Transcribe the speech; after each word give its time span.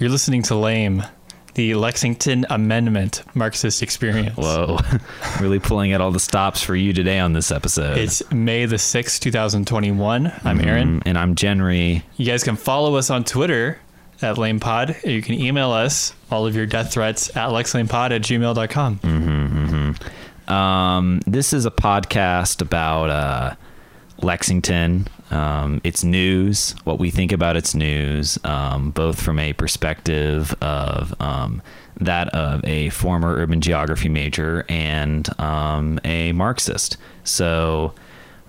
You're 0.00 0.08
listening 0.08 0.42
to 0.44 0.54
Lame, 0.54 1.04
the 1.52 1.74
Lexington 1.74 2.46
Amendment 2.48 3.22
Marxist 3.34 3.82
experience. 3.82 4.34
Whoa. 4.34 4.78
really 5.42 5.58
pulling 5.58 5.92
out 5.92 6.00
all 6.00 6.10
the 6.10 6.18
stops 6.18 6.62
for 6.62 6.74
you 6.74 6.94
today 6.94 7.18
on 7.18 7.34
this 7.34 7.50
episode. 7.50 7.98
It's 7.98 8.22
May 8.32 8.64
the 8.64 8.76
6th, 8.76 9.20
2021. 9.20 10.32
I'm 10.42 10.60
Aaron. 10.62 11.00
Mm, 11.00 11.02
and 11.04 11.18
I'm 11.18 11.34
Jenry. 11.34 12.02
You 12.16 12.24
guys 12.24 12.42
can 12.42 12.56
follow 12.56 12.94
us 12.94 13.10
on 13.10 13.24
Twitter 13.24 13.78
at 14.22 14.36
LamePod. 14.36 15.04
You 15.04 15.20
can 15.20 15.34
email 15.34 15.70
us 15.70 16.14
all 16.30 16.46
of 16.46 16.56
your 16.56 16.64
death 16.64 16.94
threats 16.94 17.28
at 17.36 17.50
lexlamepod 17.50 18.12
at 18.12 18.22
gmail.com. 18.22 19.96
Um, 20.48 21.20
this 21.26 21.52
is 21.52 21.66
a 21.66 21.70
podcast 21.70 22.62
about 22.62 23.10
uh, 23.10 23.54
Lexington, 24.22 25.08
um, 25.30 25.80
its 25.84 26.04
news, 26.04 26.74
what 26.84 26.98
we 26.98 27.10
think 27.10 27.32
about 27.32 27.56
its 27.56 27.74
news, 27.74 28.38
um, 28.44 28.90
both 28.90 29.20
from 29.20 29.38
a 29.38 29.52
perspective 29.52 30.54
of 30.60 31.14
um, 31.20 31.62
that 32.00 32.28
of 32.30 32.64
a 32.64 32.90
former 32.90 33.34
urban 33.36 33.60
geography 33.60 34.08
major 34.08 34.64
and 34.68 35.28
um, 35.40 36.00
a 36.04 36.32
Marxist. 36.32 36.96
So. 37.24 37.94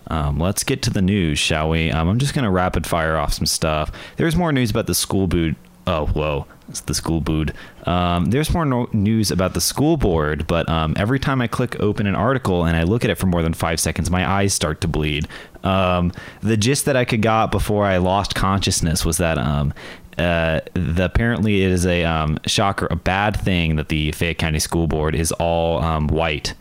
Um, 0.07 0.39
let's 0.39 0.65
get 0.65 0.81
to 0.81 0.89
the 0.89 1.01
news, 1.01 1.39
shall 1.39 1.69
we? 1.69 1.89
Um, 1.89 2.09
I'm 2.09 2.19
just 2.19 2.33
going 2.33 2.43
to 2.43 2.51
rapid 2.51 2.85
fire 2.85 3.15
off 3.15 3.31
some 3.31 3.45
stuff. 3.45 3.91
There's 4.17 4.35
more 4.35 4.51
news 4.51 4.69
about 4.69 4.87
the 4.87 4.95
school 4.95 5.25
boot. 5.25 5.55
Oh, 5.87 6.05
whoa. 6.07 6.45
It's 6.69 6.81
the 6.81 6.93
school 6.93 7.21
boot. 7.21 7.51
Um, 7.85 8.25
there's 8.25 8.53
more 8.53 8.65
no- 8.65 8.87
news 8.93 9.31
about 9.31 9.53
the 9.53 9.61
school 9.61 9.97
board, 9.97 10.47
but 10.47 10.69
um, 10.69 10.93
every 10.97 11.19
time 11.19 11.41
I 11.41 11.47
click 11.47 11.79
open 11.79 12.07
an 12.07 12.15
article 12.15 12.65
and 12.65 12.77
I 12.77 12.83
look 12.83 13.03
at 13.03 13.09
it 13.09 13.15
for 13.15 13.25
more 13.25 13.41
than 13.41 13.53
five 13.53 13.79
seconds, 13.79 14.09
my 14.09 14.29
eyes 14.29 14.53
start 14.53 14.79
to 14.81 14.87
bleed. 14.87 15.27
Um, 15.63 16.13
the 16.41 16.55
gist 16.55 16.85
that 16.85 16.95
I 16.95 17.03
could 17.03 17.21
got 17.21 17.51
before 17.51 17.85
I 17.85 17.97
lost 17.97 18.35
consciousness 18.35 19.03
was 19.03 19.17
that 19.17 19.37
um, 19.37 19.73
uh, 20.17 20.61
the 20.73 21.05
apparently 21.05 21.63
it 21.63 21.71
is 21.71 21.85
a 21.85 22.05
um, 22.05 22.37
shocker, 22.45 22.87
a 22.89 22.95
bad 22.95 23.37
thing 23.37 23.75
that 23.75 23.89
the 23.89 24.11
Fayette 24.11 24.37
County 24.37 24.59
School 24.59 24.87
Board 24.87 25.15
is 25.15 25.31
all 25.33 25.81
um, 25.83 26.07
white 26.07 26.53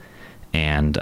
and 0.53 0.99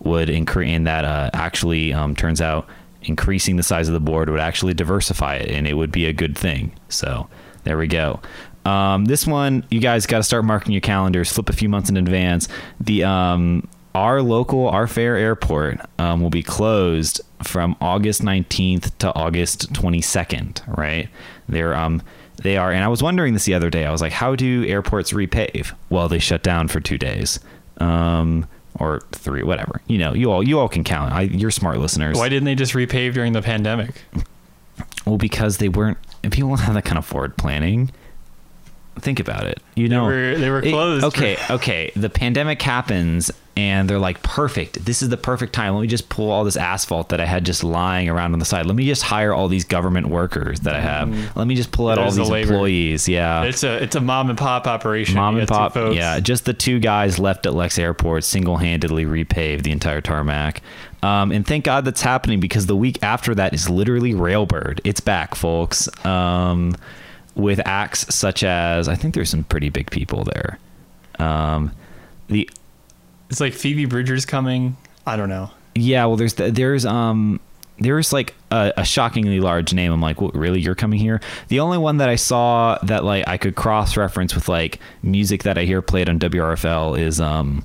would 0.00 0.28
increase 0.28 0.76
and 0.76 0.86
that 0.86 1.04
uh, 1.04 1.30
actually 1.32 1.92
turns 2.14 2.40
out 2.40 2.68
increasing 3.02 3.56
the 3.56 3.62
size 3.62 3.88
of 3.88 3.94
the 3.94 4.00
board 4.00 4.28
would 4.28 4.40
actually 4.40 4.74
diversify 4.74 5.36
it 5.36 5.50
and 5.50 5.66
it 5.66 5.74
would 5.74 5.92
be 5.92 6.06
a 6.06 6.12
good 6.12 6.36
thing. 6.36 6.72
So 6.88 7.28
there 7.64 7.78
we 7.78 7.86
go. 7.86 8.20
Um, 8.64 9.06
this 9.06 9.26
one 9.26 9.64
you 9.70 9.80
guys 9.80 10.06
got 10.06 10.18
to 10.18 10.22
start 10.22 10.44
marking 10.44 10.72
your 10.72 10.80
calendars 10.80 11.32
flip 11.32 11.48
a 11.48 11.52
few 11.52 11.68
months 11.68 11.88
in 11.88 11.96
advance. 11.96 12.48
The 12.80 13.04
um, 13.04 13.68
our 13.94 14.20
local 14.20 14.68
our 14.68 14.86
fair 14.86 15.16
airport 15.16 15.80
um, 15.98 16.20
will 16.20 16.30
be 16.30 16.42
closed 16.42 17.20
from 17.42 17.76
august 17.80 18.20
19th 18.22 18.96
to 18.98 19.14
august 19.14 19.72
22nd 19.72 20.76
right? 20.76 21.08
They're 21.48 21.74
um 21.74 22.02
they 22.42 22.56
are 22.56 22.70
and 22.70 22.84
i 22.84 22.88
was 22.88 23.02
wondering 23.02 23.32
this 23.32 23.44
the 23.44 23.54
other 23.54 23.70
day. 23.70 23.86
I 23.86 23.92
was 23.92 24.02
like 24.02 24.12
how 24.12 24.34
do 24.34 24.64
airports 24.66 25.12
repave? 25.12 25.72
Well 25.88 26.08
they 26.08 26.18
shut 26.18 26.42
down 26.42 26.68
for 26.68 26.80
two 26.80 26.98
days. 26.98 27.40
Um 27.78 28.46
or 28.78 29.00
three, 29.12 29.42
whatever. 29.42 29.80
You 29.86 29.98
know, 29.98 30.14
you 30.14 30.30
all 30.30 30.42
you 30.46 30.58
all 30.58 30.68
can 30.68 30.84
count. 30.84 31.12
I, 31.12 31.22
you're 31.22 31.50
smart 31.50 31.78
listeners. 31.78 32.16
Why 32.16 32.28
didn't 32.28 32.44
they 32.44 32.54
just 32.54 32.72
repave 32.72 33.14
during 33.14 33.32
the 33.32 33.42
pandemic? 33.42 34.02
Well, 35.06 35.18
because 35.18 35.58
they 35.58 35.68
weren't. 35.68 35.98
People 36.30 36.50
don't 36.50 36.58
have 36.60 36.74
that 36.74 36.84
kind 36.84 36.98
of 36.98 37.04
forward 37.06 37.36
planning. 37.36 37.90
Think 39.00 39.20
about 39.20 39.44
it. 39.44 39.60
You 39.74 39.88
know, 39.88 40.04
were- 40.04 40.36
they 40.36 40.50
were 40.50 40.60
It- 40.62 40.70
closed 40.70 41.04
okay, 41.04 41.36
for- 41.36 41.52
okay. 41.54 41.90
The 41.96 42.10
pandemic 42.10 42.60
happens, 42.62 43.30
and 43.56 43.88
they're 43.90 43.98
like, 43.98 44.22
"Perfect. 44.22 44.84
This 44.84 45.02
is 45.02 45.08
the 45.08 45.16
perfect 45.16 45.52
time. 45.52 45.74
Let 45.74 45.80
me 45.82 45.88
just 45.88 46.08
pull 46.08 46.30
all 46.30 46.44
this 46.44 46.56
asphalt 46.56 47.08
that 47.08 47.20
I 47.20 47.24
had 47.26 47.44
just 47.44 47.64
lying 47.64 48.08
around 48.08 48.32
on 48.32 48.38
the 48.38 48.44
side. 48.44 48.66
Let 48.66 48.76
me 48.76 48.86
just 48.86 49.02
hire 49.02 49.32
all 49.34 49.48
these 49.48 49.64
government 49.64 50.08
workers 50.08 50.60
that 50.60 50.74
I 50.74 50.80
have. 50.80 51.36
Let 51.36 51.46
me 51.46 51.54
just 51.56 51.72
pull 51.72 51.88
out 51.88 51.98
all 51.98 52.10
Mm. 52.10 52.16
The 52.16 52.22
these 52.34 52.48
employees. 52.50 53.08
Yeah, 53.08 53.42
It's 53.42 53.64
a 53.64 53.82
it's 53.82 53.96
a 53.96 54.00
mom 54.00 54.28
and 54.30 54.38
pop 54.38 54.66
operation. 54.66 55.16
Mom 55.16 55.34
You 55.34 55.40
and 55.40 55.48
pop, 55.48 55.74
yeah. 55.76 56.20
Just 56.20 56.44
the 56.44 56.54
two 56.54 56.78
guys 56.78 57.18
left 57.18 57.46
at 57.46 57.54
Lex 57.54 57.78
Airport 57.78 58.22
single-handedly 58.24 59.04
repaved 59.06 59.62
the 59.64 59.72
entire 59.72 60.00
tarmac, 60.00 60.62
um, 61.02 61.32
and 61.32 61.44
thank 61.46 61.64
God 61.64 61.84
that's 61.84 62.02
happening 62.02 62.38
because 62.40 62.66
the 62.66 62.76
week 62.76 62.98
after 63.02 63.34
that 63.34 63.54
is 63.54 63.68
literally 63.68 64.14
Railbird. 64.14 64.78
It's 64.84 65.00
back, 65.00 65.34
folks, 65.34 65.88
um, 66.06 66.74
with 67.38 67.60
acts 67.64 68.14
such 68.14 68.42
as 68.44 68.86
I 68.88 68.94
think 68.96 69.14
there's 69.14 69.30
some 69.30 69.44
pretty 69.44 69.70
big 69.70 69.90
people 69.90 70.24
there. 70.24 70.58
Um, 71.18 71.72
the 72.28 72.50
It's 73.30 73.40
like 73.40 73.54
Phoebe 73.54 73.86
Bridgers 73.86 74.26
coming. 74.26 74.76
I 75.06 75.16
don't 75.16 75.30
know. 75.30 75.50
yeah, 75.74 76.04
well, 76.04 76.16
there's 76.16 76.34
there's 76.34 76.84
um 76.84 77.40
there's 77.80 78.12
like 78.12 78.34
a, 78.50 78.72
a 78.78 78.84
shockingly 78.84 79.38
large 79.40 79.72
name. 79.72 79.92
I'm 79.92 80.00
like, 80.02 80.20
what, 80.20 80.34
really? 80.34 80.60
You're 80.60 80.74
coming 80.74 80.98
here? 80.98 81.20
The 81.46 81.60
only 81.60 81.78
one 81.78 81.98
that 81.98 82.08
I 82.08 82.16
saw 82.16 82.76
that 82.82 83.04
like 83.04 83.26
I 83.28 83.36
could 83.38 83.54
cross 83.54 83.96
reference 83.96 84.34
with 84.34 84.48
like 84.48 84.80
music 85.02 85.44
that 85.44 85.56
I 85.56 85.62
hear 85.64 85.80
played 85.80 86.08
on 86.08 86.18
WRFL 86.18 86.98
is 86.98 87.20
um 87.20 87.64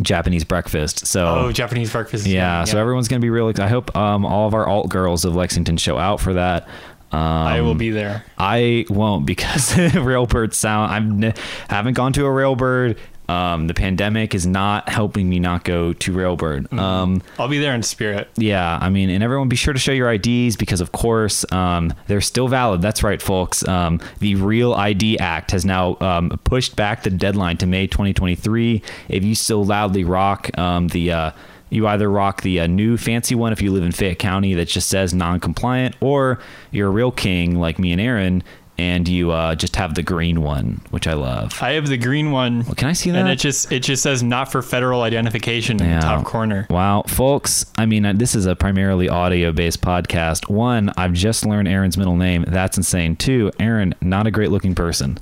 Japanese 0.00 0.44
Breakfast. 0.44 1.06
So 1.06 1.26
Oh, 1.26 1.52
Japanese 1.52 1.92
breakfast. 1.92 2.26
is 2.26 2.32
yeah, 2.32 2.64
so 2.64 2.78
everyone's 2.78 3.08
gonna 3.08 3.20
be 3.20 3.28
real. 3.30 3.52
I 3.58 3.68
hope 3.68 3.94
um 3.94 4.24
all 4.24 4.48
of 4.48 4.54
our 4.54 4.66
alt 4.66 4.88
girls 4.88 5.24
of 5.26 5.34
Lexington 5.36 5.76
show 5.76 5.98
out 5.98 6.18
for 6.20 6.32
that. 6.32 6.66
Um, 7.12 7.18
I 7.20 7.60
will 7.60 7.74
be 7.74 7.90
there. 7.90 8.24
I 8.38 8.86
won't 8.88 9.26
because 9.26 9.72
Railbird 9.74 10.54
sound. 10.54 10.92
I'm 10.92 11.24
n- 11.24 11.34
haven't 11.68 11.94
gone 11.94 12.12
to 12.14 12.24
a 12.26 12.30
Railbird. 12.30 12.96
Um, 13.28 13.66
the 13.66 13.72
pandemic 13.74 14.34
is 14.34 14.46
not 14.46 14.88
helping 14.88 15.28
me 15.30 15.38
not 15.38 15.64
go 15.64 15.92
to 15.92 16.12
Railbird. 16.12 16.62
Mm-hmm. 16.64 16.78
Um, 16.78 17.22
I'll 17.38 17.48
be 17.48 17.58
there 17.58 17.74
in 17.74 17.82
spirit. 17.82 18.28
yeah, 18.36 18.78
I 18.80 18.90
mean, 18.90 19.08
and 19.10 19.22
everyone 19.22 19.48
be 19.48 19.56
sure 19.56 19.72
to 19.72 19.78
show 19.80 19.92
your 19.92 20.12
IDs 20.12 20.56
because, 20.56 20.80
of 20.80 20.92
course, 20.92 21.50
um, 21.52 21.94
they're 22.08 22.20
still 22.20 22.48
valid. 22.48 22.82
That's 22.82 23.02
right, 23.02 23.22
folks. 23.22 23.66
Um, 23.66 24.00
the 24.18 24.34
Real 24.34 24.74
ID 24.74 25.18
Act 25.18 25.52
has 25.52 25.64
now 25.64 25.96
um, 26.00 26.40
pushed 26.44 26.76
back 26.76 27.04
the 27.04 27.10
deadline 27.10 27.56
to 27.58 27.66
May 27.66 27.86
2023. 27.86 28.82
If 29.08 29.24
you 29.24 29.34
still 29.34 29.64
loudly 29.64 30.04
rock 30.04 30.50
um, 30.58 30.88
the, 30.88 31.12
uh, 31.12 31.30
you 31.72 31.86
either 31.86 32.10
rock 32.10 32.42
the 32.42 32.60
uh, 32.60 32.66
new 32.66 32.96
fancy 32.96 33.34
one 33.34 33.52
if 33.52 33.62
you 33.62 33.72
live 33.72 33.82
in 33.82 33.92
Fayette 33.92 34.18
County 34.18 34.54
that 34.54 34.68
just 34.68 34.88
says 34.88 35.14
non-compliant, 35.14 35.96
or 36.00 36.38
you're 36.70 36.88
a 36.88 36.90
real 36.90 37.10
king 37.10 37.58
like 37.58 37.78
me 37.78 37.92
and 37.92 38.00
Aaron, 38.00 38.42
and 38.78 39.06
you 39.06 39.30
uh, 39.30 39.54
just 39.54 39.76
have 39.76 39.94
the 39.94 40.02
green 40.02 40.42
one, 40.42 40.80
which 40.90 41.06
I 41.06 41.12
love. 41.14 41.62
I 41.62 41.72
have 41.72 41.86
the 41.86 41.96
green 41.96 42.30
one. 42.30 42.64
Can 42.64 42.88
I 42.88 42.92
see 42.92 43.10
that? 43.10 43.18
And 43.18 43.28
it 43.28 43.36
just 43.36 43.70
it 43.70 43.80
just 43.80 44.02
says 44.02 44.22
not 44.22 44.50
for 44.50 44.62
federal 44.62 45.02
identification 45.02 45.80
in 45.82 45.94
the 45.94 46.00
top 46.00 46.24
corner. 46.24 46.66
Wow, 46.70 47.04
folks. 47.06 47.66
I 47.78 47.86
mean, 47.86 48.04
uh, 48.04 48.12
this 48.14 48.34
is 48.34 48.46
a 48.46 48.56
primarily 48.56 49.08
audio 49.08 49.52
based 49.52 49.82
podcast. 49.82 50.48
One, 50.50 50.92
I've 50.96 51.12
just 51.12 51.46
learned 51.46 51.68
Aaron's 51.68 51.96
middle 51.96 52.16
name. 52.16 52.44
That's 52.48 52.76
insane. 52.76 53.16
Two, 53.16 53.50
Aaron, 53.60 53.94
not 54.00 54.26
a 54.26 54.30
great 54.30 54.50
looking 54.50 54.74
person. 54.74 55.18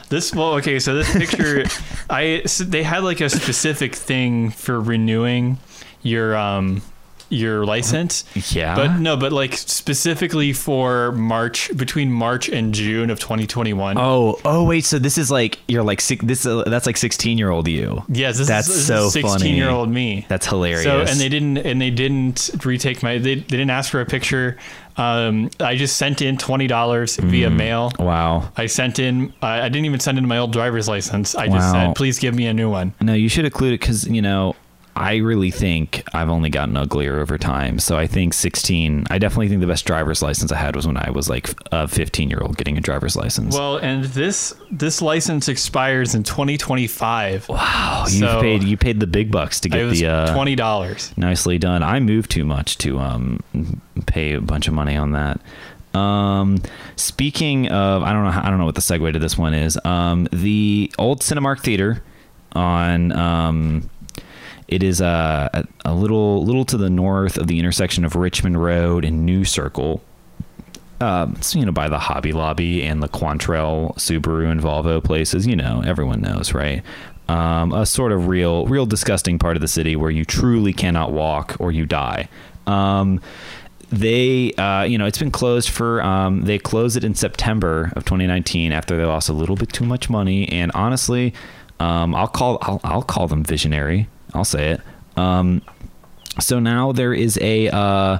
This 0.09 0.34
well, 0.34 0.53
okay. 0.56 0.80
So 0.80 0.96
this 0.96 1.12
picture, 1.12 1.66
I 2.09 2.44
so 2.46 2.64
they 2.64 2.84
had 2.84 3.03
like 3.03 3.22
a 3.22 3.30
specific 3.30 3.96
thing 3.96 4.50
for 4.52 4.80
renewing 4.81 5.58
your 6.02 6.36
um 6.36 6.81
your 7.30 7.66
license. 7.66 8.24
Yeah. 8.53 8.75
But 8.75 8.97
no, 8.97 9.16
but 9.16 9.31
like 9.31 9.56
specifically 9.56 10.53
for 10.53 11.12
March 11.14 11.70
between 11.75 12.12
March 12.12 12.50
and 12.50 12.74
June 12.74 13.09
of 13.09 13.20
2021. 13.20 13.97
Oh, 13.97 14.40
oh, 14.44 14.66
wait. 14.66 14.86
So 14.86 15.00
this 15.00 15.18
is 15.18 15.31
like 15.31 15.59
you're 15.68 15.84
like 15.84 16.02
six. 16.02 16.24
This 16.26 16.46
uh, 16.46 16.64
that's 16.64 16.86
like 16.86 16.97
sixteen 16.97 17.38
year 17.38 17.50
old 17.50 17.68
you. 17.68 18.03
yes, 18.09 18.38
this 18.38 18.47
that's 18.47 18.68
is, 18.68 18.76
this 18.76 18.88
so 18.88 19.08
is 19.08 19.14
16 19.14 19.40
funny. 19.40 19.56
year 19.56 19.70
old 19.70 19.90
me. 19.90 20.26
That's 20.28 20.46
hilarious. 20.47 20.84
So 20.84 21.02
and 21.02 21.20
they 21.20 21.30
didn't 21.30 21.58
and 21.58 21.80
they 21.80 21.91
didn't 21.91 22.50
retake 22.66 23.03
my 23.03 23.18
they, 23.18 23.36
they 23.36 23.41
didn't 23.41 23.70
ask 23.70 23.91
for 23.91 24.02
a 24.02 24.06
picture. 24.06 24.58
Um, 24.99 25.49
I 25.59 25.75
just 25.75 25.95
sent 25.97 26.21
in 26.21 26.37
twenty 26.37 26.67
dollars 26.67 27.17
Mm. 27.17 27.29
via 27.29 27.49
mail. 27.49 27.91
wow. 27.99 28.51
I 28.57 28.65
sent 28.67 28.99
in. 28.99 29.33
I 29.41 29.61
I 29.61 29.69
didn't 29.69 29.85
even 29.85 29.99
send 29.99 30.17
in 30.17 30.27
my 30.27 30.37
old 30.37 30.51
driver's 30.51 30.87
license. 30.87 31.35
I 31.35 31.47
just 31.47 31.71
said, 31.71 31.95
"Please 31.95 32.19
give 32.19 32.35
me 32.35 32.45
a 32.47 32.53
new 32.53 32.69
one." 32.69 32.93
No, 33.01 33.13
you 33.13 33.29
should 33.29 33.45
include 33.45 33.73
it 33.73 33.79
because 33.79 34.05
you 34.07 34.21
know. 34.21 34.55
I 34.95 35.17
really 35.17 35.51
think 35.51 36.03
I've 36.13 36.29
only 36.29 36.50
gotten 36.50 36.75
uglier 36.75 37.19
over 37.19 37.38
time. 37.38 37.79
So 37.79 37.97
I 37.97 38.05
think 38.05 38.33
16, 38.33 39.05
I 39.09 39.17
definitely 39.17 39.47
think 39.47 39.61
the 39.61 39.67
best 39.67 39.85
driver's 39.85 40.22
license 40.22 40.51
I 40.51 40.57
had 40.57 40.75
was 40.75 40.85
when 40.85 40.97
I 40.97 41.09
was 41.11 41.29
like 41.29 41.50
a 41.72 41.88
15 41.88 42.29
year 42.29 42.40
old 42.41 42.58
getting 42.58 42.78
a 42.78 42.81
driver's 42.81 43.16
license. 43.16 43.55
Well, 43.55 43.78
and 43.78 44.03
this 44.05 44.53
this 44.72 45.02
license 45.02 45.47
expires 45.47 46.16
in 46.16 46.23
2025. 46.23 47.47
wow, 47.49 48.05
you 48.09 48.28
paid 48.28 48.64
you 48.64 48.75
paid 48.78 48.99
the 48.99 49.08
big 49.08 49.31
bucks 49.31 49.59
to 49.61 49.69
get 49.69 49.90
the 49.90 50.05
uh, 50.05 50.34
twenty 50.34 50.55
dollars. 50.55 51.14
Nicely 51.17 51.58
done. 51.58 51.81
I 51.81 51.99
moved 51.99 52.29
too 52.31 52.43
much 52.46 52.78
to 52.79 52.99
um 52.99 53.40
pay 54.05 54.34
a 54.34 54.41
bunch 54.41 54.67
of 54.67 54.73
money 54.73 54.97
on 54.97 55.11
that. 55.14 55.40
Um, 55.97 56.61
speaking 56.97 57.67
of, 57.69 58.03
I 58.03 58.14
don't 58.14 58.23
know, 58.23 58.41
I 58.43 58.49
don't 58.49 58.59
know 58.59 58.66
what 58.66 58.75
the 58.75 58.81
segue 58.81 59.11
to 59.14 59.19
this 59.19 59.37
one 59.37 59.53
is. 59.53 59.78
Um, 59.85 60.28
the 60.31 60.91
old 60.99 61.22
Cinemark 61.22 61.61
Theater 61.61 62.03
on 62.53 63.11
um, 63.14 63.90
it 64.69 64.83
is 64.83 65.01
uh, 65.01 65.49
a, 65.51 65.66
a 65.85 65.93
little 65.95 66.45
little 66.45 66.63
to 66.66 66.77
the 66.77 66.91
north 66.91 67.37
of 67.37 67.47
the 67.47 67.57
intersection 67.57 68.05
of 68.05 68.16
Richmond 68.16 68.61
Road 68.61 69.03
and 69.03 69.25
New 69.25 69.43
Circle. 69.43 70.01
Um, 71.01 71.35
it's, 71.37 71.55
you 71.55 71.66
know, 71.66 71.71
by 71.71 71.89
the 71.89 71.97
Hobby 71.97 72.33
Lobby 72.33 72.83
and 72.83 73.01
the 73.01 73.07
Quantrell 73.07 73.95
Subaru 73.95 74.51
and 74.51 74.61
Volvo 74.61 75.03
places. 75.03 75.47
You 75.47 75.55
know, 75.55 75.81
everyone 75.83 76.21
knows, 76.21 76.53
right? 76.53 76.83
Um, 77.27 77.71
a 77.73 77.85
sort 77.85 78.11
of 78.11 78.27
real, 78.27 78.67
real 78.67 78.85
disgusting 78.85 79.39
part 79.39 79.57
of 79.57 79.61
the 79.61 79.67
city 79.67 79.95
where 79.95 80.11
you 80.11 80.23
truly 80.23 80.73
cannot 80.73 81.11
walk 81.11 81.55
or 81.59 81.71
you 81.71 81.85
die. 81.85 82.27
Um, 82.67 83.21
they, 83.91 84.53
uh, 84.53 84.83
you 84.83 84.99
know, 84.99 85.07
it's 85.07 85.17
been 85.17 85.31
closed 85.31 85.69
for. 85.69 86.03
Um, 86.03 86.41
they 86.43 86.59
closed 86.59 86.95
it 86.95 87.03
in 87.03 87.16
September 87.16 87.91
of 87.95 88.05
2019 88.05 88.71
after 88.71 88.95
they 88.95 89.03
lost 89.03 89.29
a 89.29 89.33
little 89.33 89.55
bit 89.55 89.73
too 89.73 89.85
much 89.85 90.11
money. 90.11 90.47
And 90.49 90.71
honestly, 90.73 91.33
um, 91.79 92.13
I'll 92.13 92.27
call 92.27 92.59
I'll, 92.61 92.81
I'll 92.83 93.01
call 93.01 93.27
them 93.27 93.43
visionary. 93.43 94.07
I'll 94.34 94.46
say 94.46 94.72
it. 94.72 94.81
Um, 95.17 95.61
so 96.40 96.59
now 96.59 96.91
there 96.91 97.14
is 97.14 97.37
a 97.41 97.70
uh, 97.70 98.20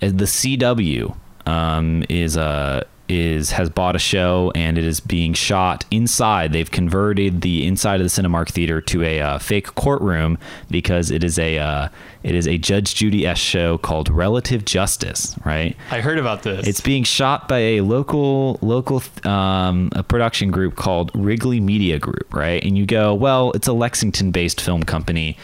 the 0.00 0.24
CW 0.24 1.16
um, 1.46 2.04
is 2.08 2.36
a 2.36 2.86
is 3.10 3.50
has 3.50 3.68
bought 3.68 3.96
a 3.96 3.98
show 3.98 4.52
and 4.54 4.78
it 4.78 4.84
is 4.84 5.00
being 5.00 5.34
shot 5.34 5.84
inside. 5.90 6.52
They've 6.52 6.70
converted 6.70 7.40
the 7.40 7.66
inside 7.66 8.00
of 8.00 8.04
the 8.04 8.22
Cinemark 8.22 8.50
theater 8.50 8.80
to 8.82 9.02
a 9.02 9.20
uh, 9.20 9.38
fake 9.38 9.74
courtroom 9.74 10.38
because 10.70 11.10
it 11.10 11.24
is 11.24 11.38
a 11.38 11.58
uh, 11.58 11.88
it 12.22 12.34
is 12.34 12.46
a 12.46 12.56
Judge 12.58 12.94
Judy 12.94 13.26
S 13.26 13.38
show 13.38 13.78
called 13.78 14.08
Relative 14.08 14.64
Justice. 14.64 15.36
Right. 15.44 15.76
I 15.90 16.00
heard 16.00 16.18
about 16.18 16.42
this. 16.42 16.66
It's 16.66 16.80
being 16.80 17.04
shot 17.04 17.48
by 17.48 17.58
a 17.58 17.80
local 17.80 18.58
local 18.62 19.02
um, 19.24 19.90
a 19.92 20.02
production 20.02 20.50
group 20.50 20.76
called 20.76 21.10
Wrigley 21.14 21.60
Media 21.60 21.98
Group, 21.98 22.32
right? 22.32 22.62
And 22.64 22.78
you 22.78 22.86
go, 22.86 23.12
well, 23.14 23.50
it's 23.52 23.66
a 23.66 23.72
Lexington-based 23.72 24.60
film 24.60 24.84
company. 24.84 25.36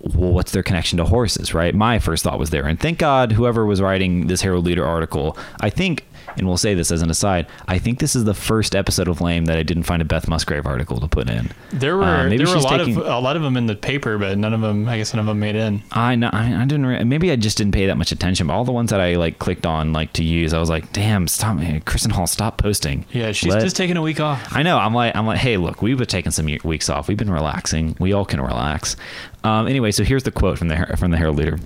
Well, 0.00 0.32
what's 0.32 0.50
their 0.50 0.64
connection 0.64 0.98
to 0.98 1.04
horses, 1.04 1.54
right? 1.54 1.72
My 1.74 2.00
first 2.00 2.24
thought 2.24 2.38
was 2.38 2.50
there, 2.50 2.66
and 2.66 2.78
thank 2.78 2.98
God 2.98 3.32
whoever 3.32 3.64
was 3.64 3.80
writing 3.80 4.26
this 4.26 4.40
Herald 4.42 4.66
Leader 4.66 4.84
article, 4.84 5.38
I 5.60 5.70
think, 5.70 6.04
and 6.36 6.46
we'll 6.46 6.56
say 6.56 6.74
this 6.74 6.90
as 6.90 7.02
an 7.02 7.10
aside, 7.10 7.46
I 7.68 7.78
think 7.78 7.98
this 7.98 8.14
is 8.16 8.24
the 8.24 8.34
first 8.34 8.74
episode 8.74 9.08
of 9.08 9.20
Lame 9.20 9.44
that 9.46 9.58
I 9.58 9.62
didn't 9.62 9.82
find 9.84 10.00
a 10.02 10.04
Beth 10.04 10.28
Musgrave 10.28 10.66
article 10.66 11.00
to 11.00 11.08
put 11.08 11.28
in. 11.28 11.50
there 11.72 11.96
were 11.96 12.04
Uh, 12.04 12.24
maybe 12.24 12.38
there 12.44 12.46
were 12.54 12.60
a 12.60 12.64
lot 12.64 12.78
taking- 12.78 12.96
of 12.96 13.06
a 13.06 13.18
lot 13.18 13.36
of 13.36 13.42
them 13.42 13.56
in 13.56 13.66
the 13.66 13.74
paper, 13.74 14.18
but 14.18 14.36
none 14.38 14.52
of 14.54 14.60
them. 14.60 14.88
I 14.88 14.96
guess 14.98 15.12
none 15.14 15.20
of 15.20 15.26
them 15.26 15.40
made 15.40 15.54
in. 15.56 15.82
I 15.92 16.14
know, 16.16 16.30
I, 16.32 16.54
I 16.62 16.64
didn't. 16.64 16.86
Re- 16.86 17.04
maybe 17.04 17.30
I 17.30 17.36
just 17.36 17.58
didn't 17.58 17.72
pay 17.72 17.86
that 17.86 17.96
much 17.96 18.12
attention. 18.12 18.46
But 18.46 18.54
all 18.54 18.64
the 18.64 18.72
ones 18.72 18.90
that 18.90 19.00
I 19.00 19.16
like 19.16 19.38
clicked 19.38 19.66
on 19.66 19.92
like 19.92 20.12
to 20.14 20.24
use, 20.24 20.52
I 20.54 20.58
was 20.60 20.70
like, 20.70 20.92
damn, 20.92 21.28
stop, 21.28 21.58
Kristen 21.84 22.10
Hall, 22.10 22.26
stop 22.26 22.58
posting. 22.58 23.04
Yeah, 23.12 23.32
she's 23.32 23.52
Let- 23.52 23.62
just 23.62 23.76
taking 23.76 23.96
a 23.96 24.02
week 24.02 24.20
off. 24.20 24.46
I 24.54 24.62
know. 24.62 24.78
I'm 24.78 24.94
like, 24.94 25.14
I'm 25.16 25.26
like, 25.26 25.38
hey, 25.38 25.56
look, 25.56 25.82
we've 25.82 25.98
been 25.98 26.06
taking 26.06 26.32
some 26.32 26.46
weeks 26.64 26.88
off. 26.88 27.08
We've 27.08 27.16
been 27.18 27.30
relaxing. 27.30 27.96
We 27.98 28.12
all 28.12 28.24
can 28.24 28.40
relax. 28.40 28.96
Um, 29.44 29.66
anyway, 29.66 29.90
so 29.90 30.04
here's 30.04 30.22
the 30.22 30.30
quote 30.30 30.58
from 30.58 30.68
the 30.68 30.94
from 30.96 31.10
the 31.10 31.16
Herald 31.16 31.36
Leader. 31.36 31.58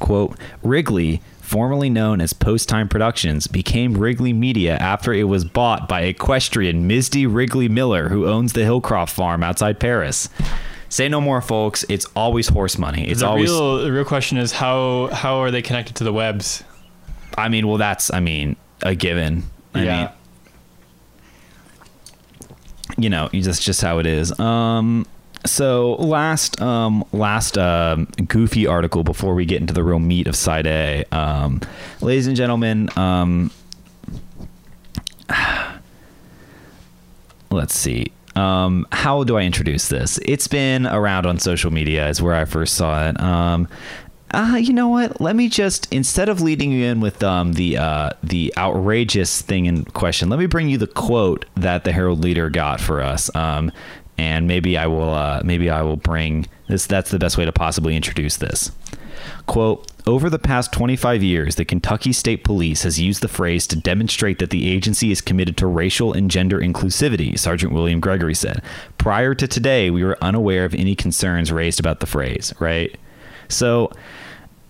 Quote: 0.00 0.36
Wrigley, 0.62 1.22
formerly 1.44 1.90
known 1.90 2.20
as 2.20 2.32
Post 2.32 2.68
Time 2.68 2.88
Productions, 2.88 3.46
became 3.46 3.94
Wrigley 3.94 4.32
Media 4.32 4.76
after 4.76 5.12
it 5.12 5.24
was 5.24 5.44
bought 5.44 5.88
by 5.88 6.02
equestrian 6.02 6.86
Misty 6.86 7.26
Wrigley 7.26 7.68
Miller, 7.68 8.08
who 8.08 8.26
owns 8.26 8.54
the 8.54 8.62
Hillcroft 8.62 9.10
farm 9.10 9.42
outside 9.42 9.78
Paris. 9.78 10.28
Say 10.88 11.08
no 11.08 11.20
more, 11.20 11.40
folks. 11.40 11.84
It's 11.88 12.06
always 12.16 12.48
horse 12.48 12.78
money. 12.78 13.06
It's 13.08 13.20
the 13.20 13.26
always. 13.26 13.50
real 13.50 13.78
the 13.78 13.92
real 13.92 14.04
question 14.04 14.38
is 14.38 14.52
how 14.52 15.08
how 15.12 15.36
are 15.38 15.50
they 15.50 15.62
connected 15.62 15.96
to 15.96 16.04
the 16.04 16.12
webs? 16.12 16.64
I 17.36 17.48
mean, 17.48 17.66
well, 17.66 17.78
that's. 17.78 18.12
I 18.12 18.20
mean, 18.20 18.56
a 18.82 18.94
given. 18.94 19.44
I 19.74 19.82
yeah. 19.82 20.00
mean, 20.00 20.10
you 22.96 23.10
know, 23.10 23.28
that's 23.32 23.62
just 23.62 23.82
how 23.82 23.98
it 23.98 24.06
is. 24.06 24.38
Um, 24.38 25.06
so 25.46 25.94
last, 25.94 26.60
um, 26.60 27.04
last 27.12 27.58
um, 27.58 28.06
goofy 28.26 28.66
article 28.66 29.04
before 29.04 29.34
we 29.34 29.44
get 29.44 29.60
into 29.60 29.74
the 29.74 29.82
real 29.82 29.98
meat 29.98 30.26
of 30.26 30.36
side 30.36 30.66
A, 30.66 31.04
um, 31.12 31.60
ladies 32.00 32.26
and 32.26 32.36
gentlemen. 32.36 32.88
Um, 32.96 33.50
let's 37.50 37.74
see. 37.74 38.12
Um, 38.36 38.86
how 38.90 39.22
do 39.24 39.36
I 39.36 39.42
introduce 39.42 39.88
this? 39.88 40.18
It's 40.24 40.48
been 40.48 40.86
around 40.86 41.26
on 41.26 41.38
social 41.38 41.72
media, 41.72 42.08
is 42.08 42.20
where 42.20 42.34
I 42.34 42.44
first 42.44 42.74
saw 42.74 43.08
it. 43.08 43.20
Um, 43.20 43.68
uh, 44.32 44.56
you 44.56 44.72
know 44.72 44.88
what? 44.88 45.20
Let 45.20 45.36
me 45.36 45.48
just 45.48 45.86
instead 45.92 46.28
of 46.28 46.40
leading 46.40 46.72
you 46.72 46.86
in 46.86 47.00
with 47.00 47.22
um, 47.22 47.52
the 47.52 47.78
uh, 47.78 48.10
the 48.24 48.52
outrageous 48.56 49.40
thing 49.42 49.66
in 49.66 49.84
question, 49.84 50.28
let 50.28 50.40
me 50.40 50.46
bring 50.46 50.68
you 50.68 50.76
the 50.76 50.88
quote 50.88 51.44
that 51.54 51.84
the 51.84 51.92
Herald 51.92 52.20
Leader 52.20 52.50
got 52.50 52.80
for 52.80 53.00
us. 53.00 53.32
Um, 53.36 53.70
and 54.18 54.46
maybe 54.46 54.76
I 54.78 54.86
will 54.86 55.14
uh, 55.14 55.42
maybe 55.44 55.70
I 55.70 55.82
will 55.82 55.96
bring 55.96 56.46
this. 56.68 56.86
That's 56.86 57.10
the 57.10 57.18
best 57.18 57.36
way 57.36 57.44
to 57.44 57.52
possibly 57.52 57.96
introduce 57.96 58.36
this. 58.36 58.70
Quote, 59.46 59.90
over 60.06 60.28
the 60.28 60.38
past 60.38 60.72
25 60.72 61.22
years, 61.22 61.54
the 61.54 61.64
Kentucky 61.64 62.12
State 62.12 62.44
Police 62.44 62.82
has 62.82 63.00
used 63.00 63.22
the 63.22 63.28
phrase 63.28 63.66
to 63.68 63.76
demonstrate 63.76 64.38
that 64.38 64.50
the 64.50 64.70
agency 64.70 65.10
is 65.10 65.20
committed 65.20 65.56
to 65.58 65.66
racial 65.66 66.12
and 66.12 66.30
gender 66.30 66.60
inclusivity, 66.60 67.38
Sergeant 67.38 67.72
William 67.72 68.00
Gregory 68.00 68.34
said. 68.34 68.62
Prior 68.98 69.34
to 69.34 69.48
today, 69.48 69.90
we 69.90 70.04
were 70.04 70.18
unaware 70.22 70.64
of 70.64 70.74
any 70.74 70.94
concerns 70.94 71.50
raised 71.50 71.80
about 71.80 72.00
the 72.00 72.06
phrase, 72.06 72.52
right? 72.58 72.96
So 73.48 73.90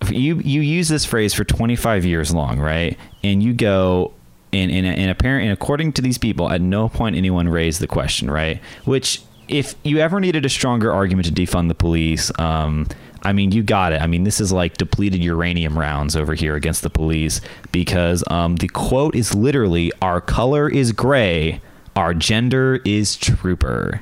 you 0.09 0.39
you 0.39 0.61
use 0.61 0.87
this 0.89 1.05
phrase 1.05 1.33
for 1.33 1.43
25 1.43 2.05
years 2.05 2.33
long, 2.33 2.59
right? 2.59 2.97
And 3.23 3.41
you 3.41 3.53
go 3.53 4.13
and 4.53 4.71
and, 4.71 4.85
and 4.85 5.11
apparent 5.11 5.43
and 5.43 5.53
according 5.53 5.93
to 5.93 6.01
these 6.01 6.17
people, 6.17 6.49
at 6.49 6.61
no 6.61 6.89
point 6.89 7.15
anyone 7.15 7.49
raised 7.49 7.81
the 7.81 7.87
question, 7.87 8.29
right? 8.29 8.61
Which 8.85 9.21
if 9.47 9.75
you 9.83 9.99
ever 9.99 10.19
needed 10.19 10.45
a 10.45 10.49
stronger 10.49 10.91
argument 10.91 11.27
to 11.27 11.33
defund 11.33 11.67
the 11.67 11.75
police, 11.75 12.31
um, 12.39 12.87
I 13.23 13.33
mean, 13.33 13.51
you 13.51 13.63
got 13.63 13.91
it. 13.91 14.01
I 14.01 14.07
mean, 14.07 14.23
this 14.23 14.39
is 14.39 14.51
like 14.51 14.77
depleted 14.77 15.23
uranium 15.23 15.77
rounds 15.77 16.15
over 16.15 16.33
here 16.35 16.55
against 16.55 16.83
the 16.83 16.89
police 16.89 17.41
because 17.71 18.23
um, 18.29 18.57
the 18.57 18.67
quote 18.67 19.15
is 19.15 19.33
literally 19.33 19.91
"Our 20.01 20.21
color 20.21 20.69
is 20.69 20.91
gray, 20.91 21.61
our 21.95 22.13
gender 22.13 22.81
is 22.85 23.15
trooper." 23.15 24.01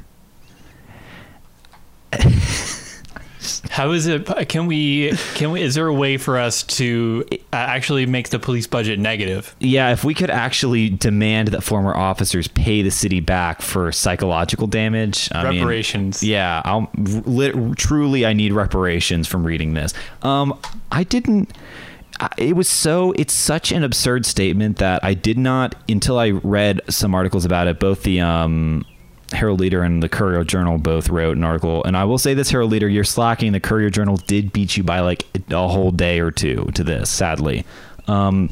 How 3.70 3.92
is 3.92 4.08
it? 4.08 4.26
Can 4.50 4.66
we? 4.66 5.12
Can 5.36 5.52
we? 5.52 5.62
Is 5.62 5.76
there 5.76 5.88
a 5.88 5.94
way 5.94 6.18
for 6.18 6.38
us 6.38 6.64
to 6.64 7.26
uh, 7.32 7.36
actually 7.56 8.06
make 8.06 8.30
the 8.30 8.40
police 8.40 8.68
budget 8.68 9.00
negative? 9.00 9.56
Yeah, 9.60 9.92
if 9.92 10.04
we 10.04 10.14
could 10.14 10.30
actually 10.30 10.90
demand 10.90 11.50
that 11.50 11.62
former 11.62 11.96
officers 11.96 12.48
pay 12.48 12.82
the 12.82 12.92
city 12.92 13.20
back 13.20 13.62
for 13.62 13.92
psychological 13.92 14.68
damage, 14.68 15.30
I 15.34 15.50
mean, 15.50 15.60
Reparations. 15.62 16.24
yeah, 16.24 16.62
I'll 16.66 16.90
lit, 16.98 17.78
truly 17.78 18.26
I 18.26 18.34
need 18.34 18.54
reparations 18.54 19.28
from 19.28 19.44
reading 19.46 19.74
this. 19.74 19.94
Um, 20.22 20.60
I 20.92 21.04
didn't. 21.04 21.52
It 22.38 22.56
was 22.56 22.70
so. 22.70 23.12
It's 23.14 23.34
such 23.34 23.72
an 23.72 23.84
absurd 23.84 24.26
statement 24.26 24.78
that 24.78 25.04
I 25.04 25.14
did 25.16 25.38
not 25.38 25.76
until 25.90 26.20
I 26.20 26.30
read 26.30 26.80
some 26.90 27.16
articles 27.16 27.44
about 27.44 27.68
it. 27.68 27.80
Both 27.80 28.04
the 28.04 28.22
um, 28.22 28.86
Herald 29.34 29.60
Leader 29.60 29.84
and 29.84 30.02
the 30.02 30.10
Courier 30.10 30.44
Journal 30.44 30.78
both 30.78 31.10
wrote 31.10 31.36
an 31.38 31.44
article, 31.44 31.84
and 31.84 31.98
I 31.98 32.04
will 32.06 32.18
say 32.18 32.34
this: 32.34 32.50
Herald 32.50 32.72
Leader, 32.72 32.88
you're 32.88 33.04
slacking. 33.04 33.52
The 33.52 33.60
Courier 33.60 33.90
Journal 33.90 34.18
did 34.18 34.54
beat 34.54 34.78
you 34.78 34.84
by 34.84 35.00
like 35.00 35.26
a 35.50 35.68
whole 35.68 35.92
day 35.92 36.20
or 36.20 36.32
two 36.32 36.70
to 36.76 36.84
this. 36.84 37.10
Sadly. 37.10 37.66
Um, 38.08 38.50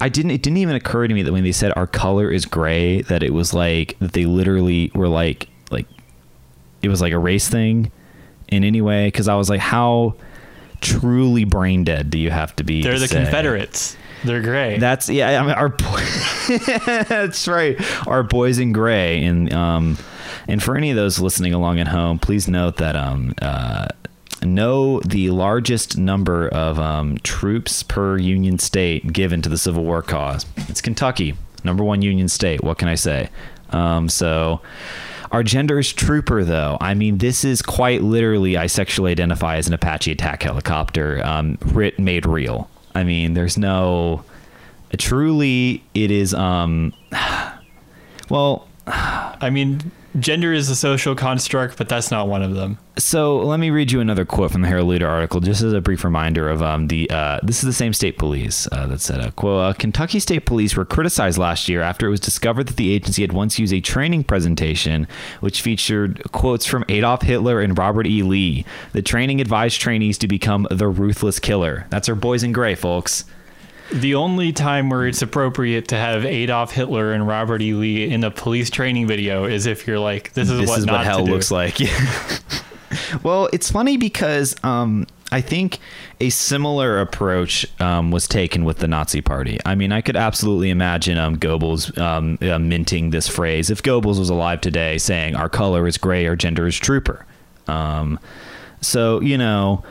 I 0.00 0.08
didn't. 0.10 0.32
It 0.32 0.42
didn't 0.42 0.58
even 0.58 0.74
occur 0.76 1.06
to 1.06 1.14
me 1.14 1.22
that 1.22 1.32
when 1.32 1.44
they 1.44 1.52
said 1.52 1.72
our 1.76 1.86
color 1.86 2.30
is 2.30 2.44
gray, 2.44 3.02
that 3.02 3.22
it 3.22 3.32
was 3.32 3.54
like 3.54 3.96
that 4.00 4.12
they 4.12 4.26
literally 4.26 4.90
were 4.94 5.08
like 5.08 5.48
like 5.70 5.86
it 6.82 6.88
was 6.88 7.00
like 7.00 7.12
a 7.12 7.18
race 7.18 7.48
thing 7.48 7.90
in 8.48 8.64
any 8.64 8.82
way. 8.82 9.06
Because 9.06 9.28
I 9.28 9.34
was 9.36 9.48
like, 9.48 9.60
how 9.60 10.14
truly 10.80 11.44
brain 11.44 11.84
dead 11.84 12.10
do 12.10 12.18
you 12.18 12.30
have 12.30 12.54
to 12.56 12.64
be? 12.64 12.82
They're 12.82 12.94
to 12.94 12.98
the 12.98 13.08
say- 13.08 13.22
Confederates. 13.22 13.96
They're 14.26 14.42
gray. 14.42 14.78
That's 14.78 15.08
yeah. 15.08 15.40
I 15.40 15.42
mean, 15.42 15.52
our 15.52 15.68
that's 17.08 17.48
right. 17.48 17.76
Our 18.06 18.22
boys 18.22 18.58
in 18.58 18.72
gray, 18.72 19.24
and 19.24 19.52
um, 19.52 19.98
and 20.48 20.62
for 20.62 20.76
any 20.76 20.90
of 20.90 20.96
those 20.96 21.18
listening 21.18 21.54
along 21.54 21.78
at 21.78 21.88
home, 21.88 22.18
please 22.18 22.48
note 22.48 22.76
that 22.76 22.96
um, 22.96 23.34
uh, 23.40 23.88
know 24.42 25.00
the 25.00 25.30
largest 25.30 25.96
number 25.96 26.48
of 26.48 26.78
um, 26.78 27.18
troops 27.18 27.82
per 27.82 28.18
Union 28.18 28.58
state 28.58 29.12
given 29.12 29.42
to 29.42 29.48
the 29.48 29.58
Civil 29.58 29.84
War 29.84 30.02
cause. 30.02 30.44
It's 30.68 30.80
Kentucky, 30.80 31.34
number 31.64 31.84
one 31.84 32.02
Union 32.02 32.28
state. 32.28 32.62
What 32.62 32.78
can 32.78 32.88
I 32.88 32.96
say? 32.96 33.30
Um, 33.70 34.08
so. 34.08 34.60
Our 35.32 35.42
gender 35.42 35.80
is 35.80 35.92
trooper, 35.92 36.44
though. 36.44 36.78
I 36.80 36.94
mean, 36.94 37.18
this 37.18 37.44
is 37.44 37.60
quite 37.60 38.00
literally, 38.00 38.56
I 38.56 38.68
sexually 38.68 39.10
identify 39.10 39.56
as 39.56 39.66
an 39.66 39.74
Apache 39.74 40.12
attack 40.12 40.44
helicopter, 40.44 41.20
um, 41.26 41.58
writ 41.62 41.98
made 41.98 42.24
real. 42.26 42.70
I 42.96 43.04
mean, 43.04 43.34
there's 43.34 43.58
no. 43.58 44.24
Truly, 44.96 45.84
it 45.92 46.10
is. 46.10 46.32
Um, 46.32 46.94
well, 48.30 48.66
I 48.86 49.50
mean, 49.50 49.92
gender 50.18 50.52
is 50.52 50.68
a 50.68 50.76
social 50.76 51.14
construct, 51.14 51.76
but 51.76 51.88
that's 51.88 52.10
not 52.10 52.28
one 52.28 52.42
of 52.42 52.54
them. 52.54 52.78
so 52.98 53.38
let 53.38 53.60
me 53.60 53.70
read 53.70 53.92
you 53.92 54.00
another 54.00 54.24
quote 54.24 54.50
from 54.50 54.62
the 54.62 54.68
Herald 54.68 54.88
Leader 54.88 55.08
article, 55.08 55.40
just 55.40 55.62
as 55.62 55.72
a 55.72 55.80
brief 55.80 56.04
reminder 56.04 56.48
of 56.48 56.62
um, 56.62 56.88
the. 56.88 57.10
Uh, 57.10 57.38
this 57.42 57.58
is 57.58 57.64
the 57.64 57.72
same 57.72 57.92
state 57.92 58.18
police 58.18 58.68
uh, 58.72 58.86
that 58.86 59.00
said, 59.00 59.20
uh, 59.20 59.30
"quote 59.32 59.62
uh, 59.62 59.72
Kentucky 59.74 60.18
State 60.18 60.46
Police 60.46 60.76
were 60.76 60.84
criticized 60.84 61.38
last 61.38 61.68
year 61.68 61.82
after 61.82 62.06
it 62.06 62.10
was 62.10 62.20
discovered 62.20 62.68
that 62.68 62.76
the 62.76 62.92
agency 62.92 63.22
had 63.22 63.32
once 63.32 63.58
used 63.58 63.72
a 63.72 63.80
training 63.80 64.24
presentation 64.24 65.06
which 65.40 65.62
featured 65.62 66.22
quotes 66.32 66.66
from 66.66 66.84
Adolf 66.88 67.22
Hitler 67.22 67.60
and 67.60 67.76
Robert 67.76 68.06
E. 68.06 68.22
Lee. 68.22 68.64
The 68.92 69.02
training 69.02 69.40
advised 69.40 69.80
trainees 69.80 70.18
to 70.18 70.28
become 70.28 70.66
the 70.70 70.88
ruthless 70.88 71.38
killer. 71.38 71.86
That's 71.90 72.08
our 72.08 72.14
boys 72.14 72.42
in 72.42 72.52
gray, 72.52 72.74
folks." 72.74 73.24
The 73.92 74.14
only 74.14 74.52
time 74.52 74.90
where 74.90 75.06
it's 75.06 75.22
appropriate 75.22 75.88
to 75.88 75.96
have 75.96 76.24
Adolf 76.24 76.72
Hitler 76.72 77.12
and 77.12 77.26
Robert 77.26 77.62
E. 77.62 77.72
Lee 77.72 78.10
in 78.10 78.24
a 78.24 78.30
police 78.30 78.68
training 78.70 79.06
video 79.06 79.44
is 79.44 79.66
if 79.66 79.86
you're 79.86 79.98
like, 79.98 80.32
this 80.32 80.50
is 80.50 80.58
this 80.60 80.68
what 80.68 80.78
is 80.80 80.86
not 80.86 80.92
what 80.96 81.06
hell 81.06 81.18
to 81.20 81.26
do. 81.26 81.32
looks 81.32 81.50
like. 81.50 81.78
well, 83.22 83.48
it's 83.52 83.70
funny 83.70 83.96
because 83.96 84.56
um, 84.64 85.06
I 85.32 85.40
think 85.40 85.78
a 86.20 86.30
similar 86.30 87.00
approach 87.00 87.66
um, 87.80 88.10
was 88.10 88.28
taken 88.28 88.64
with 88.64 88.78
the 88.78 88.88
Nazi 88.88 89.20
Party. 89.20 89.58
I 89.64 89.74
mean, 89.74 89.92
I 89.92 90.00
could 90.00 90.16
absolutely 90.16 90.70
imagine 90.70 91.18
um, 91.18 91.36
Goebbels 91.36 91.96
um, 91.98 92.38
uh, 92.42 92.58
minting 92.58 93.10
this 93.10 93.28
phrase 93.28 93.70
if 93.70 93.82
Goebbels 93.82 94.18
was 94.18 94.30
alive 94.30 94.60
today, 94.60 94.98
saying 94.98 95.34
"Our 95.34 95.48
color 95.48 95.86
is 95.86 95.98
gray, 95.98 96.26
our 96.26 96.36
gender 96.36 96.66
is 96.66 96.76
trooper." 96.76 97.26
Um, 97.66 98.18
so 98.80 99.20
you 99.20 99.36
know, 99.36 99.84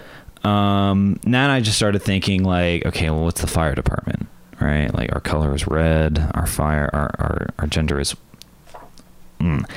um, 0.46 1.20
now 1.26 1.52
I 1.52 1.60
just 1.60 1.78
started 1.78 2.02
thinking 2.02 2.44
like, 2.44 2.86
okay, 2.86 3.10
well, 3.10 3.24
what's 3.24 3.42
the 3.42 3.48
fire 3.48 3.74
department, 3.76 4.28
right? 4.62 4.94
Like, 4.94 5.12
our 5.14 5.22
color 5.22 5.56
is 5.56 5.68
red, 5.68 6.32
our 6.36 6.46
fire, 6.46 6.90
our 6.94 7.16
our, 7.20 7.48
our 7.60 7.68
gender 7.68 8.00
is. 8.00 8.16
Mm, 9.40 9.70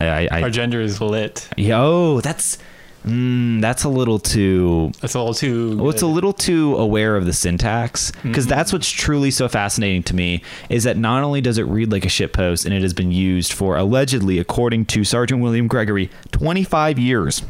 I, 0.00 0.28
I, 0.30 0.42
Our 0.42 0.50
gender 0.50 0.80
is 0.80 1.00
lit. 1.00 1.48
Yo, 1.56 2.20
that's 2.20 2.58
mm, 3.04 3.60
that's 3.60 3.84
a 3.84 3.88
little 3.88 4.18
too. 4.18 4.92
That's 5.00 5.14
a 5.14 5.18
little 5.18 5.34
too. 5.34 5.76
Well, 5.76 5.90
it's 5.90 6.02
a 6.02 6.06
little 6.06 6.32
too 6.32 6.76
aware 6.76 7.16
of 7.16 7.24
the 7.26 7.32
syntax 7.32 8.12
because 8.22 8.46
that's 8.46 8.72
what's 8.72 8.90
truly 8.90 9.30
so 9.30 9.48
fascinating 9.48 10.02
to 10.04 10.14
me 10.14 10.42
is 10.68 10.84
that 10.84 10.96
not 10.96 11.22
only 11.24 11.40
does 11.40 11.58
it 11.58 11.64
read 11.64 11.90
like 11.90 12.04
a 12.04 12.08
shitpost 12.08 12.64
and 12.64 12.74
it 12.74 12.82
has 12.82 12.92
been 12.92 13.10
used 13.10 13.52
for 13.52 13.76
allegedly, 13.76 14.38
according 14.38 14.84
to 14.86 15.04
Sergeant 15.04 15.42
William 15.42 15.66
Gregory, 15.68 16.10
25 16.32 16.98
years, 16.98 17.42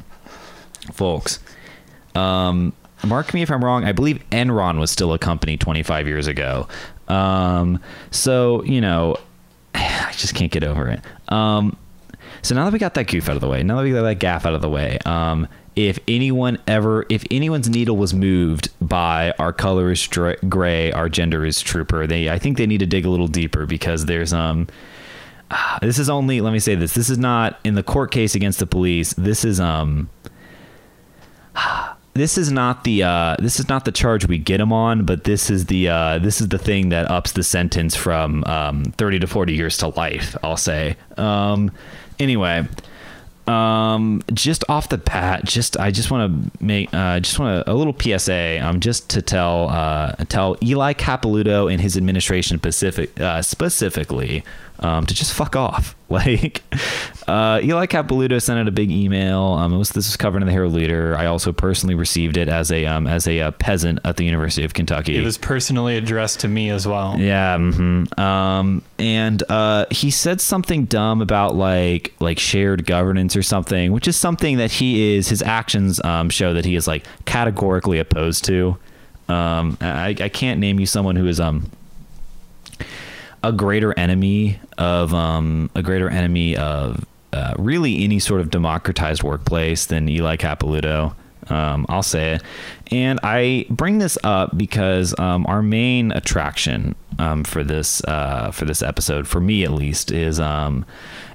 folks. 0.92 1.38
Um, 2.14 2.72
mark 3.04 3.32
me 3.34 3.42
if 3.42 3.50
I'm 3.50 3.64
wrong. 3.64 3.84
I 3.84 3.92
believe 3.92 4.22
Enron 4.30 4.78
was 4.78 4.90
still 4.90 5.12
a 5.12 5.18
company 5.18 5.56
25 5.56 6.06
years 6.06 6.26
ago. 6.26 6.68
Um, 7.08 7.80
so 8.10 8.62
you 8.64 8.80
know, 8.80 9.16
I 9.74 10.12
just 10.16 10.34
can't 10.34 10.52
get 10.52 10.64
over 10.64 10.88
it. 10.88 11.00
Um, 11.28 11.76
so 12.42 12.54
now 12.54 12.64
that 12.64 12.72
we 12.72 12.78
got 12.78 12.94
that 12.94 13.08
goof 13.08 13.28
out 13.28 13.36
of 13.36 13.40
the 13.40 13.48
way, 13.48 13.62
now 13.62 13.76
that 13.76 13.82
we 13.82 13.92
got 13.92 14.02
that 14.02 14.18
gaffe 14.18 14.46
out 14.46 14.54
of 14.54 14.62
the 14.62 14.68
way, 14.68 14.98
um, 15.04 15.48
if 15.78 15.98
anyone 16.08 16.58
ever, 16.66 17.06
if 17.08 17.24
anyone's 17.30 17.68
needle 17.68 17.96
was 17.96 18.12
moved 18.12 18.70
by 18.80 19.32
our 19.38 19.52
color 19.52 19.92
is 19.92 20.08
gray, 20.48 20.90
our 20.92 21.08
gender 21.08 21.44
is 21.44 21.60
trooper, 21.60 22.06
they, 22.06 22.28
I 22.28 22.38
think 22.38 22.58
they 22.58 22.66
need 22.66 22.78
to 22.78 22.86
dig 22.86 23.06
a 23.06 23.10
little 23.10 23.28
deeper 23.28 23.64
because 23.64 24.06
there's, 24.06 24.32
um, 24.32 24.66
this 25.80 25.98
is 25.98 26.10
only, 26.10 26.40
let 26.40 26.52
me 26.52 26.58
say 26.58 26.74
this, 26.74 26.94
this 26.94 27.08
is 27.08 27.18
not 27.18 27.60
in 27.64 27.74
the 27.74 27.82
court 27.84 28.10
case 28.10 28.34
against 28.34 28.58
the 28.58 28.66
police. 28.66 29.12
This 29.14 29.44
is, 29.44 29.60
um, 29.60 30.10
this 32.18 32.36
is 32.36 32.50
not 32.50 32.84
the 32.84 33.02
uh, 33.02 33.36
this 33.38 33.60
is 33.60 33.68
not 33.68 33.84
the 33.84 33.92
charge 33.92 34.26
we 34.26 34.38
get 34.38 34.60
him 34.60 34.72
on, 34.72 35.04
but 35.04 35.24
this 35.24 35.50
is 35.50 35.66
the 35.66 35.88
uh, 35.88 36.18
this 36.18 36.40
is 36.40 36.48
the 36.48 36.58
thing 36.58 36.88
that 36.90 37.10
ups 37.10 37.32
the 37.32 37.42
sentence 37.42 37.94
from 37.94 38.44
um, 38.44 38.84
thirty 38.96 39.18
to 39.18 39.26
forty 39.26 39.54
years 39.54 39.76
to 39.78 39.88
life. 39.88 40.36
I'll 40.42 40.56
say. 40.56 40.96
Um, 41.16 41.70
anyway, 42.18 42.66
um, 43.48 44.22
just 44.32 44.62
off 44.68 44.88
the 44.90 44.98
bat, 44.98 45.44
just 45.44 45.78
I 45.78 45.90
just 45.90 46.10
want 46.10 46.30
to 46.30 46.64
make 46.64 46.92
uh, 46.92 47.20
just 47.20 47.38
want 47.38 47.66
a 47.66 47.74
little 47.74 47.96
PSA. 47.98 48.60
Um, 48.62 48.80
just 48.80 49.08
to 49.10 49.22
tell 49.22 49.70
uh, 49.70 50.12
tell 50.28 50.56
Eli 50.62 50.92
Capilouto 50.92 51.72
and 51.72 51.80
his 51.80 51.96
administration 51.96 52.58
specific 52.58 53.18
uh, 53.20 53.40
specifically 53.40 54.44
um, 54.80 55.06
to 55.06 55.14
just 55.14 55.32
fuck 55.32 55.56
off. 55.56 55.94
Like 56.10 56.62
uh, 57.28 57.60
Eli 57.62 57.84
Capilouto 57.84 58.40
sent 58.40 58.58
out 58.58 58.66
a 58.66 58.70
big 58.70 58.90
email. 58.90 59.42
Um, 59.42 59.74
it 59.74 59.76
was 59.76 59.90
this 59.90 60.06
was 60.06 60.16
covered 60.16 60.40
in 60.40 60.46
the 60.46 60.52
Herald 60.52 60.72
Leader. 60.72 61.14
I 61.18 61.26
also 61.26 61.52
personally 61.52 61.94
received 61.94 62.38
it 62.38 62.48
as 62.48 62.72
a 62.72 62.86
um, 62.86 63.06
as 63.06 63.28
a 63.28 63.42
uh, 63.42 63.50
peasant 63.50 63.98
at 64.06 64.16
the 64.16 64.24
University 64.24 64.64
of 64.64 64.72
Kentucky. 64.72 65.18
It 65.18 65.22
was 65.22 65.36
personally 65.36 65.98
addressed 65.98 66.40
to 66.40 66.48
me 66.48 66.70
as 66.70 66.88
well. 66.88 67.14
Yeah, 67.18 67.58
hmm 67.58 68.04
um, 68.18 68.80
and 68.98 69.42
uh, 69.50 69.84
he 69.90 70.10
said 70.10 70.40
something 70.40 70.86
dumb 70.86 71.20
about 71.20 71.54
like 71.54 72.14
like 72.20 72.38
shared 72.38 72.86
governance 72.86 73.36
or 73.36 73.42
something, 73.42 73.92
which 73.92 74.08
is 74.08 74.16
something 74.16 74.56
that 74.56 74.70
he 74.70 75.14
is 75.14 75.28
his 75.28 75.42
actions 75.42 76.02
um, 76.04 76.30
show 76.30 76.54
that 76.54 76.64
he 76.64 76.74
is 76.74 76.86
like 76.88 77.04
categorically 77.26 77.98
opposed 77.98 78.46
to. 78.46 78.78
Um, 79.28 79.76
I, 79.82 80.16
I 80.18 80.30
can't 80.30 80.58
name 80.58 80.80
you 80.80 80.86
someone 80.86 81.16
who 81.16 81.26
is 81.26 81.38
um 81.38 81.70
a 83.42 83.52
greater 83.52 83.96
enemy 83.98 84.58
of 84.76 85.14
um 85.14 85.70
a 85.74 85.82
greater 85.82 86.08
enemy 86.08 86.56
of 86.56 87.04
uh, 87.32 87.54
really 87.58 88.04
any 88.04 88.18
sort 88.18 88.40
of 88.40 88.50
democratized 88.50 89.22
workplace 89.22 89.86
than 89.86 90.08
Eli 90.08 90.36
Capilouto. 90.36 91.14
Um, 91.50 91.86
I'll 91.88 92.02
say 92.02 92.34
it. 92.34 92.42
And 92.90 93.20
I 93.22 93.66
bring 93.70 93.98
this 93.98 94.18
up 94.24 94.56
because 94.56 95.18
um, 95.18 95.46
our 95.46 95.62
main 95.62 96.12
attraction 96.12 96.94
um, 97.18 97.44
for 97.44 97.64
this 97.64 98.02
uh, 98.04 98.50
for 98.50 98.64
this 98.64 98.82
episode, 98.82 99.26
for 99.26 99.40
me 99.40 99.64
at 99.64 99.72
least, 99.72 100.10
is 100.10 100.40
um, 100.40 100.84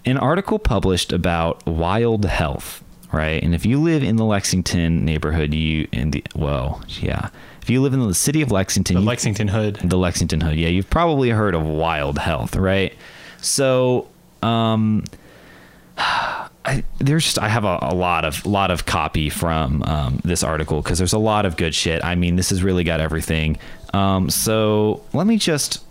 an 0.05 0.17
article 0.17 0.60
published 0.60 1.12
about 1.12 1.65
wild 1.65 2.25
health, 2.25 2.83
right? 3.12 3.41
And 3.43 3.53
if 3.53 3.65
you 3.65 3.81
live 3.81 4.03
in 4.03 4.15
the 4.15 4.25
Lexington 4.25 5.03
neighborhood, 5.05 5.53
you 5.53 5.88
in 5.91 6.12
the 6.12 6.24
well, 6.36 6.83
yeah, 6.88 7.29
if 7.63 7.70
you 7.70 7.82
live 7.82 7.93
in 7.93 8.05
the 8.08 8.13
city 8.13 8.41
of 8.43 8.51
Lexington, 8.51 8.93
The 8.96 9.01
you- 9.01 9.08
Lexington 9.08 9.48
Hood. 9.48 9.79
the 9.84 9.98
Lexington 9.98 10.41
Hood. 10.41 10.58
Yeah, 10.60 10.67
you've 10.67 10.89
probably 10.89 11.29
heard 11.29 11.55
of 11.55 11.65
Wild 11.65 12.20
Health, 12.20 12.55
right? 12.55 12.93
So, 13.41 14.08
um, 14.43 15.03
I, 16.65 16.84
there's 17.00 17.25
just 17.25 17.39
I 17.39 17.50
have 17.50 17.65
a, 17.65 17.77
a 17.82 17.93
lot 17.93 18.24
of 18.24 18.46
lot 18.46 18.72
of 18.72 18.86
copy 18.86 19.29
from 19.29 19.84
um, 19.84 20.22
this 20.24 20.43
article 20.43 20.82
because 20.82 20.98
there's 20.98 21.12
a 21.13 21.17
lot 21.20 21.46
of 21.46 21.58
good 21.58 21.75
shit. 21.75 22.03
I 22.05 22.15
mean, 22.15 22.38
this 22.38 22.51
has 22.51 22.63
really 22.63 22.84
got 22.86 23.01
everything. 23.01 23.58
Um, 23.93 24.29
so 24.29 25.03
let 25.13 25.27
me 25.27 25.38
just. 25.38 25.84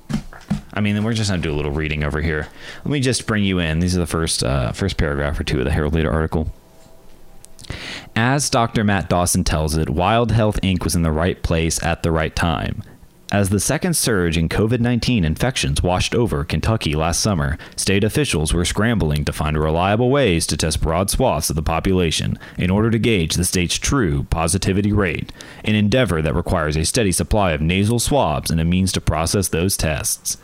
I 0.75 0.81
mean, 0.81 0.95
then 0.95 1.05
we're 1.05 1.13
just 1.13 1.29
gonna 1.31 1.43
do 1.43 1.53
a 1.53 1.57
little 1.57 1.71
reading 1.73 2.05
over 2.05 2.23
here. 2.23 2.49
Let 2.85 2.91
me 2.91 3.01
just 3.01 3.27
bring 3.27 3.45
you 3.45 3.59
in. 3.59 3.81
These 3.81 3.95
are 3.97 4.01
the 4.01 4.07
first 4.07 4.43
uh, 4.43 4.73
first 4.73 4.97
paragraph 4.97 5.39
or 5.39 5.45
two 5.45 5.59
of 5.59 5.65
the 5.67 5.71
Herald 5.71 5.93
Leader 5.95 6.11
article. 6.11 6.51
As 8.15 8.51
Dr. 8.51 8.85
Matt 8.85 9.09
Dawson 9.09 9.43
tells 9.43 9.77
it, 9.77 9.89
Wild 9.89 10.33
Health 10.33 10.61
Inc. 10.63 10.85
was 10.85 10.95
in 10.95 11.03
the 11.03 11.11
right 11.11 11.43
place 11.43 11.83
at 11.83 12.03
the 12.03 12.13
right 12.13 12.35
time. 12.37 12.83
As 13.31 13.49
the 13.49 13.59
second 13.59 13.95
surge 13.97 14.37
in 14.37 14.51
COVID 14.51 14.81
19 14.81 15.25
infections 15.25 15.83
washed 15.83 16.15
over 16.15 16.45
Kentucky 16.45 16.95
last 16.95 17.23
summer, 17.23 17.57
state 17.75 18.05
officials 18.05 18.53
were 18.53 18.67
scrambling 18.67 19.25
to 19.25 19.33
find 19.33 19.59
reliable 19.59 20.11
ways 20.11 20.47
to 20.49 20.59
test 20.59 20.83
broad 20.83 21.09
swaths 21.09 21.49
of 21.49 21.57
the 21.57 21.63
population 21.63 22.39
in 22.59 22.69
order 22.69 22.91
to 22.91 22.99
gauge 22.99 23.37
the 23.37 23.47
state's 23.47 23.77
true 23.77 24.25
positivity 24.25 24.93
rate, 24.93 25.33
an 25.65 25.75
endeavor 25.75 26.21
that 26.21 26.35
requires 26.35 26.77
a 26.77 26.85
steady 26.85 27.13
supply 27.13 27.53
of 27.53 27.63
nasal 27.63 27.99
swabs 27.99 28.51
and 28.51 28.61
a 28.61 28.65
means 28.67 28.93
to 28.93 29.01
process 29.01 29.49
those 29.49 29.79
tests. 29.79 30.37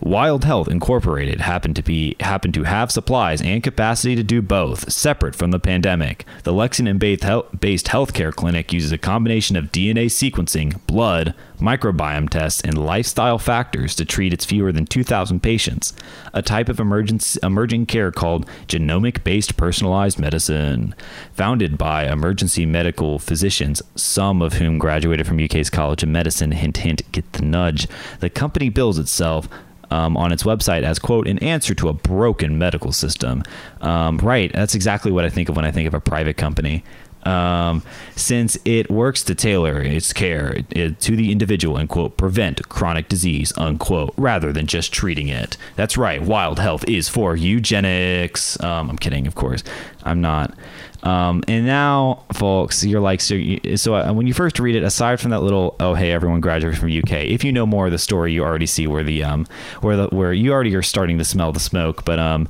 Wild 0.00 0.44
Health 0.44 0.68
Incorporated 0.68 1.40
happened 1.40 1.74
to 1.76 1.82
be 1.82 2.14
happened 2.20 2.54
to 2.54 2.62
have 2.62 2.92
supplies 2.92 3.42
and 3.42 3.62
capacity 3.62 4.14
to 4.14 4.22
do 4.22 4.40
both, 4.40 4.92
separate 4.92 5.34
from 5.34 5.50
the 5.50 5.58
pandemic. 5.58 6.24
The 6.44 6.52
Lexington-based 6.52 7.86
healthcare 7.86 8.32
clinic 8.32 8.72
uses 8.72 8.92
a 8.92 8.98
combination 8.98 9.56
of 9.56 9.72
DNA 9.72 10.06
sequencing, 10.06 10.78
blood, 10.86 11.34
microbiome 11.58 12.30
tests, 12.30 12.60
and 12.60 12.78
lifestyle 12.78 13.38
factors 13.38 13.96
to 13.96 14.04
treat 14.04 14.32
its 14.32 14.44
fewer 14.44 14.70
than 14.70 14.86
2,000 14.86 15.42
patients. 15.42 15.92
A 16.32 16.42
type 16.42 16.68
of 16.68 16.78
emerging 16.78 17.86
care 17.86 18.12
called 18.12 18.46
genomic-based 18.68 19.56
personalized 19.56 20.18
medicine, 20.18 20.94
founded 21.32 21.76
by 21.76 22.06
emergency 22.06 22.64
medical 22.64 23.18
physicians, 23.18 23.82
some 23.96 24.42
of 24.42 24.54
whom 24.54 24.78
graduated 24.78 25.26
from 25.26 25.42
UK's 25.42 25.70
College 25.70 26.04
of 26.04 26.08
Medicine. 26.08 26.52
Hint, 26.52 26.78
hint, 26.78 27.02
get 27.10 27.32
the 27.32 27.42
nudge. 27.42 27.88
The 28.20 28.30
company 28.30 28.68
bills 28.68 28.98
itself 28.98 29.48
um, 29.90 30.16
on 30.16 30.32
its 30.32 30.42
website 30.42 30.82
as 30.82 30.98
quote 30.98 31.26
an 31.28 31.38
answer 31.38 31.74
to 31.74 31.88
a 31.88 31.92
broken 31.92 32.58
medical 32.58 32.92
system. 32.92 33.42
Um, 33.80 34.18
right 34.18 34.52
that's 34.52 34.74
exactly 34.74 35.12
what 35.12 35.24
i 35.24 35.28
think 35.30 35.48
of 35.48 35.56
when 35.56 35.64
i 35.64 35.70
think 35.70 35.86
of 35.86 35.94
a 35.94 36.00
private 36.00 36.36
company. 36.36 36.84
Um, 37.24 37.82
since 38.14 38.56
it 38.64 38.90
works 38.90 39.24
to 39.24 39.34
tailor 39.34 39.82
its 39.82 40.12
care 40.12 40.62
it, 40.70 41.00
to 41.00 41.16
the 41.16 41.32
individual 41.32 41.76
and 41.76 41.88
quote 41.88 42.16
prevent 42.16 42.68
chronic 42.68 43.08
disease 43.08 43.52
unquote 43.58 44.14
rather 44.16 44.52
than 44.52 44.66
just 44.66 44.92
treating 44.92 45.28
it. 45.28 45.56
That's 45.76 45.98
right 45.98 46.22
wild 46.22 46.58
health 46.58 46.88
is 46.88 47.08
for 47.08 47.36
eugenics. 47.36 48.62
Um, 48.62 48.88
i'm 48.88 48.98
kidding 48.98 49.26
of 49.26 49.34
course. 49.34 49.64
I'm 50.04 50.20
not 50.20 50.54
um, 51.02 51.44
and 51.46 51.64
now, 51.64 52.24
folks, 52.32 52.84
you're 52.84 53.00
like, 53.00 53.20
so, 53.20 53.34
you, 53.34 53.76
so 53.76 53.94
uh, 53.94 54.12
when 54.12 54.26
you 54.26 54.34
first 54.34 54.58
read 54.58 54.74
it, 54.74 54.82
aside 54.82 55.20
from 55.20 55.30
that 55.30 55.40
little, 55.40 55.76
oh, 55.78 55.94
hey, 55.94 56.10
everyone 56.10 56.40
graduated 56.40 56.78
from 56.78 56.90
UK, 56.90 57.24
if 57.26 57.44
you 57.44 57.52
know 57.52 57.66
more 57.66 57.86
of 57.86 57.92
the 57.92 57.98
story, 57.98 58.32
you 58.32 58.42
already 58.42 58.66
see 58.66 58.86
where 58.86 59.04
the, 59.04 59.22
um, 59.22 59.46
where 59.80 59.96
the, 59.96 60.08
where 60.08 60.32
you 60.32 60.52
already 60.52 60.74
are 60.74 60.82
starting 60.82 61.18
to 61.18 61.24
smell 61.24 61.52
the 61.52 61.60
smoke. 61.60 62.04
But, 62.04 62.18
um, 62.18 62.48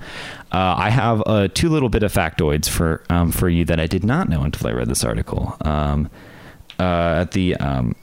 uh, 0.51 0.75
I 0.79 0.89
have, 0.89 1.23
uh, 1.27 1.49
two 1.49 1.69
little 1.69 1.91
bit 1.91 2.03
of 2.03 2.13
factoids 2.13 2.69
for, 2.69 3.03
um, 3.11 3.33
for 3.33 3.51
you 3.51 3.67
that 3.67 3.79
I 3.79 3.87
did 3.87 4.05
not 4.05 4.31
know 4.31 4.43
until 4.43 4.67
I 4.69 4.73
read 4.73 4.89
this 4.89 5.05
article. 5.05 5.57
Um, 5.61 6.09
uh, 6.81 7.21
at 7.21 7.33
the, 7.33 7.55
um, 7.57 7.97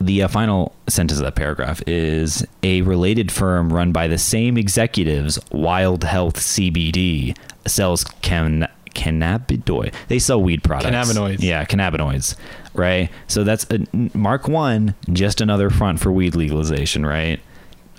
the 0.00 0.22
uh, 0.22 0.28
final 0.28 0.74
sentence 0.86 1.18
of 1.18 1.24
that 1.24 1.34
paragraph 1.34 1.82
is 1.86 2.46
a 2.62 2.82
related 2.82 3.32
firm 3.32 3.72
run 3.72 3.90
by 3.90 4.06
the 4.06 4.18
same 4.18 4.58
executives, 4.58 5.38
Wild 5.50 6.04
Health 6.04 6.36
CBD, 6.36 7.36
sells 7.66 8.04
can 8.04 8.68
cannabinoid. 8.98 9.94
They 10.08 10.18
sell 10.18 10.42
weed 10.42 10.62
products. 10.64 10.90
Cannabinoids. 10.90 11.40
Yeah, 11.40 11.64
cannabinoids. 11.64 12.36
Right. 12.74 13.10
So 13.28 13.44
that's 13.44 13.66
a, 13.70 13.86
Mark 14.16 14.48
One, 14.48 14.94
just 15.12 15.40
another 15.40 15.70
front 15.70 16.00
for 16.00 16.10
weed 16.12 16.34
legalization. 16.34 17.06
Right. 17.06 17.40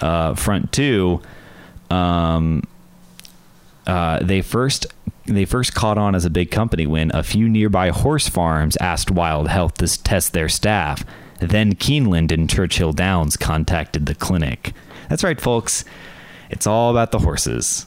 Uh, 0.01 0.33
front 0.35 0.71
two, 0.71 1.21
um, 1.89 2.63
uh, 3.87 4.19
they 4.21 4.41
first 4.41 4.85
they 5.25 5.45
first 5.45 5.73
caught 5.73 5.97
on 5.97 6.15
as 6.15 6.25
a 6.25 6.29
big 6.29 6.51
company 6.51 6.87
when 6.87 7.11
a 7.13 7.23
few 7.23 7.47
nearby 7.49 7.89
horse 7.89 8.27
farms 8.27 8.77
asked 8.77 9.11
Wild 9.11 9.47
Health 9.47 9.75
to 9.75 10.03
test 10.03 10.33
their 10.33 10.49
staff. 10.49 11.05
Then 11.39 11.75
Keeneland 11.75 12.31
and 12.31 12.49
Churchill 12.49 12.93
Downs 12.93 13.37
contacted 13.37 14.05
the 14.05 14.15
clinic. 14.15 14.73
That's 15.09 15.23
right, 15.23 15.39
folks. 15.39 15.85
It's 16.49 16.67
all 16.67 16.91
about 16.91 17.11
the 17.11 17.19
horses. 17.19 17.85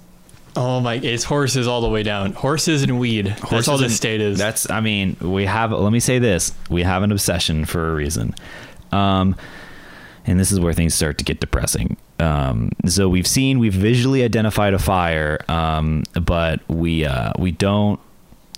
Oh 0.55 0.81
my! 0.81 0.95
It's 0.95 1.25
horses 1.25 1.67
all 1.67 1.81
the 1.81 1.89
way 1.89 2.03
down. 2.03 2.33
Horses 2.33 2.83
and 2.83 2.99
weed. 2.99 3.27
That's 3.27 3.41
Horses 3.41 3.69
all 3.69 3.77
and- 3.77 3.85
this 3.87 3.97
state 3.97 4.21
is. 4.21 4.39
That's. 4.39 4.69
I 4.71 4.81
mean, 4.81 5.17
we 5.21 5.47
have. 5.47 5.73
Let 5.73 5.93
me 5.93 6.01
say 6.01 6.19
this: 6.19 6.53
we 6.69 6.83
have 6.83 7.03
an 7.03 7.11
obsession 7.13 7.65
for 7.65 7.91
a 7.91 7.95
reason, 7.95 8.35
um, 8.93 9.35
and 10.27 10.39
this 10.39 10.53
is 10.53 10.61
where 10.61 10.73
things 10.75 10.95
start 10.95 11.17
to 11.19 11.25
get 11.25 11.41
depressing. 11.41 11.97
Um, 12.21 12.71
so 12.87 13.09
we've 13.09 13.27
seen, 13.27 13.59
we've 13.59 13.73
visually 13.75 14.23
identified 14.23 14.75
a 14.75 14.79
fire, 14.79 15.41
um, 15.49 16.05
but 16.21 16.61
we 16.69 17.05
uh, 17.07 17.33
we 17.39 17.51
don't. 17.53 17.99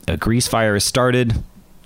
A 0.08 0.16
grease 0.16 0.48
fire 0.48 0.74
has 0.74 0.84
started. 0.84 1.42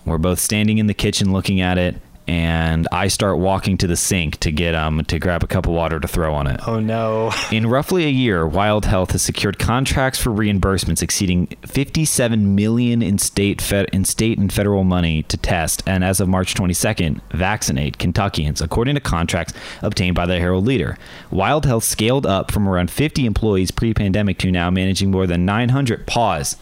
We're 0.06 0.18
both 0.18 0.40
standing 0.40 0.78
in 0.78 0.86
the 0.86 0.94
kitchen 0.94 1.32
looking 1.34 1.60
at 1.60 1.76
it, 1.76 1.96
and 2.28 2.86
I 2.92 3.08
start 3.08 3.38
walking 3.38 3.78
to 3.78 3.86
the 3.86 3.96
sink 3.96 4.38
to 4.40 4.52
get 4.52 4.74
um 4.74 5.02
to 5.04 5.18
grab 5.18 5.42
a 5.42 5.46
cup 5.46 5.66
of 5.66 5.72
water 5.72 5.98
to 5.98 6.06
throw 6.06 6.34
on 6.34 6.46
it. 6.46 6.60
oh 6.68 6.78
no! 6.78 7.32
In 7.50 7.66
roughly 7.66 8.04
a 8.04 8.10
year, 8.10 8.46
Wild 8.46 8.84
Health 8.84 9.12
has 9.12 9.22
secured 9.22 9.58
contracts 9.58 10.18
for 10.20 10.30
reimbursements 10.30 11.02
exceeding 11.02 11.46
57 11.66 12.54
million 12.54 13.02
in 13.02 13.18
state 13.18 13.60
fed, 13.62 13.88
in 13.92 14.04
state 14.04 14.38
and 14.38 14.52
federal 14.52 14.84
money 14.84 15.22
to 15.24 15.36
test 15.36 15.82
and 15.86 16.04
as 16.04 16.20
of 16.20 16.28
March 16.28 16.54
22nd, 16.54 17.20
vaccinate 17.32 17.98
Kentuckians 17.98 18.60
according 18.60 18.94
to 18.94 19.00
contracts 19.00 19.54
obtained 19.82 20.14
by 20.14 20.26
the 20.26 20.38
Herald 20.38 20.66
Leader. 20.66 20.98
Wild 21.30 21.64
Health 21.64 21.84
scaled 21.84 22.26
up 22.26 22.50
from 22.50 22.68
around 22.68 22.90
50 22.90 23.24
employees 23.24 23.70
pre-pandemic 23.70 24.38
to 24.38 24.50
now 24.52 24.70
managing 24.70 25.10
more 25.10 25.26
than 25.26 25.46
900. 25.46 26.06
Pause. 26.06 26.56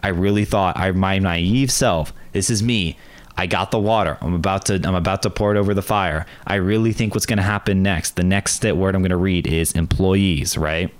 I 0.00 0.08
really 0.08 0.44
thought 0.44 0.76
I 0.76 0.90
my 0.92 1.18
naive 1.18 1.70
self, 1.70 2.12
this 2.32 2.50
is 2.50 2.62
me. 2.62 2.96
I 3.36 3.46
got 3.46 3.70
the 3.70 3.78
water. 3.78 4.18
I'm 4.20 4.34
about 4.34 4.66
to 4.66 4.74
I'm 4.84 4.94
about 4.94 5.22
to 5.22 5.30
pour 5.30 5.54
it 5.54 5.58
over 5.58 5.74
the 5.74 5.82
fire. 5.82 6.26
I 6.46 6.56
really 6.56 6.92
think 6.92 7.14
what's 7.14 7.26
going 7.26 7.38
to 7.38 7.42
happen 7.42 7.82
next. 7.82 8.16
The 8.16 8.24
next 8.24 8.64
word 8.64 8.94
I'm 8.94 9.02
going 9.02 9.10
to 9.10 9.16
read 9.16 9.46
is 9.46 9.72
employees, 9.72 10.58
right? 10.58 10.92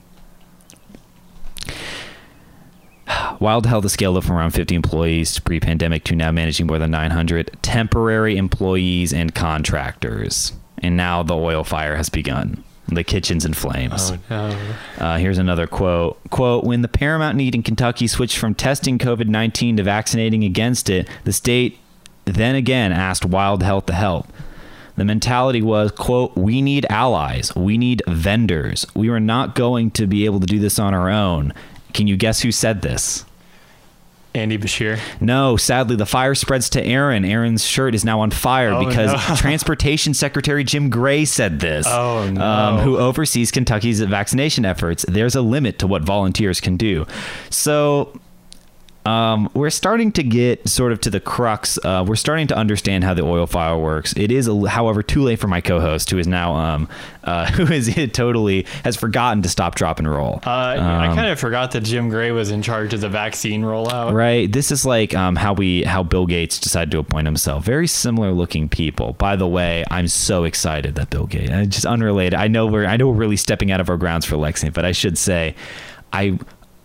Wild 3.40 3.66
Health 3.66 3.84
has 3.84 3.92
scaled 3.92 4.16
up 4.16 4.24
from 4.24 4.36
around 4.36 4.52
50 4.52 4.74
employees 4.74 5.38
pre-pandemic 5.40 6.04
to 6.04 6.16
now 6.16 6.30
managing 6.30 6.66
more 6.66 6.78
than 6.78 6.90
900 6.90 7.58
temporary 7.62 8.36
employees 8.36 9.12
and 9.12 9.34
contractors. 9.34 10.52
And 10.78 10.96
now 10.96 11.22
the 11.22 11.36
oil 11.36 11.64
fire 11.64 11.96
has 11.96 12.08
begun. 12.08 12.64
The 12.88 13.04
kitchen's 13.04 13.44
in 13.44 13.54
flames. 13.54 14.10
Oh 14.10 14.18
no! 14.28 14.74
Uh, 14.98 15.16
here's 15.16 15.38
another 15.38 15.66
quote. 15.66 16.18
Quote, 16.30 16.64
when 16.64 16.82
the 16.82 16.88
paramount 16.88 17.36
need 17.36 17.54
in 17.54 17.62
Kentucky 17.62 18.06
switched 18.06 18.36
from 18.36 18.54
testing 18.54 18.98
COVID-19 18.98 19.76
to 19.76 19.82
vaccinating 19.82 20.42
against 20.44 20.90
it, 20.90 21.08
the 21.24 21.32
state 21.32 21.78
then 22.24 22.54
again 22.54 22.92
asked 22.92 23.24
Wild 23.24 23.62
Health 23.62 23.86
to 23.86 23.92
help. 23.92 24.26
The 24.96 25.04
mentality 25.04 25.62
was, 25.62 25.90
quote, 25.92 26.36
we 26.36 26.60
need 26.60 26.84
allies. 26.90 27.54
We 27.56 27.78
need 27.78 28.02
vendors. 28.06 28.86
We 28.94 29.08
are 29.08 29.20
not 29.20 29.54
going 29.54 29.90
to 29.92 30.06
be 30.06 30.26
able 30.26 30.40
to 30.40 30.46
do 30.46 30.58
this 30.58 30.78
on 30.78 30.92
our 30.92 31.08
own. 31.08 31.54
Can 31.94 32.06
you 32.06 32.16
guess 32.16 32.40
who 32.42 32.52
said 32.52 32.82
this? 32.82 33.24
Andy 34.34 34.56
Beshear. 34.56 34.98
No, 35.20 35.58
sadly, 35.58 35.94
the 35.96 36.06
fire 36.06 36.34
spreads 36.34 36.70
to 36.70 36.82
Aaron. 36.82 37.22
Aaron's 37.24 37.66
shirt 37.66 37.94
is 37.94 38.02
now 38.02 38.20
on 38.20 38.30
fire 38.30 38.70
Oh, 38.70 38.86
because 38.86 39.12
no. 39.28 39.36
Transportation 39.36 40.14
Secretary 40.14 40.64
Jim 40.64 40.88
Gray 40.88 41.26
said 41.26 41.60
this. 41.60 41.86
Oh, 41.86 42.30
no. 42.30 42.42
Um, 42.42 42.78
who 42.80 42.96
oversees 42.96 43.50
Kentucky's 43.50 44.00
vaccination 44.00 44.64
efforts. 44.64 45.04
There's 45.06 45.34
a 45.34 45.42
limit 45.42 45.78
to 45.80 45.86
what 45.86 46.02
volunteers 46.02 46.60
can 46.60 46.76
do. 46.76 47.06
So. 47.50 48.18
Um, 49.04 49.50
we're 49.52 49.70
starting 49.70 50.12
to 50.12 50.22
get 50.22 50.68
sort 50.68 50.92
of 50.92 51.00
to 51.00 51.10
the 51.10 51.18
crux. 51.18 51.76
Uh, 51.84 52.04
we're 52.06 52.14
starting 52.14 52.46
to 52.48 52.56
understand 52.56 53.02
how 53.02 53.14
the 53.14 53.22
oil 53.22 53.46
fire 53.48 53.76
works. 53.76 54.14
It 54.16 54.30
is, 54.30 54.48
however, 54.68 55.02
too 55.02 55.22
late 55.22 55.40
for 55.40 55.48
my 55.48 55.60
co-host, 55.60 56.10
who 56.10 56.18
is 56.18 56.28
now, 56.28 56.54
um, 56.54 56.88
uh, 57.24 57.46
who 57.52 57.64
is 57.72 57.92
totally 58.12 58.64
has 58.84 58.96
forgotten 58.96 59.42
to 59.42 59.48
stop, 59.48 59.74
drop, 59.74 59.98
and 59.98 60.08
roll. 60.08 60.40
Uh, 60.46 60.50
I 60.50 61.08
Um, 61.08 61.16
kind 61.16 61.30
of 61.30 61.40
forgot 61.40 61.72
that 61.72 61.80
Jim 61.82 62.10
Gray 62.10 62.30
was 62.30 62.50
in 62.52 62.62
charge 62.62 62.94
of 62.94 63.00
the 63.00 63.08
vaccine 63.08 63.62
rollout. 63.62 64.12
Right. 64.12 64.50
This 64.50 64.70
is 64.70 64.86
like 64.86 65.14
um, 65.14 65.34
how 65.36 65.52
we 65.52 65.82
how 65.82 66.02
Bill 66.04 66.26
Gates 66.26 66.58
decided 66.60 66.92
to 66.92 66.98
appoint 66.98 67.26
himself. 67.26 67.64
Very 67.64 67.88
similar 67.88 68.32
looking 68.32 68.68
people. 68.68 69.14
By 69.14 69.34
the 69.34 69.48
way, 69.48 69.84
I'm 69.90 70.06
so 70.08 70.44
excited 70.44 70.94
that 70.94 71.10
Bill 71.10 71.26
Gates. 71.26 71.50
uh, 71.50 71.64
Just 71.64 71.86
unrelated. 71.86 72.34
I 72.34 72.46
know 72.46 72.66
we're 72.66 72.86
I 72.86 72.96
know 72.96 73.08
we're 73.08 73.14
really 73.14 73.36
stepping 73.36 73.72
out 73.72 73.80
of 73.80 73.90
our 73.90 73.96
grounds 73.96 74.24
for 74.26 74.36
Lexington, 74.36 74.72
but 74.74 74.84
I 74.84 74.92
should 74.92 75.18
say, 75.18 75.56
I 76.12 76.38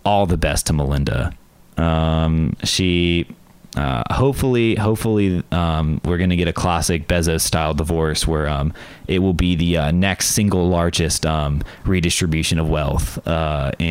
all 0.04 0.26
the 0.26 0.36
best 0.36 0.66
to 0.66 0.72
Melinda. 0.72 1.32
Um, 1.78 2.56
she. 2.64 3.26
Uh, 3.76 4.02
hopefully, 4.12 4.74
hopefully, 4.74 5.42
um, 5.52 6.00
we're 6.04 6.16
going 6.16 6.30
to 6.30 6.36
get 6.36 6.48
a 6.48 6.52
classic 6.52 7.06
Bezos 7.06 7.42
style 7.42 7.74
divorce 7.74 8.26
where 8.26 8.48
um, 8.48 8.72
it 9.06 9.20
will 9.20 9.34
be 9.34 9.54
the 9.54 9.76
uh, 9.76 9.90
next 9.92 10.28
single 10.30 10.68
largest 10.68 11.24
um, 11.24 11.62
redistribution 11.84 12.58
of 12.58 12.68
wealth. 12.68 13.24
Uh, 13.28 13.70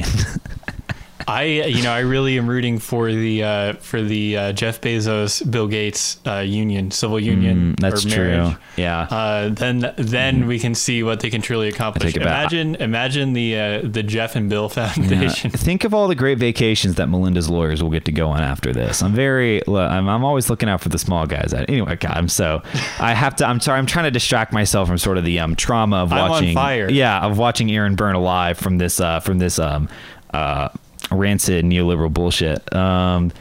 I, 1.28 1.44
you 1.44 1.84
know, 1.84 1.92
I 1.92 2.00
really 2.00 2.38
am 2.38 2.48
rooting 2.50 2.80
for 2.80 3.12
the 3.12 3.44
uh, 3.44 3.74
for 3.74 4.02
the 4.02 4.38
uh, 4.38 4.52
Jeff 4.54 4.80
Bezos, 4.80 5.50
Bill 5.50 5.68
Gates 5.68 6.20
uh, 6.26 6.38
union, 6.40 6.90
civil 6.92 7.20
union. 7.20 7.76
Mm, 7.76 7.80
that's 7.80 8.06
true. 8.06 8.56
Yeah. 8.78 9.02
Uh, 9.02 9.50
then 9.50 9.94
then 9.98 10.48
we 10.48 10.58
can 10.58 10.74
see 10.74 11.04
what 11.04 11.20
they 11.20 11.30
can 11.30 11.42
truly 11.42 11.68
accomplish. 11.68 12.16
it 12.16 12.20
back. 12.20 12.52
Imagine 12.54 12.76
imagine 12.76 13.34
the 13.34 13.60
uh, 13.60 13.82
the 13.84 14.04
Jeff 14.04 14.36
and 14.38 14.50
Bill 14.50 14.72
Yeah. 14.76 14.88
Foundation. 14.90 15.52
Think 15.68 15.84
of 15.84 15.94
all 15.94 16.08
the 16.08 16.16
great 16.16 16.38
vacations 16.38 16.96
that 16.96 17.10
Melinda's 17.10 17.50
lawyers 17.50 17.84
will 17.84 17.90
get 17.92 18.06
to 18.06 18.12
go 18.12 18.30
on 18.30 18.42
after 18.42 18.72
this. 18.72 19.02
I'm 19.04 19.14
very, 19.14 19.62
I'm, 19.68 20.08
I'm 20.08 20.24
always 20.24 20.50
looking 20.50 20.70
out 20.70 20.80
for 20.82 20.90
the 20.90 21.00
small 21.00 21.26
guys. 21.26 21.54
Anyway, 21.54 21.96
God, 21.98 22.14
I'm 22.16 22.30
so, 22.30 22.62
I 23.00 23.14
have 23.14 23.36
to. 23.38 23.46
I'm 23.48 23.60
sorry. 23.60 23.80
I'm 23.80 23.86
trying 23.86 24.06
to 24.06 24.12
distract 24.12 24.54
myself 24.54 24.88
from 24.88 24.98
sort 24.98 25.18
of 25.18 25.26
the 25.26 25.40
um, 25.40 25.56
trauma 25.56 25.98
of 26.04 26.12
watching. 26.12 26.54
fire. 26.54 26.90
Yeah, 26.90 27.20
of 27.26 27.38
watching 27.38 27.70
Aaron 27.72 27.96
burn 27.96 28.16
alive 28.16 28.58
from 28.58 28.78
this, 28.78 29.00
uh, 29.02 29.20
from 29.20 29.40
this, 29.40 29.60
um, 29.60 29.90
uh, 30.34 30.70
rancid 31.12 31.66
neoliberal 31.66 32.14
bullshit. 32.14 32.74
Um, 32.74 33.32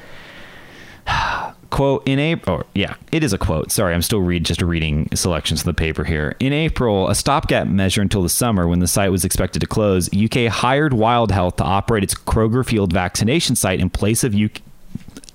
quote 1.70 2.06
in 2.06 2.18
April. 2.18 2.64
Yeah, 2.74 2.94
it 3.12 3.22
is 3.22 3.32
a 3.32 3.38
quote. 3.38 3.70
Sorry, 3.70 3.94
I'm 3.94 4.02
still 4.02 4.20
read 4.20 4.44
just 4.44 4.62
reading 4.62 5.08
selections 5.14 5.60
of 5.60 5.66
the 5.66 5.74
paper 5.74 6.04
here. 6.04 6.36
In 6.40 6.52
April, 6.52 7.08
a 7.08 7.14
stopgap 7.14 7.66
measure 7.66 8.02
until 8.02 8.22
the 8.22 8.28
summer 8.28 8.66
when 8.66 8.80
the 8.80 8.86
site 8.86 9.10
was 9.10 9.24
expected 9.24 9.60
to 9.60 9.66
close, 9.66 10.08
UK 10.14 10.46
hired 10.46 10.92
Wild 10.92 11.32
Health 11.32 11.56
to 11.56 11.64
operate 11.64 12.02
its 12.02 12.14
Kroger 12.14 12.64
Field 12.64 12.92
vaccination 12.92 13.56
site 13.56 13.80
in 13.80 13.90
place 13.90 14.24
of 14.24 14.34
UK, 14.34 14.62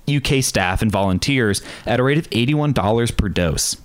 UK 0.08 0.42
staff 0.42 0.82
and 0.82 0.90
volunteers 0.90 1.62
at 1.86 2.00
a 2.00 2.02
rate 2.02 2.18
of 2.18 2.28
$81 2.30 3.16
per 3.16 3.28
dose. 3.28 3.76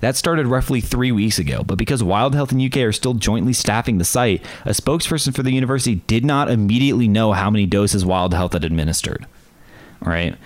That 0.00 0.16
started 0.16 0.46
roughly 0.46 0.80
three 0.80 1.12
weeks 1.12 1.38
ago, 1.38 1.62
but 1.64 1.78
because 1.78 2.02
Wild 2.02 2.34
Health 2.34 2.52
and 2.52 2.62
UK 2.62 2.78
are 2.78 2.92
still 2.92 3.14
jointly 3.14 3.52
staffing 3.52 3.98
the 3.98 4.04
site, 4.04 4.44
a 4.64 4.70
spokesperson 4.70 5.34
for 5.34 5.42
the 5.42 5.52
university 5.52 5.96
did 6.06 6.24
not 6.24 6.50
immediately 6.50 7.08
know 7.08 7.32
how 7.32 7.50
many 7.50 7.66
doses 7.66 8.04
Wild 8.04 8.34
Health 8.34 8.52
had 8.52 8.64
administered. 8.64 9.26
Right? 10.00 10.36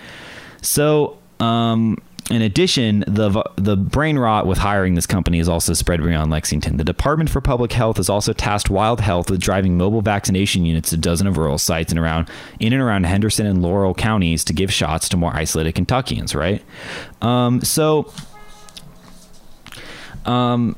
So, 0.61 1.17
um, 1.39 1.97
in 2.29 2.41
addition, 2.41 3.05
the 3.07 3.43
the 3.55 3.77
brain 3.77 4.19
rot 4.19 4.47
with 4.47 4.57
hiring 4.57 4.95
this 4.95 5.05
company 5.05 5.39
is 5.39 5.47
also 5.47 5.73
spread 5.73 6.03
beyond 6.03 6.29
Lexington. 6.29 6.77
The 6.77 6.83
Department 6.83 7.29
for 7.29 7.39
Public 7.39 7.71
Health 7.71 7.97
has 7.97 8.09
also 8.09 8.33
tasked 8.33 8.69
Wild 8.69 8.99
Health 8.99 9.31
with 9.31 9.39
driving 9.39 9.77
mobile 9.77 10.01
vaccination 10.01 10.65
units 10.65 10.89
to 10.89 10.95
a 10.95 10.99
dozen 10.99 11.27
of 11.27 11.37
rural 11.37 11.57
sites 11.57 11.91
in 11.91 11.97
around 11.97 12.29
in 12.59 12.73
and 12.73 12.81
around 12.81 13.05
Henderson 13.05 13.45
and 13.45 13.61
Laurel 13.61 13.93
counties 13.93 14.43
to 14.45 14.53
give 14.53 14.73
shots 14.73 15.07
to 15.09 15.17
more 15.17 15.33
isolated 15.33 15.75
Kentuckians. 15.75 16.35
Right? 16.35 16.61
Um, 17.21 17.61
so 17.61 18.11
um, 20.27 20.75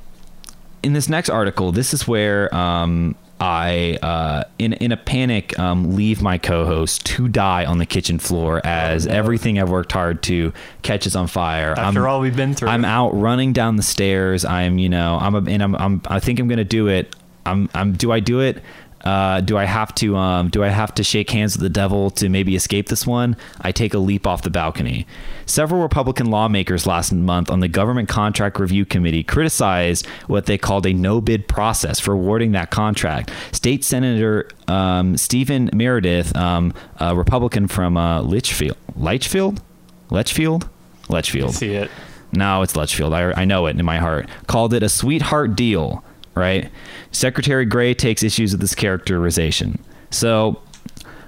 in 0.84 0.94
this 0.94 1.10
next 1.10 1.30
article, 1.30 1.72
this 1.72 1.94
is 1.94 2.08
where 2.08 2.54
um, 2.56 3.16
I, 3.42 3.98
uh, 4.02 4.44
in 4.58 4.74
in 4.74 4.92
a 4.92 4.98
panic, 4.98 5.58
um, 5.60 5.96
leave 5.96 6.22
my 6.22 6.38
co-host 6.38 7.06
to 7.08 7.28
die 7.28 7.66
on 7.66 7.78
the 7.78 7.86
kitchen 7.86 8.20
floor 8.20 8.62
as 8.66 9.08
Oh, 9.08 9.12
no. 9.12 9.16
everything 9.18 9.60
I've 9.60 9.70
worked 9.70 9.92
hard 9.92 10.22
to 10.24 10.54
catches 10.82 11.16
on 11.16 11.28
fire. 11.28 11.74
After 11.78 12.02
I'm, 12.02 12.10
all 12.14 12.20
we've 12.22 12.36
been 12.36 12.54
through, 12.54 12.70
I'm 12.70 12.86
out 12.86 13.10
running 13.12 13.54
down 13.54 13.76
the 13.76 13.84
stairs. 13.84 14.46
I'm, 14.46 14.78
you 14.78 14.90
know, 14.90 15.18
I'm, 15.20 15.36
a, 15.36 15.50
and 15.50 15.64
I'm, 15.64 15.76
I'm, 15.76 16.02
I 16.08 16.20
think 16.20 16.40
I'm 16.40 16.48
gonna 16.48 16.64
do 16.64 16.88
it. 16.88 17.16
I'm, 17.46 17.70
I'm. 17.74 17.94
Do 17.94 18.12
I 18.12 18.20
do 18.20 18.42
it? 18.42 18.62
Uh, 19.04 19.42
do 19.42 19.58
I 19.58 19.66
have 19.66 19.96
to? 19.96 20.16
Um, 20.16 20.50
do 20.50 20.64
I 20.64 20.68
have 20.68 20.94
to 20.96 21.04
shake 21.04 21.30
hands 21.30 21.56
with 21.56 21.62
the 21.62 21.70
devil 21.70 22.10
to 22.12 22.30
maybe 22.30 22.56
escape 22.56 22.90
this 22.90 23.08
one? 23.08 23.38
I 23.62 23.72
take 23.72 23.94
a 23.94 24.00
leap 24.00 24.28
off 24.28 24.42
the 24.42 24.50
balcony. 24.50 25.08
Several 25.46 25.82
Republican 25.82 26.28
lawmakers 26.28 26.86
last 26.86 27.12
month 27.12 27.50
on 27.50 27.60
the 27.60 27.68
Government 27.68 28.10
Contract 28.10 28.60
Review 28.60 28.86
Committee 28.86 29.24
criticized 29.24 30.06
what 30.28 30.46
they 30.46 30.58
called 30.58 30.86
a 30.86 30.94
no-bid 30.94 31.48
process 31.48 32.00
for 32.00 32.14
awarding 32.14 32.52
that 32.52 32.72
contract. 32.72 33.32
State 33.52 33.84
Senator 33.84 34.50
um, 34.68 35.18
Stephen 35.18 35.70
Meredith, 35.74 36.36
um, 36.36 36.74
a 37.00 37.16
Republican 37.16 37.68
from 37.68 37.98
uh, 37.98 38.22
Litchfield, 38.22 38.78
Litchfield, 38.96 39.62
Litchfield, 40.10 40.70
Litchfield. 41.08 41.56
see 41.56 41.74
it. 41.74 41.90
No, 42.32 42.62
it's 42.62 42.76
Litchfield. 42.76 43.14
I, 43.14 43.32
I 43.32 43.46
know 43.46 43.66
it 43.66 43.80
in 43.80 43.84
my 43.86 43.98
heart. 43.98 44.30
Called 44.48 44.74
it 44.74 44.84
a 44.84 44.90
sweetheart 44.90 45.56
deal, 45.56 46.04
right? 46.39 46.71
Secretary 47.12 47.65
Gray 47.65 47.93
takes 47.93 48.23
issues 48.23 48.52
with 48.54 48.62
this 48.62 48.73
characterization. 48.73 49.78
So, 50.10 50.62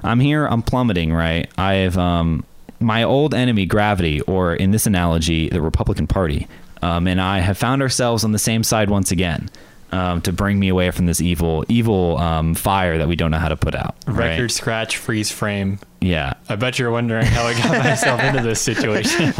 I'm 0.04 0.19
here, 0.19 0.45
I'm 0.47 0.63
plummeting, 0.63 1.13
right? 1.13 1.47
I've 1.60 1.97
um, 1.97 2.43
my 2.80 3.04
old 3.04 3.34
enemy, 3.34 3.65
gravity, 3.65 4.21
or 4.21 4.56
in 4.56 4.71
this 4.71 4.86
analogy, 4.88 5.50
the 5.50 5.62
Republican 5.62 6.08
Party, 6.08 6.47
um, 6.82 7.08
and 7.08 7.21
I 7.21 7.39
have 7.39 7.58
found 7.58 7.82
ourselves 7.82 8.24
on 8.24 8.32
the 8.32 8.39
same 8.39 8.63
side 8.63 8.89
once 8.89 9.12
again. 9.12 9.50
Um, 9.93 10.21
to 10.21 10.32
bring 10.32 10.58
me 10.58 10.69
away 10.69 10.89
from 10.91 11.06
this 11.06 11.19
evil, 11.19 11.65
evil 11.67 12.17
um, 12.17 12.56
fire 12.56 12.97
that 12.97 13.10
we 13.10 13.17
don't 13.17 13.30
know 13.30 13.39
how 13.39 13.50
to 13.50 13.58
put 13.58 13.76
out. 13.76 13.93
right? 14.08 14.30
Record 14.30 14.50
scratch, 14.54 14.95
freeze 14.95 15.30
frame. 15.30 15.80
Yeah, 16.00 16.36
I 16.47 16.56
bet 16.56 16.80
you're 16.80 16.91
wondering 16.91 17.26
how 17.26 17.43
I 17.43 17.54
got 17.56 17.84
myself 17.84 18.24
into 18.24 18.41
this 18.41 18.62
situation. 18.62 19.34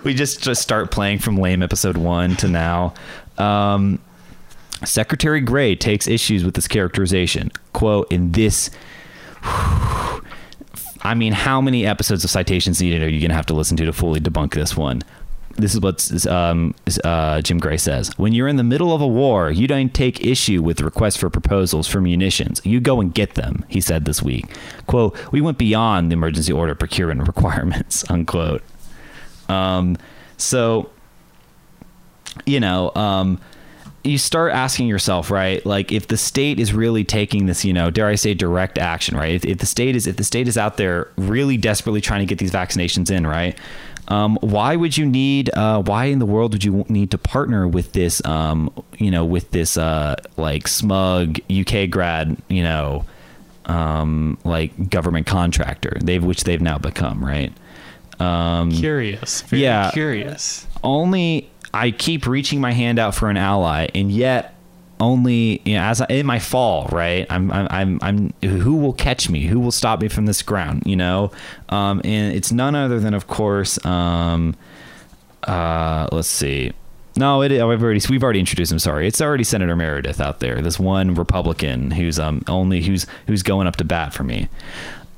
we 0.04 0.14
just 0.14 0.42
just 0.42 0.62
start 0.62 0.90
playing 0.90 1.20
from 1.20 1.36
lame 1.36 1.62
episode 1.62 1.96
one 1.96 2.34
to 2.38 2.48
now. 2.48 2.94
Um, 3.38 4.00
Secretary 4.84 5.40
Gray 5.40 5.74
takes 5.74 6.06
issues 6.06 6.44
with 6.44 6.54
this 6.54 6.68
characterization. 6.68 7.50
Quote 7.72 8.10
in 8.12 8.32
this. 8.32 8.70
I 11.00 11.14
mean, 11.14 11.32
how 11.32 11.60
many 11.60 11.86
episodes 11.86 12.24
of 12.24 12.30
citations 12.30 12.82
needed 12.82 13.02
are 13.02 13.08
you 13.08 13.20
going 13.20 13.30
to 13.30 13.36
have 13.36 13.46
to 13.46 13.54
listen 13.54 13.76
to 13.76 13.84
to 13.84 13.92
fully 13.92 14.20
debunk 14.20 14.54
this 14.54 14.76
one? 14.76 15.02
This 15.58 15.74
is 15.74 15.80
what 15.80 16.26
um, 16.26 16.74
uh, 17.02 17.40
Jim 17.42 17.58
Gray 17.58 17.76
says. 17.76 18.16
When 18.16 18.32
you're 18.32 18.46
in 18.46 18.56
the 18.56 18.64
middle 18.64 18.94
of 18.94 19.00
a 19.00 19.06
war, 19.06 19.50
you 19.50 19.66
don't 19.66 19.92
take 19.92 20.24
issue 20.24 20.62
with 20.62 20.80
requests 20.80 21.16
for 21.16 21.28
proposals 21.30 21.88
for 21.88 22.00
munitions. 22.00 22.60
You 22.64 22.78
go 22.78 23.00
and 23.00 23.12
get 23.12 23.34
them, 23.34 23.64
he 23.68 23.80
said 23.80 24.04
this 24.04 24.22
week. 24.22 24.46
Quote, 24.86 25.16
we 25.32 25.40
went 25.40 25.58
beyond 25.58 26.10
the 26.10 26.14
emergency 26.14 26.52
order 26.52 26.76
procurement 26.76 27.26
requirements, 27.26 28.08
unquote. 28.08 28.62
Um, 29.48 29.96
so, 30.36 30.90
you 32.46 32.60
know, 32.60 32.92
um, 32.94 33.40
you 34.04 34.18
start 34.18 34.52
asking 34.52 34.86
yourself, 34.86 35.30
right? 35.30 35.64
Like, 35.66 35.92
if 35.92 36.06
the 36.08 36.16
state 36.16 36.58
is 36.58 36.72
really 36.72 37.04
taking 37.04 37.46
this, 37.46 37.64
you 37.64 37.72
know, 37.72 37.90
dare 37.90 38.06
I 38.06 38.14
say, 38.14 38.34
direct 38.34 38.78
action, 38.78 39.16
right? 39.16 39.34
If, 39.34 39.44
if 39.44 39.58
the 39.58 39.66
state 39.66 39.96
is, 39.96 40.06
if 40.06 40.16
the 40.16 40.24
state 40.24 40.48
is 40.48 40.56
out 40.56 40.76
there 40.76 41.08
really 41.16 41.56
desperately 41.56 42.00
trying 42.00 42.20
to 42.20 42.26
get 42.26 42.38
these 42.38 42.52
vaccinations 42.52 43.10
in, 43.10 43.26
right? 43.26 43.58
Um, 44.08 44.38
why 44.40 44.76
would 44.76 44.96
you 44.96 45.04
need? 45.04 45.50
Uh, 45.54 45.82
why 45.82 46.06
in 46.06 46.18
the 46.18 46.26
world 46.26 46.52
would 46.54 46.64
you 46.64 46.86
need 46.88 47.10
to 47.10 47.18
partner 47.18 47.68
with 47.68 47.92
this? 47.92 48.24
Um, 48.24 48.72
you 48.96 49.10
know, 49.10 49.24
with 49.24 49.50
this 49.50 49.76
uh, 49.76 50.16
like 50.38 50.66
smug 50.66 51.38
UK 51.50 51.90
grad, 51.90 52.40
you 52.48 52.62
know, 52.62 53.04
um, 53.66 54.38
like 54.44 54.88
government 54.88 55.26
contractor. 55.26 55.98
They've 56.02 56.24
which 56.24 56.44
they've 56.44 56.60
now 56.60 56.78
become, 56.78 57.22
right? 57.22 57.52
Um, 58.18 58.72
curious. 58.72 59.42
Very 59.42 59.62
Yeah. 59.62 59.90
Curious. 59.90 60.66
only 60.82 61.50
I 61.78 61.90
keep 61.92 62.26
reaching 62.26 62.60
my 62.60 62.72
hand 62.72 62.98
out 62.98 63.14
for 63.14 63.30
an 63.30 63.36
ally, 63.36 63.88
and 63.94 64.10
yet 64.10 64.54
only 65.00 65.62
you 65.64 65.74
know, 65.74 65.82
as 65.82 66.00
I, 66.00 66.06
in 66.06 66.26
my 66.26 66.38
fall, 66.38 66.88
right? 66.90 67.26
I'm, 67.30 67.50
I'm, 67.52 67.68
I'm, 67.70 67.98
I'm, 68.02 68.48
who 68.48 68.76
will 68.76 68.92
catch 68.92 69.30
me? 69.30 69.46
Who 69.46 69.60
will 69.60 69.72
stop 69.72 70.00
me 70.00 70.08
from 70.08 70.26
this 70.26 70.42
ground? 70.42 70.82
You 70.86 70.96
know, 70.96 71.30
um, 71.68 72.00
and 72.04 72.34
it's 72.34 72.50
none 72.50 72.74
other 72.74 72.98
than, 72.98 73.14
of 73.14 73.26
course, 73.26 73.84
um, 73.86 74.56
uh, 75.44 76.08
let's 76.10 76.28
see. 76.28 76.72
No, 77.16 77.42
it, 77.42 77.50
I've 77.52 77.82
already 77.82 78.00
we've 78.08 78.22
already 78.22 78.38
introduced 78.38 78.70
him. 78.70 78.78
Sorry, 78.78 79.08
it's 79.08 79.20
already 79.20 79.42
Senator 79.42 79.74
Meredith 79.74 80.20
out 80.20 80.38
there. 80.38 80.62
This 80.62 80.78
one 80.78 81.14
Republican 81.14 81.90
who's 81.90 82.18
um 82.20 82.44
only 82.46 82.80
who's 82.80 83.06
who's 83.26 83.42
going 83.42 83.66
up 83.66 83.74
to 83.76 83.84
bat 83.84 84.14
for 84.14 84.22
me. 84.22 84.48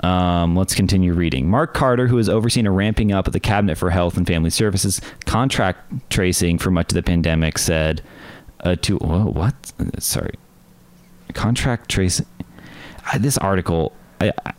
Um, 0.02 0.56
let's 0.56 0.74
continue 0.74 1.12
reading. 1.12 1.48
Mark 1.48 1.74
Carter, 1.74 2.06
who 2.06 2.16
has 2.16 2.28
overseen 2.28 2.66
a 2.66 2.70
ramping 2.70 3.12
up 3.12 3.26
of 3.26 3.32
the 3.32 3.40
Cabinet 3.40 3.76
for 3.76 3.90
Health 3.90 4.16
and 4.16 4.26
Family 4.26 4.50
Services 4.50 5.00
contract 5.26 6.10
tracing 6.10 6.58
for 6.58 6.70
much 6.70 6.90
of 6.90 6.94
the 6.94 7.02
pandemic, 7.02 7.58
said 7.58 8.02
uh, 8.64 8.76
to 8.76 8.96
whoa, 8.98 9.26
what? 9.26 9.72
Sorry, 9.98 10.34
contract 11.34 11.90
tracing. 11.90 12.26
Uh, 13.12 13.18
this 13.18 13.36
article. 13.38 13.92
I, 14.20 14.32
I, 14.46 14.52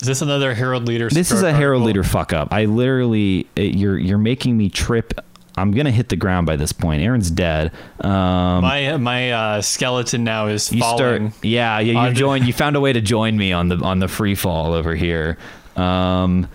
Is 0.00 0.06
this 0.06 0.22
another 0.22 0.54
Herald 0.54 0.86
Leader? 0.86 1.08
this 1.08 1.30
is 1.32 1.42
a 1.42 1.52
Herald 1.52 1.82
article? 1.82 1.86
Leader 1.86 2.02
fuck 2.04 2.32
up. 2.32 2.52
I 2.52 2.66
literally, 2.66 3.46
it, 3.56 3.74
you're 3.74 3.98
you're 3.98 4.18
making 4.18 4.56
me 4.56 4.68
trip. 4.68 5.14
I'm 5.56 5.72
gonna 5.72 5.90
hit 5.90 6.08
the 6.08 6.16
ground 6.16 6.46
by 6.46 6.56
this 6.56 6.72
point. 6.72 7.02
Aaron's 7.02 7.30
dead. 7.30 7.72
Um, 8.00 8.62
My 8.62 8.96
my 8.96 9.32
uh, 9.32 9.60
skeleton 9.62 10.24
now 10.24 10.46
is 10.46 10.72
you 10.72 10.80
falling. 10.80 11.30
start 11.32 11.44
yeah 11.44 11.78
yeah 11.80 12.08
you 12.08 12.14
joined 12.14 12.46
you 12.46 12.52
found 12.52 12.76
a 12.76 12.80
way 12.80 12.92
to 12.92 13.00
join 13.00 13.36
me 13.36 13.52
on 13.52 13.68
the 13.68 13.76
on 13.76 13.98
the 13.98 14.08
free 14.08 14.34
fall 14.34 14.72
over 14.72 14.94
here 14.94 15.36
um 15.76 16.48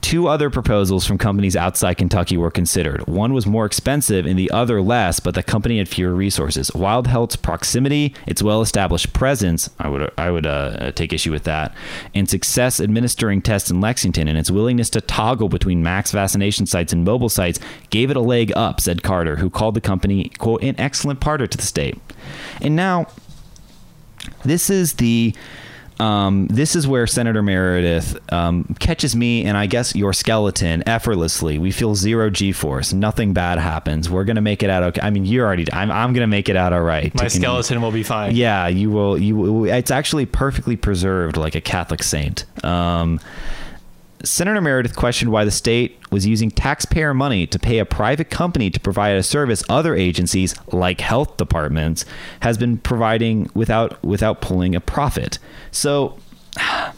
two 0.00 0.28
other 0.28 0.50
proposals 0.50 1.06
from 1.06 1.18
companies 1.18 1.56
outside 1.56 1.94
Kentucky 1.94 2.36
were 2.36 2.50
considered. 2.50 3.06
One 3.06 3.32
was 3.32 3.46
more 3.46 3.64
expensive 3.64 4.26
and 4.26 4.38
the 4.38 4.50
other 4.50 4.80
less, 4.80 5.20
but 5.20 5.34
the 5.34 5.42
company 5.42 5.78
had 5.78 5.88
fewer 5.88 6.14
resources. 6.14 6.72
Wild 6.74 7.06
Health's 7.06 7.36
proximity, 7.36 8.14
its 8.26 8.42
well-established 8.42 9.12
presence, 9.12 9.70
I 9.78 9.88
would 9.88 10.10
I 10.18 10.30
would 10.30 10.46
uh, 10.46 10.92
take 10.92 11.12
issue 11.12 11.30
with 11.30 11.44
that, 11.44 11.74
and 12.14 12.28
success 12.28 12.80
administering 12.80 13.42
tests 13.42 13.70
in 13.70 13.80
Lexington 13.80 14.28
and 14.28 14.38
its 14.38 14.50
willingness 14.50 14.90
to 14.90 15.00
toggle 15.00 15.48
between 15.48 15.82
max 15.82 16.12
vaccination 16.12 16.66
sites 16.66 16.92
and 16.92 17.04
mobile 17.04 17.28
sites 17.28 17.60
gave 17.90 18.10
it 18.10 18.16
a 18.16 18.20
leg 18.20 18.52
up, 18.56 18.80
said 18.80 19.02
Carter, 19.02 19.36
who 19.36 19.50
called 19.50 19.74
the 19.74 19.80
company 19.80 20.30
quote 20.38 20.62
an 20.62 20.78
excellent 20.78 21.20
partner 21.20 21.46
to 21.46 21.56
the 21.56 21.64
state. 21.64 21.98
And 22.60 22.76
now 22.76 23.06
this 24.44 24.70
is 24.70 24.94
the 24.94 25.34
um, 25.98 26.46
this 26.48 26.76
is 26.76 26.86
where 26.86 27.06
Senator 27.06 27.42
Meredith 27.42 28.18
um, 28.32 28.64
catches 28.78 29.16
me 29.16 29.44
and 29.44 29.56
I 29.56 29.66
guess 29.66 29.94
your 29.94 30.12
skeleton 30.12 30.82
effortlessly. 30.86 31.58
We 31.58 31.70
feel 31.70 31.94
zero 31.94 32.28
G 32.30 32.52
force. 32.52 32.92
Nothing 32.92 33.32
bad 33.32 33.58
happens. 33.58 34.10
We're 34.10 34.24
gonna 34.24 34.40
make 34.42 34.62
it 34.62 34.70
out 34.70 34.82
okay. 34.82 35.00
I 35.02 35.10
mean, 35.10 35.24
you're 35.24 35.46
already. 35.46 35.72
I'm. 35.72 35.90
I'm 35.90 36.12
gonna 36.12 36.26
make 36.26 36.48
it 36.48 36.56
out 36.56 36.72
all 36.72 36.82
right. 36.82 37.14
My 37.14 37.28
skeleton 37.28 37.80
will 37.80 37.92
be 37.92 38.02
fine. 38.02 38.34
Yeah, 38.36 38.68
you 38.68 38.90
will. 38.90 39.16
You. 39.16 39.36
will- 39.36 39.64
It's 39.64 39.90
actually 39.90 40.26
perfectly 40.26 40.76
preserved, 40.76 41.36
like 41.36 41.54
a 41.54 41.60
Catholic 41.60 42.02
saint. 42.02 42.44
Um, 42.64 43.20
Senator 44.24 44.60
Meredith 44.60 44.96
questioned 44.96 45.30
why 45.30 45.44
the 45.44 45.50
state 45.50 45.95
was 46.16 46.26
using 46.26 46.50
taxpayer 46.50 47.12
money 47.12 47.46
to 47.46 47.58
pay 47.58 47.78
a 47.78 47.84
private 47.84 48.30
company 48.30 48.70
to 48.70 48.80
provide 48.80 49.14
a 49.16 49.22
service 49.22 49.62
other 49.68 49.94
agencies, 49.94 50.54
like 50.72 51.02
health 51.02 51.36
departments, 51.36 52.06
has 52.40 52.56
been 52.56 52.78
providing 52.78 53.50
without 53.52 54.02
without 54.02 54.40
pulling 54.40 54.74
a 54.74 54.80
profit. 54.80 55.38
So, 55.72 56.16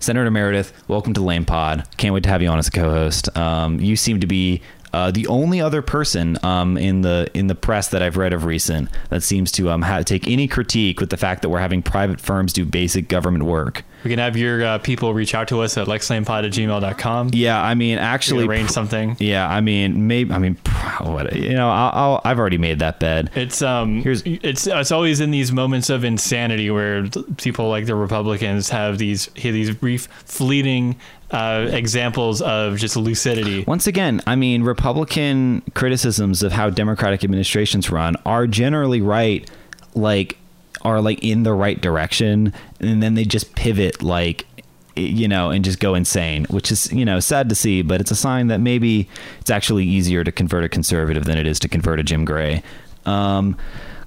Senator 0.00 0.30
Meredith, 0.30 0.74
welcome 0.86 1.14
to 1.14 1.22
Lame 1.22 1.46
Pod. 1.46 1.88
Can't 1.96 2.12
wait 2.12 2.24
to 2.24 2.28
have 2.28 2.42
you 2.42 2.48
on 2.48 2.58
as 2.58 2.68
a 2.68 2.70
co-host. 2.70 3.34
Um, 3.38 3.80
you 3.80 3.96
seem 3.96 4.20
to 4.20 4.26
be 4.26 4.60
uh, 4.92 5.10
the 5.10 5.26
only 5.28 5.62
other 5.62 5.80
person 5.80 6.36
um, 6.42 6.76
in 6.76 7.00
the 7.00 7.30
in 7.32 7.46
the 7.46 7.54
press 7.54 7.88
that 7.88 8.02
I've 8.02 8.18
read 8.18 8.34
of 8.34 8.44
recent 8.44 8.90
that 9.08 9.22
seems 9.22 9.50
to 9.52 9.70
um, 9.70 9.80
ha- 9.80 10.02
take 10.02 10.28
any 10.28 10.46
critique 10.46 11.00
with 11.00 11.08
the 11.08 11.16
fact 11.16 11.40
that 11.40 11.48
we're 11.48 11.60
having 11.60 11.82
private 11.82 12.20
firms 12.20 12.52
do 12.52 12.66
basic 12.66 13.08
government 13.08 13.44
work. 13.44 13.82
We 14.04 14.10
can 14.10 14.18
have 14.18 14.36
your 14.36 14.64
uh, 14.64 14.78
people 14.78 15.14
reach 15.14 15.34
out 15.34 15.48
to 15.48 15.60
us 15.60 15.76
at 15.78 15.86
lexlamepod 15.86 16.44
at 16.44 16.52
gmail.com. 16.52 17.30
Yeah, 17.32 17.62
I 17.62 17.74
mean, 17.74 17.98
actually, 17.98 18.46
arrange 18.46 18.70
something. 18.70 19.16
Yeah, 19.20 19.48
I 19.48 19.60
mean, 19.60 20.06
maybe. 20.06 20.32
I 20.32 20.38
mean, 20.38 20.56
what? 21.00 21.34
You 21.36 21.54
know, 21.54 21.70
I'll, 21.70 21.90
I'll, 21.94 22.20
I've 22.24 22.38
already 22.38 22.58
made 22.58 22.78
that 22.80 22.98
bed. 23.00 23.30
It's 23.34 23.62
um, 23.62 24.02
Here's- 24.02 24.22
it's 24.24 24.66
it's 24.66 24.90
always 24.92 25.20
in 25.20 25.30
these 25.30 25.52
moments 25.52 25.90
of 25.90 26.04
insanity 26.04 26.70
where 26.70 27.06
people 27.36 27.68
like 27.68 27.86
the 27.86 27.94
Republicans 27.94 28.68
have 28.70 28.98
these 28.98 29.26
have 29.26 29.54
these 29.54 29.74
brief, 29.74 30.06
fleeting 30.24 30.96
uh, 31.30 31.66
examples 31.70 32.42
of 32.42 32.76
just 32.78 32.96
lucidity. 32.96 33.64
Once 33.66 33.86
again, 33.86 34.20
I 34.26 34.36
mean, 34.36 34.62
Republican 34.64 35.62
criticisms 35.74 36.42
of 36.42 36.52
how 36.52 36.70
Democratic 36.70 37.24
administrations 37.24 37.90
run 37.90 38.16
are 38.26 38.46
generally 38.46 39.00
right, 39.00 39.48
like, 39.94 40.36
are 40.82 41.00
like 41.00 41.22
in 41.22 41.42
the 41.42 41.52
right 41.52 41.80
direction, 41.80 42.52
and 42.80 43.02
then 43.02 43.14
they 43.14 43.24
just 43.24 43.54
pivot, 43.54 44.02
like, 44.02 44.46
you 44.94 45.26
know, 45.26 45.50
and 45.50 45.64
just 45.64 45.80
go 45.80 45.94
insane, 45.94 46.44
which 46.50 46.70
is, 46.70 46.92
you 46.92 47.04
know, 47.04 47.18
sad 47.20 47.48
to 47.48 47.54
see, 47.54 47.82
but 47.82 48.00
it's 48.00 48.10
a 48.10 48.16
sign 48.16 48.48
that 48.48 48.60
maybe 48.60 49.08
it's 49.40 49.50
actually 49.50 49.84
easier 49.84 50.22
to 50.22 50.30
convert 50.30 50.64
a 50.64 50.68
conservative 50.68 51.24
than 51.24 51.38
it 51.38 51.46
is 51.46 51.58
to 51.60 51.68
convert 51.68 51.98
a 51.98 52.02
Jim 52.02 52.24
Gray. 52.24 52.62
Um, 53.06 53.56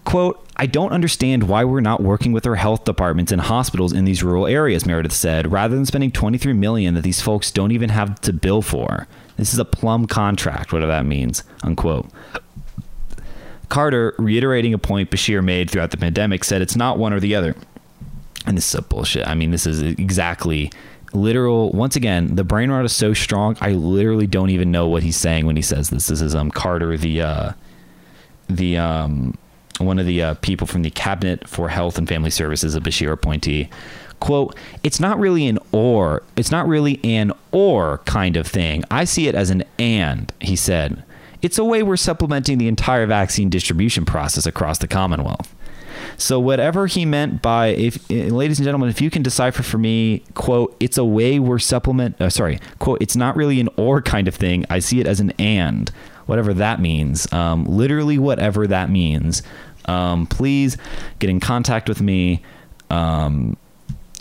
Quote, 0.06 0.48
I 0.56 0.68
don't 0.68 0.92
understand 0.92 1.44
why 1.50 1.64
we're 1.64 1.82
not 1.82 2.02
working 2.02 2.32
with 2.32 2.46
our 2.46 2.56
health 2.56 2.86
departments 2.86 3.32
and 3.32 3.42
hospitals 3.42 3.92
in 3.92 4.06
these 4.06 4.24
rural 4.24 4.46
areas, 4.46 4.86
Meredith 4.86 5.12
said, 5.12 5.52
rather 5.52 5.76
than 5.76 5.86
spending 5.86 6.12
23 6.12 6.54
million 6.54 6.94
that 6.94 7.02
these 7.02 7.22
folks 7.22 7.52
don't 7.52 7.72
even 7.72 7.90
have 7.90 8.22
to 8.22 8.32
bill 8.32 8.62
for. 8.62 9.08
This 9.36 9.52
is 9.52 9.60
a 9.60 9.66
plum 9.66 10.06
contract, 10.06 10.72
whatever 10.72 10.92
that 10.92 11.08
means, 11.08 11.44
unquote. 11.64 12.08
Carter, 13.70 14.16
reiterating 14.18 14.74
a 14.74 14.78
point 14.78 15.12
Beshear 15.12 15.44
made 15.44 15.70
throughout 15.70 15.92
the 15.92 15.98
pandemic, 15.98 16.44
said 16.44 16.62
it's 16.62 16.76
not 16.76 16.98
one 16.98 17.14
or 17.14 17.20
the 17.20 17.36
other. 17.36 17.56
And 18.46 18.58
this 18.58 18.74
is 18.74 18.82
bullshit. 18.82 19.28
I 19.28 19.34
mean, 19.34 19.52
this 19.52 19.66
is 19.66 19.82
exactly 19.82 20.72
literal. 21.14 21.72
Once 21.72 21.96
again, 21.96 22.36
the 22.36 22.44
brain 22.44 22.70
rot 22.70 22.86
is 22.86 22.96
so 22.96 23.14
strong. 23.14 23.58
I 23.62 23.72
literally 23.72 24.28
don't 24.28 24.50
even 24.50 24.72
know 24.72 24.88
what 24.88 25.04
he's 25.04 25.18
saying 25.18 25.46
when 25.46 25.56
he 25.56 25.62
says 25.62 25.90
this. 25.90 26.08
This 26.08 26.22
is 26.22 26.36
um 26.36 26.52
Carter, 26.52 26.98
the 26.98 27.22
uh, 27.22 27.52
the 28.48 28.78
um 28.78 29.38
one 29.80 30.00
of 30.00 30.06
the 30.06 30.22
uh, 30.22 30.34
people 30.36 30.68
from 30.68 30.84
the 30.84 30.90
cabinet 30.90 31.48
for 31.48 31.70
health 31.70 31.98
and 31.98 32.08
family 32.08 32.30
services, 32.30 32.76
a 32.76 32.82
Beshear 32.82 33.12
appointee. 33.12 33.70
Quote, 34.20 34.56
it's 34.84 35.00
not 35.00 35.20
really 35.20 35.48
an 35.48 35.60
or, 35.72 36.24
it's 36.38 36.52
not 36.52 36.68
really 36.68 37.00
an 37.04 37.34
or 37.52 37.98
kind 38.06 38.38
of 38.38 38.48
thing. 38.48 38.84
I 38.90 39.04
see 39.04 39.28
it 39.28 39.36
as 39.36 39.50
an 39.50 39.64
and, 39.78 40.32
he 40.40 40.56
said. 40.56 41.04
It's 41.46 41.60
a 41.60 41.64
way 41.64 41.84
we're 41.84 41.96
supplementing 41.96 42.58
the 42.58 42.68
entire 42.68 43.06
vaccine 43.06 43.52
distribution 43.52 44.04
process 44.04 44.48
across 44.48 44.80
the 44.80 44.88
Commonwealth. 44.88 45.54
So 46.18 46.40
whatever 46.40 46.88
he 46.88 47.06
meant 47.06 47.44
by 47.44 47.68
if, 47.68 48.10
eh, 48.10 48.30
ladies 48.32 48.58
and 48.58 48.66
gentlemen, 48.66 48.90
if 48.90 49.00
you 49.00 49.12
can 49.12 49.22
decipher 49.22 49.62
for 49.62 49.78
me, 49.78 50.24
quote, 50.34 50.76
it's 50.80 50.98
a 50.98 51.06
way 51.06 51.38
we're 51.38 51.60
supplement. 51.60 52.20
Uh, 52.20 52.32
sorry, 52.32 52.58
quote, 52.80 53.00
it's 53.00 53.16
not 53.16 53.36
really 53.36 53.60
an 53.60 53.70
or 53.78 54.02
kind 54.02 54.28
of 54.28 54.34
thing. 54.34 54.66
I 54.72 54.80
see 54.80 55.00
it 55.00 55.06
as 55.06 55.20
an 55.20 55.34
and, 55.38 55.92
whatever 56.26 56.52
that 56.56 56.82
means. 56.82 57.32
Um, 57.32 57.66
literally, 57.66 58.18
whatever 58.18 58.66
that 58.66 58.90
means. 58.90 59.44
Um, 59.86 60.26
please 60.26 60.78
get 61.20 61.30
in 61.30 61.40
contact 61.40 61.88
with 61.88 62.02
me. 62.02 62.42
Um, 62.90 63.56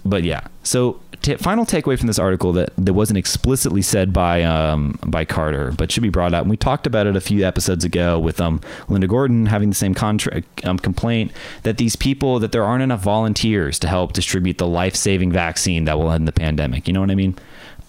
but 0.04 0.22
yeah, 0.22 0.46
so 0.62 1.00
t- 1.22 1.36
final 1.36 1.64
takeaway 1.64 1.98
from 1.98 2.06
this 2.06 2.18
article 2.18 2.52
that, 2.52 2.72
that 2.76 2.92
wasn't 2.92 3.16
explicitly 3.16 3.82
said 3.82 4.12
by 4.12 4.42
um, 4.42 4.98
by 5.06 5.24
Carter, 5.24 5.72
but 5.72 5.90
should 5.90 6.02
be 6.02 6.10
brought 6.10 6.34
up. 6.34 6.42
And 6.42 6.50
we 6.50 6.56
talked 6.56 6.86
about 6.86 7.06
it 7.06 7.16
a 7.16 7.20
few 7.20 7.46
episodes 7.46 7.84
ago 7.84 8.18
with 8.18 8.40
um, 8.40 8.60
Linda 8.88 9.06
Gorton 9.06 9.46
having 9.46 9.70
the 9.70 9.74
same 9.74 9.94
contract 9.94 10.64
um, 10.64 10.78
complaint 10.78 11.32
that 11.62 11.78
these 11.78 11.96
people 11.96 12.38
that 12.40 12.52
there 12.52 12.64
aren't 12.64 12.82
enough 12.82 13.02
volunteers 13.02 13.78
to 13.80 13.88
help 13.88 14.12
distribute 14.12 14.58
the 14.58 14.66
life 14.66 14.94
saving 14.94 15.32
vaccine 15.32 15.84
that 15.86 15.98
will 15.98 16.10
end 16.10 16.28
the 16.28 16.32
pandemic. 16.32 16.86
You 16.86 16.94
know 16.94 17.00
what 17.00 17.10
I 17.10 17.14
mean? 17.14 17.36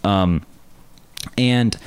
Um, 0.03 0.45
and 1.37 1.77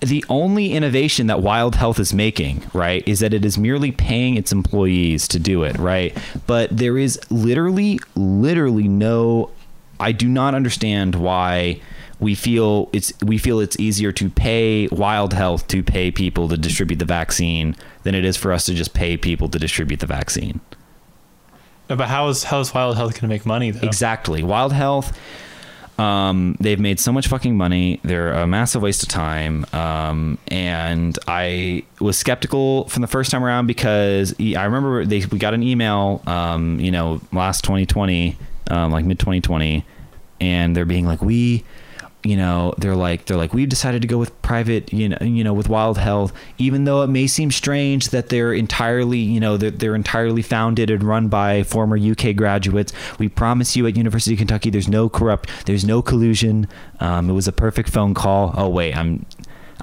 the 0.00 0.24
only 0.28 0.72
innovation 0.72 1.28
that 1.28 1.40
Wild 1.40 1.76
Health 1.76 2.00
is 2.00 2.12
making, 2.12 2.64
right, 2.74 3.06
is 3.06 3.20
that 3.20 3.32
it 3.32 3.44
is 3.44 3.56
merely 3.56 3.92
paying 3.92 4.36
its 4.36 4.50
employees 4.50 5.28
to 5.28 5.38
do 5.38 5.62
it, 5.62 5.78
right? 5.78 6.16
But 6.46 6.76
there 6.76 6.98
is 6.98 7.20
literally, 7.30 8.00
literally 8.16 8.88
no. 8.88 9.50
I 10.02 10.12
do 10.12 10.28
not 10.28 10.54
understand 10.54 11.14
why 11.14 11.80
we 12.18 12.34
feel 12.34 12.90
it's 12.92 13.12
we 13.22 13.38
feel 13.38 13.60
it's 13.60 13.78
easier 13.78 14.12
to 14.12 14.28
pay 14.28 14.88
Wild 14.88 15.32
Health 15.32 15.68
to 15.68 15.82
pay 15.82 16.10
people 16.10 16.48
to 16.48 16.56
distribute 16.56 16.98
the 16.98 17.04
vaccine 17.04 17.76
than 18.02 18.14
it 18.14 18.24
is 18.24 18.36
for 18.36 18.52
us 18.52 18.66
to 18.66 18.74
just 18.74 18.94
pay 18.94 19.16
people 19.16 19.48
to 19.48 19.58
distribute 19.58 20.00
the 20.00 20.06
vaccine. 20.06 20.60
But 21.88 22.08
how 22.08 22.28
is 22.28 22.44
how 22.44 22.60
is 22.60 22.74
Wild 22.74 22.96
Health 22.96 23.12
going 23.12 23.22
to 23.22 23.28
make 23.28 23.46
money 23.46 23.70
though? 23.70 23.86
Exactly. 23.86 24.42
Wild 24.42 24.72
Health. 24.72 25.18
Um, 25.98 26.56
they've 26.58 26.80
made 26.80 26.98
so 26.98 27.12
much 27.12 27.28
fucking 27.28 27.56
money. 27.56 28.00
They're 28.02 28.32
a 28.32 28.46
massive 28.46 28.82
waste 28.82 29.02
of 29.02 29.08
time. 29.08 29.66
Um, 29.72 30.38
and 30.48 31.16
I 31.28 31.84
was 32.00 32.16
skeptical 32.16 32.88
from 32.88 33.02
the 33.02 33.06
first 33.06 33.30
time 33.30 33.44
around 33.44 33.66
because 33.66 34.34
I 34.40 34.64
remember 34.64 35.04
they 35.04 35.24
we 35.26 35.38
got 35.38 35.54
an 35.54 35.62
email, 35.62 36.22
um, 36.26 36.80
you 36.80 36.90
know, 36.90 37.20
last 37.30 37.62
2020, 37.64 38.36
um, 38.70 38.92
like 38.92 39.04
mid 39.04 39.18
2020, 39.18 39.84
and 40.40 40.76
they're 40.76 40.84
being 40.84 41.06
like, 41.06 41.22
we 41.22 41.64
you 42.24 42.36
know 42.36 42.72
they're 42.78 42.94
like 42.94 43.24
they're 43.24 43.36
like 43.36 43.52
we've 43.52 43.68
decided 43.68 44.00
to 44.02 44.08
go 44.08 44.16
with 44.16 44.40
private 44.42 44.92
you 44.92 45.08
know 45.08 45.18
you 45.20 45.42
know 45.42 45.52
with 45.52 45.68
wild 45.68 45.98
health 45.98 46.32
even 46.56 46.84
though 46.84 47.02
it 47.02 47.08
may 47.08 47.26
seem 47.26 47.50
strange 47.50 48.10
that 48.10 48.28
they're 48.28 48.52
entirely 48.52 49.18
you 49.18 49.40
know 49.40 49.56
they're, 49.56 49.70
they're 49.70 49.94
entirely 49.94 50.42
founded 50.42 50.88
and 50.90 51.02
run 51.02 51.28
by 51.28 51.62
former 51.62 51.98
uk 51.98 52.36
graduates. 52.36 52.92
We 53.18 53.28
promise 53.28 53.76
you 53.76 53.86
at 53.86 53.96
university 53.96 54.34
of 54.34 54.38
kentucky 54.38 54.70
there's 54.70 54.88
no 54.88 55.08
corrupt 55.08 55.50
there's 55.66 55.84
no 55.84 56.02
collusion. 56.02 56.68
Um, 57.00 57.28
it 57.28 57.32
was 57.32 57.48
a 57.48 57.52
perfect 57.52 57.88
phone 57.88 58.14
call. 58.14 58.54
Oh 58.56 58.68
wait 58.68 58.96
i'm 58.96 59.26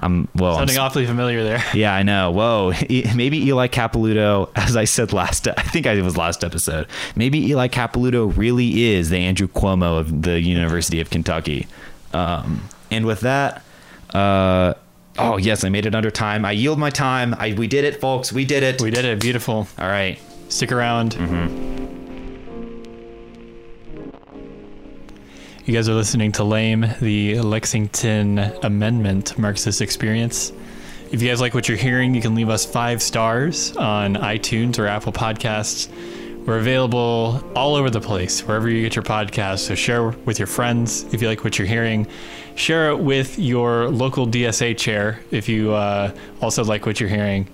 I'm 0.00 0.28
well. 0.34 0.56
Sounding 0.56 0.78
I'm, 0.78 0.82
awfully 0.84 1.06
familiar 1.06 1.44
there. 1.44 1.62
Yeah, 1.74 1.94
I 1.94 2.02
know. 2.02 2.30
Whoa, 2.32 2.72
maybe 3.14 3.38
Eli 3.46 3.68
Capilouto, 3.68 4.50
as 4.56 4.76
I 4.76 4.84
said 4.84 5.12
last, 5.12 5.46
I 5.46 5.62
think 5.62 5.86
it 5.86 6.02
was 6.02 6.16
last 6.16 6.42
episode. 6.42 6.86
Maybe 7.14 7.38
Eli 7.50 7.68
Capilouto 7.68 8.36
really 8.36 8.84
is 8.84 9.10
the 9.10 9.18
Andrew 9.18 9.46
Cuomo 9.46 9.98
of 9.98 10.22
the 10.22 10.40
University 10.40 11.00
of 11.00 11.10
Kentucky. 11.10 11.66
Um, 12.12 12.68
and 12.90 13.06
with 13.06 13.20
that, 13.20 13.62
uh, 14.14 14.74
oh 15.18 15.36
yes, 15.36 15.64
I 15.64 15.68
made 15.68 15.86
it 15.86 15.94
under 15.94 16.10
time. 16.10 16.44
I 16.44 16.52
yield 16.52 16.78
my 16.78 16.90
time. 16.90 17.34
I 17.38 17.52
we 17.52 17.68
did 17.68 17.84
it, 17.84 18.00
folks. 18.00 18.32
We 18.32 18.44
did 18.44 18.62
it. 18.62 18.80
We 18.80 18.90
did 18.90 19.04
it. 19.04 19.20
Beautiful. 19.20 19.68
All 19.78 19.88
right. 19.88 20.18
Stick 20.48 20.72
around. 20.72 21.14
Mm-hmm. 21.14 21.99
You 25.70 25.76
guys 25.76 25.88
are 25.88 25.94
listening 25.94 26.32
to 26.32 26.42
Lame, 26.42 26.84
the 27.00 27.38
Lexington 27.38 28.40
Amendment 28.64 29.38
Marxist 29.38 29.80
experience. 29.80 30.52
If 31.12 31.22
you 31.22 31.28
guys 31.28 31.40
like 31.40 31.54
what 31.54 31.68
you're 31.68 31.78
hearing, 31.78 32.12
you 32.12 32.20
can 32.20 32.34
leave 32.34 32.48
us 32.48 32.66
five 32.66 33.00
stars 33.00 33.76
on 33.76 34.16
iTunes 34.16 34.80
or 34.80 34.88
Apple 34.88 35.12
Podcasts. 35.12 35.88
We're 36.44 36.58
available 36.58 37.48
all 37.54 37.76
over 37.76 37.88
the 37.88 38.00
place, 38.00 38.44
wherever 38.44 38.68
you 38.68 38.82
get 38.82 38.96
your 38.96 39.04
podcasts. 39.04 39.60
So 39.60 39.76
share 39.76 40.08
with 40.08 40.40
your 40.40 40.48
friends 40.48 41.04
if 41.14 41.22
you 41.22 41.28
like 41.28 41.44
what 41.44 41.56
you're 41.56 41.68
hearing. 41.68 42.08
Share 42.56 42.90
it 42.90 42.98
with 42.98 43.38
your 43.38 43.90
local 43.90 44.26
DSA 44.26 44.76
chair 44.76 45.20
if 45.30 45.48
you 45.48 45.72
uh, 45.72 46.12
also 46.42 46.64
like 46.64 46.84
what 46.84 46.98
you're 46.98 47.08
hearing. 47.08 47.46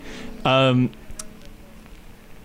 Um, 0.47 0.91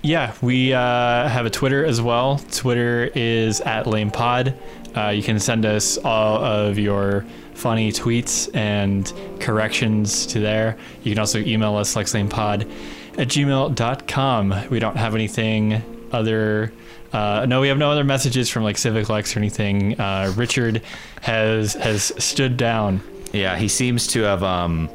yeah, 0.04 0.34
we 0.42 0.74
uh, 0.74 1.30
have 1.30 1.46
a 1.46 1.50
Twitter 1.50 1.86
as 1.86 2.02
well. 2.02 2.40
Twitter 2.52 3.10
is 3.14 3.62
at 3.62 3.86
LamePod. 3.86 4.58
Uh, 4.96 5.10
you 5.10 5.24
can 5.24 5.40
send 5.40 5.66
us 5.66 5.98
all 6.00 6.44
of 6.44 6.78
your 6.78 7.26
funny 7.54 7.92
tweets 7.92 8.54
and 8.56 9.12
corrections 9.40 10.26
to 10.28 10.40
there. 10.40 10.78
You 11.04 11.12
can 11.12 11.20
also 11.20 11.40
email 11.40 11.76
us 11.76 11.96
lexlamepod 11.96 12.70
at 13.18 13.28
gmail.com. 13.28 14.70
We 14.70 14.80
don't 14.80 14.98
have 14.98 15.16
anything 15.16 15.84
other. 16.12 16.72
Uh, 17.14 17.46
no, 17.48 17.62
we 17.62 17.68
have 17.68 17.78
no 17.78 17.92
other 17.92 18.04
messages 18.04 18.50
from 18.50 18.64
like 18.64 18.78
Civic 18.78 19.10
Lex 19.10 19.36
or 19.36 19.40
anything. 19.40 20.00
Uh, 20.00 20.34
Richard 20.36 20.82
has 21.22 21.74
has 21.76 22.12
stood 22.24 22.58
down. 22.58 23.02
Yeah, 23.32 23.58
he 23.58 23.68
seems 23.68 24.08
to 24.08 24.24
have. 24.24 24.44
Um, 24.44 24.88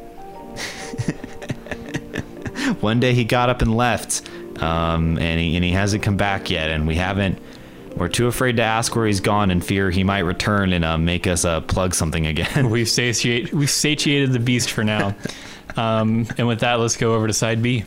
one 2.80 3.00
day 3.00 3.14
he 3.14 3.24
got 3.24 3.48
up 3.48 3.62
and 3.62 3.76
left, 3.76 4.28
um, 4.60 5.18
and 5.18 5.40
he 5.40 5.56
and 5.56 5.64
he 5.64 5.72
hasn't 5.72 6.02
come 6.02 6.16
back 6.16 6.50
yet, 6.50 6.70
and 6.70 6.86
we 6.86 6.96
haven't. 6.96 7.38
We're 7.96 8.08
too 8.08 8.26
afraid 8.26 8.56
to 8.58 8.62
ask 8.62 8.94
where 8.94 9.06
he's 9.06 9.20
gone, 9.20 9.50
in 9.50 9.62
fear 9.62 9.90
he 9.90 10.04
might 10.04 10.20
return 10.20 10.72
and 10.74 10.84
uh, 10.84 10.98
make 10.98 11.26
us 11.26 11.44
uh, 11.46 11.62
plug 11.62 11.94
something 11.94 12.26
again. 12.26 12.68
We've 12.70 12.88
satiated 12.88 13.52
we've 13.54 13.70
satiated 13.70 14.32
the 14.32 14.38
beast 14.38 14.70
for 14.70 14.84
now. 14.84 15.14
Um, 15.78 16.26
and 16.38 16.46
with 16.48 16.60
that, 16.60 16.80
let's 16.80 16.96
go 16.96 17.14
over 17.14 17.26
to 17.26 17.34
side 17.34 17.60
B. 17.60 17.84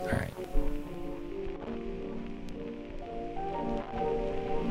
All 0.00 0.06
right. 0.08 0.30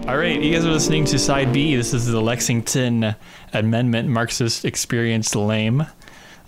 All 0.10 0.18
right, 0.18 0.42
you 0.42 0.52
guys 0.54 0.66
are 0.66 0.72
listening 0.72 1.06
to 1.06 1.18
Side 1.20 1.54
B. 1.54 1.76
This 1.78 1.94
is 1.94 2.08
the 2.08 2.20
Lexington 2.20 3.16
Amendment 3.54 4.10
Marxist 4.10 4.66
Experience 4.66 5.36
Lame. 5.36 5.86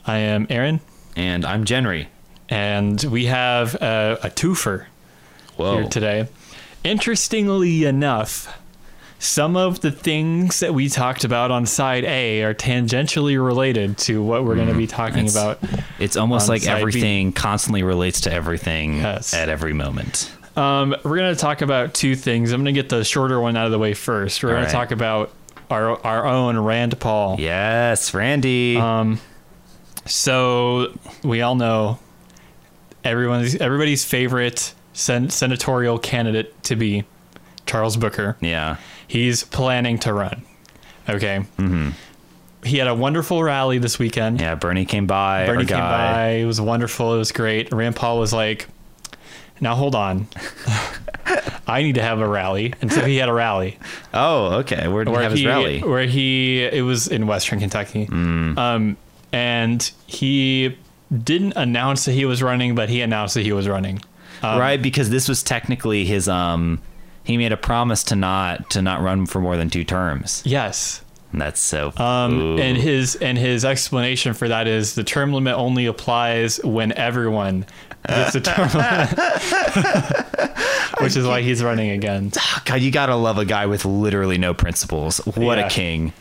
I 0.06 0.18
am 0.18 0.48
Aaron, 0.50 0.82
And 1.16 1.46
I'm 1.46 1.64
Jenry. 1.64 2.08
and 2.50 3.02
we 3.04 3.28
have 3.28 3.76
a, 3.76 4.18
a 4.24 4.30
twofer 4.30 4.88
Whoa. 5.56 5.78
here 5.82 5.88
today. 5.90 6.28
Interestingly 6.84 7.86
enough, 7.86 8.58
some 9.20 9.56
of 9.56 9.82
the 9.82 9.92
things 9.92 10.62
that 10.62 10.74
we 10.74 10.90
talked 10.90 11.24
about 11.24 11.52
on 11.52 11.66
Side 11.68 12.04
A 12.06 12.42
are 12.44 12.54
tangentially 12.56 13.44
related 13.44 13.98
to 14.00 14.24
what 14.24 14.44
we're 14.46 14.56
going 14.56 14.68
to 14.70 14.74
be 14.74 14.88
talking 14.88 15.28
That's- 15.28 15.36
about. 15.36 15.60
It's 16.00 16.18
almost 16.18 16.50
like 16.50 16.64
side 16.64 16.76
B. 16.78 16.82
everything 16.82 17.32
constantly 17.32 17.84
relates 17.84 18.22
to 18.22 18.34
everything 18.34 18.98
Yes. 18.98 19.34
at 19.36 19.48
every 19.50 19.74
moment. 19.74 20.32
Um, 20.58 20.96
we're 21.04 21.18
going 21.18 21.34
to 21.34 21.40
talk 21.40 21.62
about 21.62 21.94
two 21.94 22.16
things. 22.16 22.52
I'm 22.52 22.64
going 22.64 22.74
to 22.74 22.82
get 22.82 22.90
the 22.90 23.04
shorter 23.04 23.40
one 23.40 23.56
out 23.56 23.68
of 23.68 23.72
the 23.72 23.80
way 23.80 23.94
first. 23.94 24.44
We're 24.44 24.50
going 24.50 24.64
right. 24.64 24.68
to 24.70 24.74
talk 24.74 24.92
about 24.92 25.32
our 25.70 26.04
our 26.06 26.26
own 26.26 26.58
Rand 26.58 27.00
Paul. 27.00 27.38
Yes, 27.40 28.14
Randy. 28.14 28.76
Um, 28.76 29.22
so 30.06 30.98
we 31.24 31.42
all 31.42 31.56
know 31.56 32.00
everyone's 33.06 33.56
everybody's 33.56 34.04
favorite 34.04 34.74
sen- 35.02 35.30
senatorial 35.30 35.98
candidate 36.00 36.62
to 36.64 36.76
be 36.76 37.04
Charles 37.66 37.98
Booker. 37.98 38.38
yeah. 38.42 38.78
He's 39.08 39.44
planning 39.44 40.00
to 40.00 40.14
run. 40.14 40.44
Okay. 41.10 41.40
Mm-hmm. 41.58 41.90
He 42.64 42.78
had 42.78 42.88
a 42.88 42.96
wonderful 42.96 43.44
rally 43.44 43.78
this 43.78 44.00
weekend. 44.00 44.40
Yeah, 44.40 44.56
Bernie 44.56 44.86
came 44.86 45.06
by. 45.08 45.46
Bernie 45.48 45.66
came 45.66 45.78
guy. 45.80 46.14
by. 46.14 46.28
It 46.42 46.46
was 46.46 46.62
wonderful. 46.62 47.14
It 47.16 47.18
was 47.18 47.32
great. 47.34 47.74
Rand 47.74 47.96
Paul 47.98 48.20
was 48.20 48.32
like, 48.32 48.68
"Now 49.60 49.76
hold 49.76 49.96
on, 49.96 50.28
I 51.68 51.82
need 51.84 51.96
to 51.96 52.02
have 52.04 52.20
a 52.20 52.28
rally," 52.28 52.74
and 52.82 52.92
so 52.92 53.02
he 53.04 53.18
had 53.18 53.30
a 53.30 53.34
rally 53.34 53.78
Oh, 54.14 54.60
okay. 54.60 54.88
Where 54.88 55.04
did 55.04 55.10
he 55.12 55.14
where 55.16 55.24
have 55.24 55.32
his 55.34 55.46
rally? 55.46 55.82
where 55.82 56.06
he 56.06 56.64
it 56.64 56.84
was 56.84 57.08
in 57.08 57.28
Western 57.28 57.60
Kentucky, 57.60 58.06
Mm. 58.08 58.58
um, 58.58 58.98
and 59.34 59.92
he 60.08 60.78
didn't 61.12 61.54
announce 61.58 62.06
that 62.06 62.14
he 62.14 62.26
was 62.26 62.42
running, 62.44 62.76
but 62.76 62.90
he 62.90 63.02
announced 63.02 63.34
that 63.34 63.44
he 63.44 63.52
was 63.52 63.68
running. 63.68 64.02
Um, 64.44 64.60
right, 64.60 64.82
because 64.82 65.10
this 65.10 65.28
was 65.30 65.44
technically 65.44 66.06
his 66.06 66.28
um 66.28 66.82
he 67.24 67.38
made 67.38 67.52
a 67.52 67.58
promise 67.58 68.04
to 68.06 68.16
not 68.16 68.70
to 68.72 68.82
not 68.82 69.02
run 69.02 69.26
for 69.28 69.40
more 69.42 69.58
than 69.58 69.70
two 69.70 69.84
terms. 69.84 70.42
Yes. 70.46 71.02
And 71.32 71.40
that's 71.40 71.60
so 71.62 71.94
Um, 71.96 72.60
and 72.60 72.76
his 72.78 73.16
and 73.16 73.38
his 73.38 73.64
explanation 73.64 74.34
for 74.34 74.48
that 74.50 74.68
is 74.68 74.96
the 74.96 75.04
term 75.04 75.32
limit 75.32 75.56
only 75.56 75.86
applies 75.86 76.58
when 76.64 76.92
everyone 76.94 77.66
gets 78.08 78.36
a 78.36 78.42
term 78.42 78.68
limit, 78.74 79.10
which 81.00 81.16
is 81.16 81.26
why 81.26 81.42
he's 81.42 81.64
running 81.64 81.92
again. 81.92 82.32
God, 82.66 82.82
you 82.82 82.92
gotta 82.92 83.16
love 83.16 83.38
a 83.38 83.46
guy 83.46 83.66
with 83.66 83.86
literally 83.86 84.38
no 84.38 84.54
principles. 84.54 85.20
What 85.20 85.58
Yeah. 85.58 85.68
a 85.68 85.70
king. 85.70 86.14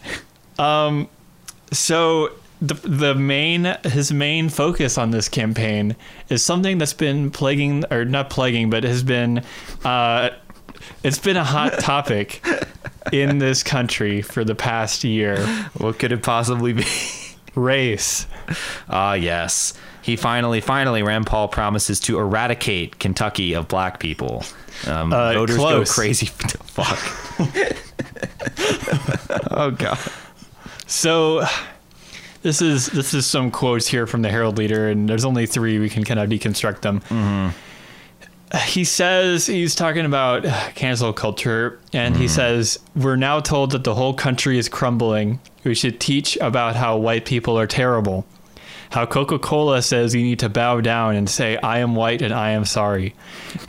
Um, 0.59 1.09
so 1.73 2.31
the 2.61 2.75
the 2.75 3.15
main 3.15 3.77
his 3.85 4.13
main 4.13 4.49
focus 4.49 4.99
on 4.99 5.11
this 5.11 5.29
campaign 5.29 5.97
is 6.29 6.45
something 6.45 6.79
that's 6.79 6.93
been 6.93 7.31
plaguing 7.31 7.85
or 7.91 8.05
not 8.05 8.31
plaguing, 8.31 8.71
but 8.71 8.85
has 8.85 9.03
been 9.03 9.43
uh, 9.85 10.31
it's 11.03 11.19
been 11.19 11.37
a 11.37 11.45
hot 11.45 11.73
topic 11.81 12.45
in 13.13 13.39
this 13.39 13.63
country 13.63 14.23
for 14.23 14.45
the 14.45 14.55
past 14.55 15.05
year. 15.05 15.45
What 15.79 15.99
could 15.99 16.13
it 16.13 16.23
possibly 16.23 16.73
be? 16.75 16.85
Race. 17.55 18.27
Ah, 18.89 19.15
yes. 19.15 19.75
He 20.03 20.17
finally, 20.17 20.61
finally, 20.61 21.03
Rand 21.03 21.27
Paul 21.27 21.49
promises 21.49 22.01
to 22.01 22.19
eradicate 22.19 22.99
Kentucky 22.99 23.55
of 23.55 23.69
black 23.69 23.99
people. 23.99 24.45
Um, 24.87 25.13
Uh, 25.13 25.33
voters 25.35 25.57
close. 25.57 25.89
go 25.91 25.95
crazy. 25.95 26.27
Fuck. 26.27 26.99
oh 29.51 29.71
god. 29.73 29.99
So 30.87 31.45
this 32.43 32.63
is 32.63 32.87
this 32.87 33.15
is 33.15 33.27
some 33.27 33.51
quotes 33.51 33.87
here 33.87 34.07
from 34.07 34.23
the 34.23 34.31
Herald 34.31 34.59
Leader, 34.59 34.89
and 34.89 35.09
there's 35.09 35.25
only 35.25 35.47
three. 35.47 35.79
We 35.79 35.91
can 35.91 36.05
kind 36.05 36.21
of 36.21 36.29
deconstruct 36.29 36.81
them. 36.81 37.01
Mm-hmm. 37.01 37.57
He 38.67 38.85
says 38.85 39.47
he's 39.47 39.75
talking 39.75 40.07
about 40.07 40.45
cancel 40.75 41.13
culture, 41.13 41.79
and 41.93 42.17
he 42.17 42.25
mm-hmm. 42.25 42.35
says 42.35 42.79
we're 42.97 43.17
now 43.17 43.41
told 43.41 43.73
that 43.73 43.85
the 43.85 43.95
whole 43.95 44.15
country 44.15 44.59
is 44.59 44.69
crumbling. 44.69 45.41
We 45.65 45.75
should 45.75 46.01
teach 46.01 46.37
about 46.39 46.77
how 46.77 46.97
white 46.97 47.27
people 47.27 47.59
are 47.59 47.67
terrible. 47.67 48.27
How 48.91 49.07
Coca 49.07 49.39
Cola 49.39 49.83
says 49.83 50.15
you 50.15 50.23
need 50.23 50.41
to 50.41 50.49
bow 50.49 50.81
down 50.81 51.15
and 51.15 51.31
say 51.31 51.57
I 51.57 51.79
am 51.79 51.95
white 51.95 52.23
and 52.23 52.35
I 52.35 52.51
am 52.51 52.65
sorry, 52.65 53.15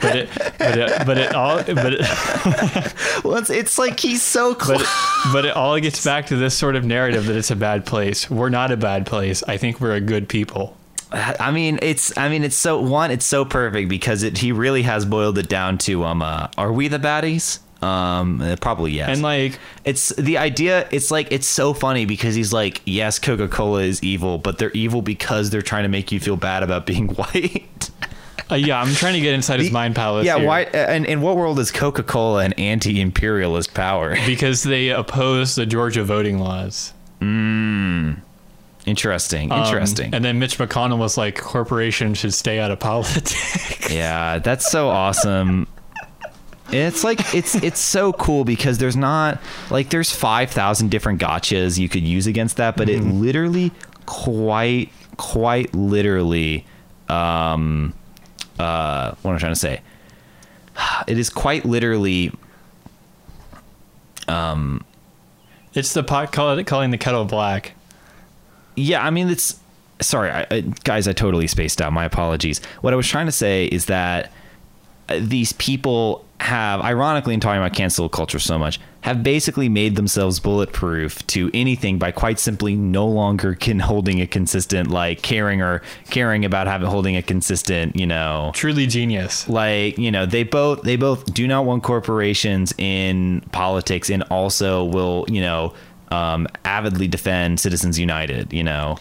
but 0.00 0.16
it 0.16 0.28
but 0.58 0.78
it 0.78 1.06
but 1.06 1.16
it 1.18 1.34
all 1.34 1.62
but 1.62 1.94
it, 1.94 2.00
Well, 3.24 3.36
it's, 3.36 3.48
it's 3.50 3.78
like 3.78 4.00
he's 4.00 4.20
so 4.22 4.54
close. 4.54 4.82
but 4.82 5.32
but 5.32 5.44
it 5.44 5.56
all 5.56 5.78
gets 5.78 6.04
back 6.04 6.26
to 6.26 6.36
this 6.36 6.56
sort 6.56 6.74
of 6.74 6.84
narrative 6.84 7.26
that 7.26 7.36
it's 7.36 7.52
a 7.52 7.56
bad 7.56 7.86
place. 7.86 8.28
We're 8.28 8.48
not 8.48 8.72
a 8.72 8.76
bad 8.76 9.06
place. 9.06 9.44
I 9.44 9.58
think 9.58 9.80
we're 9.80 9.94
a 9.94 10.00
good 10.00 10.28
people. 10.28 10.76
I 11.12 11.50
mean, 11.50 11.78
it's 11.82 12.16
I 12.18 12.28
mean, 12.28 12.42
it's 12.42 12.56
so 12.56 12.80
one, 12.80 13.10
it's 13.10 13.26
so 13.26 13.44
perfect 13.44 13.88
because 13.88 14.22
it 14.22 14.38
he 14.38 14.50
really 14.50 14.82
has 14.82 15.04
boiled 15.04 15.38
it 15.38 15.48
down 15.48 15.78
to 15.78 16.04
um, 16.04 16.22
uh, 16.22 16.48
are 16.58 16.72
we 16.72 16.88
the 16.88 16.98
baddies? 16.98 17.60
Um, 17.82 18.40
uh, 18.40 18.54
probably 18.60 18.92
yes. 18.92 19.08
And 19.08 19.22
like 19.22 19.58
it's 19.84 20.10
the 20.14 20.38
idea. 20.38 20.88
It's 20.92 21.10
like 21.10 21.32
it's 21.32 21.48
so 21.48 21.74
funny 21.74 22.06
because 22.06 22.34
he's 22.34 22.52
like, 22.52 22.80
yes, 22.84 23.18
Coca 23.18 23.48
Cola 23.48 23.82
is 23.82 24.02
evil, 24.02 24.38
but 24.38 24.58
they're 24.58 24.70
evil 24.70 25.02
because 25.02 25.50
they're 25.50 25.62
trying 25.62 25.82
to 25.82 25.88
make 25.88 26.12
you 26.12 26.20
feel 26.20 26.36
bad 26.36 26.62
about 26.62 26.86
being 26.92 27.08
white. 27.08 27.90
uh, 28.50 28.54
yeah, 28.54 28.80
I'm 28.80 28.94
trying 28.94 29.14
to 29.14 29.20
get 29.20 29.34
inside 29.34 29.58
his 29.60 29.72
mind 29.72 29.96
palace. 29.96 30.26
yeah, 30.26 30.38
here. 30.38 30.46
why? 30.46 30.60
And 30.62 31.04
in 31.06 31.20
what 31.22 31.36
world 31.36 31.58
is 31.58 31.72
Coca 31.72 32.04
Cola 32.04 32.44
an 32.44 32.52
anti-imperialist 32.54 33.74
power? 33.74 34.16
Because 34.26 34.62
they 34.62 34.88
oppose 34.90 35.56
the 35.56 35.66
Georgia 35.66 36.04
voting 36.04 36.38
laws. 36.38 36.92
Mm. 37.20 38.18
Interesting. 38.86 39.52
Um, 39.52 39.64
Interesting. 39.64 40.14
and 40.14 40.24
then 40.24 40.38
Mitch 40.38 40.58
McConnell 40.58 40.98
was 40.98 41.16
like, 41.16 41.38
corporations 41.40 42.18
should 42.18 42.34
stay 42.34 42.58
out 42.58 42.70
of 42.70 42.78
politics. 42.80 43.90
Yeah, 43.90 44.38
that's 44.38 44.70
so 44.70 44.88
awesome. 44.88 45.66
It's 46.72 47.04
like 47.04 47.34
it's 47.34 47.54
it's 47.56 47.80
so 47.80 48.12
cool 48.14 48.44
because 48.44 48.78
there's 48.78 48.96
not 48.96 49.40
like 49.70 49.90
there's 49.90 50.10
five 50.10 50.50
thousand 50.50 50.90
different 50.90 51.20
gotchas 51.20 51.78
you 51.78 51.88
could 51.88 52.02
use 52.02 52.26
against 52.26 52.56
that, 52.56 52.76
but 52.76 52.88
it 52.88 53.00
literally 53.00 53.72
quite 54.06 54.90
quite 55.16 55.74
literally 55.74 56.64
um 57.08 57.92
uh 58.58 59.14
what 59.22 59.32
am 59.32 59.36
I 59.36 59.38
trying 59.38 59.52
to 59.52 59.60
say? 59.60 59.80
It 61.06 61.18
is 61.18 61.28
quite 61.28 61.64
literally 61.64 62.32
um 64.28 64.84
it's 65.74 65.92
the 65.92 66.02
pot 66.02 66.32
call 66.32 66.56
it, 66.56 66.66
calling 66.66 66.90
the 66.90 66.98
kettle 66.98 67.24
black. 67.24 67.72
Yeah, 68.76 69.04
I 69.04 69.10
mean 69.10 69.28
it's 69.28 69.60
sorry, 70.00 70.30
I, 70.30 70.46
I, 70.50 70.60
guys. 70.84 71.08
I 71.08 71.12
totally 71.12 71.46
spaced 71.46 71.80
out. 71.80 71.92
My 71.92 72.04
apologies. 72.04 72.60
What 72.80 72.92
I 72.92 72.96
was 72.96 73.08
trying 73.08 73.26
to 73.26 73.32
say 73.32 73.66
is 73.66 73.86
that 73.86 74.32
uh, 75.08 75.18
these 75.20 75.52
people 75.54 76.24
have, 76.42 76.80
ironically, 76.80 77.34
in 77.34 77.40
talking 77.40 77.60
about 77.60 77.74
cancel 77.74 78.08
culture 78.08 78.38
so 78.38 78.58
much, 78.58 78.80
have 79.02 79.22
basically 79.22 79.68
made 79.68 79.96
themselves 79.96 80.40
bulletproof 80.40 81.26
to 81.28 81.50
anything 81.54 81.98
by 81.98 82.10
quite 82.10 82.38
simply 82.38 82.74
no 82.74 83.06
longer 83.06 83.54
can 83.54 83.78
holding 83.78 84.20
a 84.20 84.26
consistent 84.26 84.90
like 84.90 85.22
caring 85.22 85.62
or 85.62 85.82
caring 86.10 86.44
about 86.44 86.66
having 86.66 86.88
holding 86.88 87.16
a 87.16 87.22
consistent, 87.22 87.96
you 87.96 88.06
know, 88.06 88.50
Truly 88.54 88.86
genius. 88.86 89.48
like 89.48 89.98
you 89.98 90.10
know 90.10 90.26
they 90.26 90.42
both 90.42 90.82
they 90.82 90.96
both 90.96 91.32
do 91.32 91.46
not 91.46 91.64
want 91.64 91.82
corporations 91.82 92.74
in 92.78 93.40
politics 93.52 94.10
and 94.10 94.22
also 94.24 94.84
will 94.84 95.24
you 95.28 95.40
know 95.40 95.72
um, 96.10 96.46
avidly 96.64 97.08
defend 97.08 97.58
citizens 97.58 97.98
united 97.98 98.52
you 98.52 98.62
know 98.62 98.98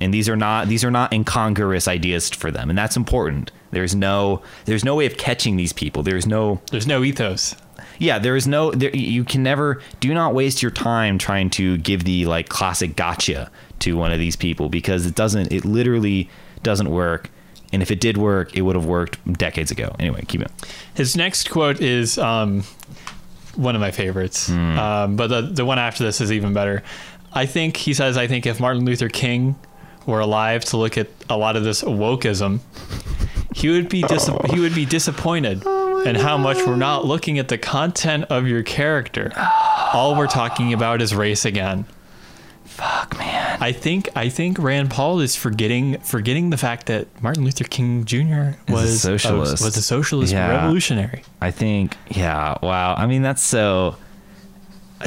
and 0.00 0.14
these 0.14 0.28
are 0.28 0.36
not 0.36 0.68
these 0.68 0.84
are 0.84 0.90
not 0.90 1.12
incongruous 1.12 1.88
ideas 1.88 2.30
for 2.30 2.50
them 2.50 2.70
and 2.70 2.78
that's 2.78 2.96
important 2.96 3.50
there's 3.70 3.94
no 3.94 4.42
there's 4.64 4.84
no 4.84 4.94
way 4.94 5.06
of 5.06 5.16
catching 5.16 5.56
these 5.56 5.72
people 5.72 6.02
there's 6.02 6.26
no 6.26 6.60
There's 6.70 6.86
no 6.86 7.02
ethos. 7.04 7.54
yeah 7.98 8.18
there 8.18 8.36
is 8.36 8.46
no 8.46 8.70
there, 8.72 8.94
you 8.96 9.24
can 9.24 9.42
never 9.42 9.80
do 10.00 10.12
not 10.14 10.34
waste 10.34 10.62
your 10.62 10.70
time 10.70 11.18
trying 11.18 11.50
to 11.50 11.76
give 11.78 12.04
the 12.04 12.26
like 12.26 12.48
classic 12.48 12.96
gotcha 12.96 13.50
to 13.80 13.96
one 13.96 14.12
of 14.12 14.18
these 14.18 14.36
people 14.36 14.68
because 14.68 15.06
it 15.06 15.14
doesn't 15.14 15.52
it 15.52 15.64
literally 15.64 16.28
doesn't 16.62 16.90
work 16.90 17.30
and 17.72 17.82
if 17.82 17.90
it 17.90 18.00
did 18.00 18.16
work 18.18 18.56
it 18.56 18.62
would 18.62 18.76
have 18.76 18.86
worked 18.86 19.18
decades 19.38 19.70
ago 19.70 19.94
anyway 19.98 20.22
keep 20.26 20.40
it 20.42 20.50
His 20.94 21.16
next 21.16 21.50
quote 21.50 21.80
is 21.80 22.18
um, 22.18 22.64
one 23.56 23.74
of 23.74 23.80
my 23.80 23.90
favorites, 23.90 24.46
Hmm. 24.48 24.78
um, 24.78 25.16
but 25.16 25.26
the 25.28 25.42
the 25.42 25.64
one 25.64 25.78
after 25.78 26.04
this 26.04 26.20
is 26.20 26.30
even 26.30 26.52
better. 26.52 26.82
I 27.32 27.46
think 27.46 27.76
he 27.76 27.94
says, 27.94 28.16
"I 28.16 28.26
think 28.28 28.46
if 28.46 28.60
Martin 28.60 28.84
Luther 28.84 29.08
King 29.08 29.56
were 30.06 30.20
alive 30.20 30.64
to 30.66 30.76
look 30.76 30.96
at 30.96 31.08
a 31.28 31.36
lot 31.36 31.56
of 31.56 31.64
this 31.64 31.82
wokeism, 31.82 32.60
he 33.60 33.68
would 33.68 33.88
be 33.88 34.02
dis- 34.02 34.28
oh. 34.28 34.40
he 34.50 34.60
would 34.60 34.74
be 34.74 34.84
disappointed 34.86 35.62
Oh 35.64 36.02
in 36.06 36.14
how 36.16 36.38
much 36.38 36.56
we're 36.66 36.76
not 36.76 37.04
looking 37.04 37.38
at 37.38 37.48
the 37.48 37.58
content 37.58 38.24
of 38.30 38.46
your 38.46 38.62
character. 38.62 39.32
All 39.92 40.16
we're 40.16 40.26
talking 40.26 40.72
about 40.72 41.02
is 41.02 41.14
race 41.14 41.44
again." 41.44 41.84
fuck 42.64 43.18
man 43.18 43.58
I 43.60 43.72
think 43.72 44.08
I 44.16 44.28
think 44.30 44.58
Rand 44.58 44.90
Paul 44.90 45.20
is 45.20 45.36
forgetting 45.36 45.98
forgetting 46.00 46.48
the 46.50 46.56
fact 46.56 46.86
that 46.86 47.08
Martin 47.22 47.44
Luther 47.44 47.64
King 47.64 48.04
Jr. 48.06 48.22
was 48.22 48.68
a 48.68 48.72
was 48.72 49.02
socialist. 49.02 49.62
was 49.64 49.76
a 49.76 49.82
socialist 49.82 50.32
Yeah. 50.32 50.48
revolutionary. 50.48 51.22
I 51.42 51.50
think, 51.50 51.96
yeah, 52.08 52.56
wow. 52.62 52.94
I 52.96 53.06
mean, 53.06 53.20
that's 53.22 53.42
so. 53.42 53.96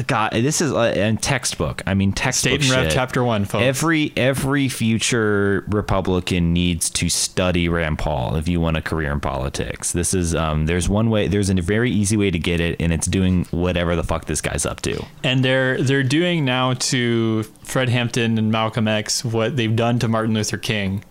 God, 0.06 0.32
this 0.32 0.60
is 0.60 0.72
a, 0.72 1.10
a 1.10 1.16
textbook. 1.16 1.82
I 1.86 1.94
mean, 1.94 2.12
textbook 2.12 2.62
State 2.62 2.72
and 2.72 2.84
Rep. 2.84 2.92
Chapter 2.92 3.22
One, 3.22 3.44
folks. 3.44 3.62
Every 3.62 4.12
every 4.16 4.68
future 4.68 5.64
Republican 5.68 6.52
needs 6.52 6.90
to 6.90 7.08
study 7.08 7.68
Rand 7.68 7.98
Paul 7.98 8.34
if 8.34 8.48
you 8.48 8.60
want 8.60 8.76
a 8.76 8.82
career 8.82 9.12
in 9.12 9.20
politics. 9.20 9.92
This 9.92 10.12
is 10.12 10.34
um. 10.34 10.66
There's 10.66 10.88
one 10.88 11.10
way. 11.10 11.28
There's 11.28 11.48
a 11.50 11.54
very 11.54 11.90
easy 11.90 12.16
way 12.16 12.30
to 12.30 12.38
get 12.38 12.60
it, 12.60 12.80
and 12.80 12.92
it's 12.92 13.06
doing 13.06 13.44
whatever 13.52 13.94
the 13.94 14.02
fuck 14.02 14.24
this 14.24 14.40
guy's 14.40 14.66
up 14.66 14.80
to. 14.82 15.04
and 15.22 15.44
they're 15.44 15.80
they're 15.80 16.02
doing 16.02 16.44
now 16.44 16.74
to 16.74 17.44
Fred 17.62 17.88
Hampton 17.88 18.36
and 18.38 18.50
Malcolm 18.50 18.88
X 18.88 19.24
what 19.24 19.56
they've 19.56 19.76
done 19.76 19.98
to 20.00 20.08
Martin 20.08 20.34
Luther 20.34 20.58
King, 20.58 21.04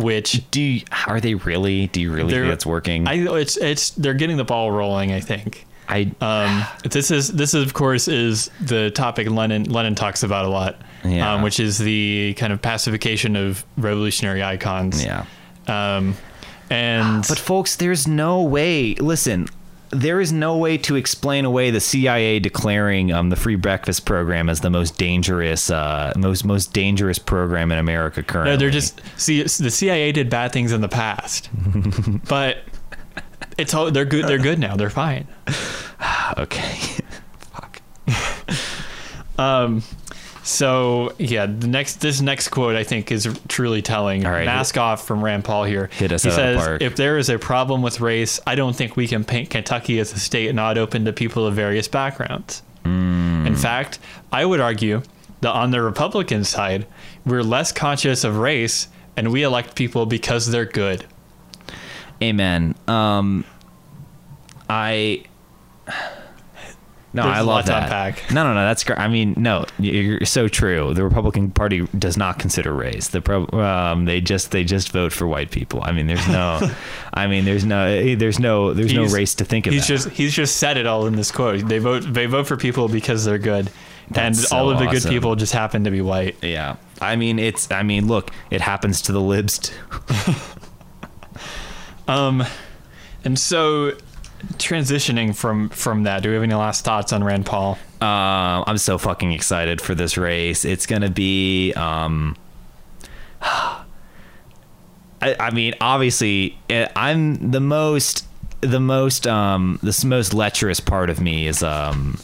which 0.00 0.50
Do 0.50 0.62
you, 0.62 0.82
are 1.06 1.20
they 1.20 1.34
really? 1.34 1.88
Do 1.88 2.00
you 2.00 2.12
really 2.12 2.32
think 2.32 2.48
that's 2.48 2.66
working? 2.66 3.06
I 3.06 3.14
it's 3.36 3.56
it's 3.56 3.90
they're 3.90 4.14
getting 4.14 4.36
the 4.38 4.44
ball 4.44 4.72
rolling. 4.72 5.12
I 5.12 5.20
think. 5.20 5.66
I 5.90 6.12
Um, 6.20 6.64
this 6.88 7.10
is 7.10 7.28
this 7.28 7.52
is 7.54 7.64
of 7.64 7.74
course 7.74 8.06
is 8.08 8.50
the 8.60 8.90
topic 8.90 9.28
Lenin 9.28 9.64
Lenin 9.64 9.94
talks 9.94 10.22
about 10.22 10.44
a 10.44 10.48
lot, 10.48 10.80
Yeah. 11.04 11.34
um, 11.34 11.42
which 11.42 11.58
is 11.60 11.78
the 11.78 12.34
kind 12.38 12.52
of 12.52 12.62
pacification 12.62 13.34
of 13.36 13.64
revolutionary 13.76 14.42
icons. 14.42 15.04
yeah. 15.04 15.24
Um, 15.66 16.14
and 16.70 17.24
But 17.28 17.38
folks, 17.38 17.76
there's 17.76 18.06
no 18.06 18.42
way. 18.42 18.94
Listen, 18.94 19.48
there 19.90 20.20
is 20.20 20.32
no 20.32 20.56
way 20.56 20.78
to 20.78 20.94
explain 20.94 21.44
away 21.44 21.72
the 21.72 21.80
CIA 21.80 22.38
declaring 22.38 23.12
um, 23.12 23.28
the 23.30 23.34
free 23.34 23.56
breakfast 23.56 24.04
program 24.06 24.48
as 24.48 24.60
the 24.60 24.70
most 24.70 24.96
dangerous, 24.96 25.68
uh, 25.68 26.12
most 26.16 26.44
most 26.44 26.72
dangerous 26.72 27.18
program 27.18 27.72
in 27.72 27.78
America 27.78 28.22
currently. 28.22 28.52
no, 28.52 28.56
they're 28.56 28.70
just 28.70 29.00
see 29.16 29.42
the 29.42 29.70
CIA 29.70 30.12
did 30.12 30.30
bad 30.30 30.52
things 30.52 30.70
in 30.70 30.80
the 30.80 30.88
past, 30.88 31.50
but 32.28 32.58
it's 33.58 33.74
all 33.74 33.90
they're 33.90 34.04
good. 34.04 34.26
They're 34.26 34.38
good 34.38 34.58
now. 34.58 34.76
They're 34.76 34.90
fine. 34.90 35.26
okay. 36.38 36.78
Fuck. 37.52 37.82
Um, 39.38 39.82
so 40.42 41.14
yeah, 41.16 41.46
the 41.46 41.66
next 41.66 42.02
this 42.02 42.20
next 42.20 42.48
quote 42.48 42.76
I 42.76 42.84
think 42.84 43.10
is 43.10 43.26
truly 43.48 43.80
telling. 43.80 44.26
All 44.26 44.32
right. 44.32 44.44
Mask 44.44 44.76
off 44.76 45.06
from 45.06 45.24
Rand 45.24 45.44
Paul 45.44 45.64
here. 45.64 45.88
Hit 45.92 46.12
us 46.12 46.22
he 46.22 46.28
the 46.28 46.34
says, 46.34 46.58
park. 46.58 46.82
"If 46.82 46.96
there 46.96 47.16
is 47.16 47.30
a 47.30 47.38
problem 47.38 47.80
with 47.80 48.00
race, 48.00 48.38
I 48.46 48.54
don't 48.54 48.76
think 48.76 48.96
we 48.96 49.06
can 49.06 49.24
paint 49.24 49.48
Kentucky 49.48 49.98
as 49.98 50.12
a 50.12 50.18
state 50.18 50.54
not 50.54 50.76
open 50.76 51.06
to 51.06 51.12
people 51.14 51.46
of 51.46 51.54
various 51.54 51.88
backgrounds. 51.88 52.62
Hmm. 52.84 53.46
In 53.46 53.56
fact, 53.56 53.98
I 54.30 54.44
would 54.44 54.60
argue 54.60 55.02
that 55.40 55.52
on 55.52 55.70
the 55.70 55.80
Republican 55.80 56.44
side, 56.44 56.86
we're 57.24 57.42
less 57.42 57.72
conscious 57.72 58.24
of 58.24 58.36
race, 58.36 58.88
and 59.16 59.32
we 59.32 59.42
elect 59.42 59.74
people 59.74 60.04
because 60.04 60.50
they're 60.50 60.66
good." 60.66 61.06
Amen. 62.22 62.74
Um, 62.86 63.44
I 64.68 65.24
No, 67.12 67.24
There's 67.24 67.38
I 67.38 67.40
love 67.40 67.66
that. 67.66 68.30
No, 68.32 68.44
no, 68.44 68.54
no. 68.54 68.60
That's 68.60 68.84
great. 68.84 68.98
I 68.98 69.08
mean, 69.08 69.34
no, 69.36 69.64
you're 69.80 70.24
so 70.24 70.46
true. 70.46 70.94
The 70.94 71.02
Republican 71.02 71.50
Party 71.50 71.86
does 71.98 72.16
not 72.16 72.38
consider 72.38 72.72
race. 72.72 73.08
The 73.08 73.20
pro, 73.20 73.48
um, 73.48 74.04
they 74.04 74.20
just 74.20 74.52
they 74.52 74.62
just 74.62 74.92
vote 74.92 75.12
for 75.12 75.26
white 75.26 75.50
people. 75.50 75.80
I 75.82 75.90
mean, 75.90 76.06
there's 76.06 76.28
no, 76.28 76.60
I 77.14 77.26
mean, 77.26 77.44
there's 77.44 77.64
no, 77.64 78.14
there's 78.14 78.38
no, 78.38 78.72
there's 78.74 78.92
no 78.92 79.06
race 79.06 79.34
to 79.36 79.44
think 79.44 79.66
about. 79.66 79.74
He's 79.74 79.86
just 79.88 80.10
he's 80.10 80.32
just 80.32 80.58
said 80.58 80.76
it 80.76 80.86
all 80.86 81.06
in 81.06 81.16
this 81.16 81.32
quote. 81.32 81.66
They 81.66 81.78
vote 81.78 82.04
they 82.06 82.26
vote 82.26 82.46
for 82.46 82.56
people 82.56 82.86
because 82.86 83.24
they're 83.24 83.38
good, 83.38 83.70
and 84.14 84.36
so 84.36 84.56
all 84.56 84.70
of 84.70 84.78
the 84.78 84.86
good 84.86 85.02
people 85.04 85.34
just 85.34 85.52
happen 85.52 85.84
to 85.84 85.90
be 85.90 86.00
white. 86.00 86.36
yeah. 86.42 86.76
I 87.00 87.16
mean, 87.16 87.38
it's. 87.38 87.70
I 87.72 87.82
mean, 87.82 88.06
look, 88.06 88.30
it 88.50 88.60
happens 88.60 89.02
to 89.02 89.12
the 89.12 89.20
libs 89.20 89.58
too. 89.58 89.74
Um, 92.10 92.44
and 93.24 93.38
so 93.38 93.92
transitioning 94.56 95.36
from 95.36 95.68
from 95.68 96.02
that, 96.04 96.22
do 96.22 96.30
we 96.30 96.34
have 96.34 96.42
any 96.42 96.54
last 96.54 96.84
thoughts 96.84 97.12
on 97.12 97.22
Rand 97.22 97.46
Paul? 97.46 97.78
Um, 98.00 98.64
I'm 98.66 98.78
so 98.78 98.98
fucking 98.98 99.32
excited 99.32 99.80
for 99.80 99.94
this 99.94 100.16
race. 100.16 100.64
It's 100.64 100.86
gonna 100.86 101.10
be. 101.10 101.72
Um, 101.74 102.36
I, 105.22 105.36
I 105.38 105.50
mean, 105.50 105.74
obviously, 105.82 106.58
eh, 106.70 106.88
I'm 106.96 107.50
the 107.50 107.60
most, 107.60 108.26
the 108.62 108.80
most, 108.80 109.26
um, 109.26 109.78
this 109.82 110.02
most 110.02 110.32
lecherous 110.32 110.80
part 110.80 111.10
of 111.10 111.20
me 111.20 111.46
is 111.46 111.62
um, 111.62 112.18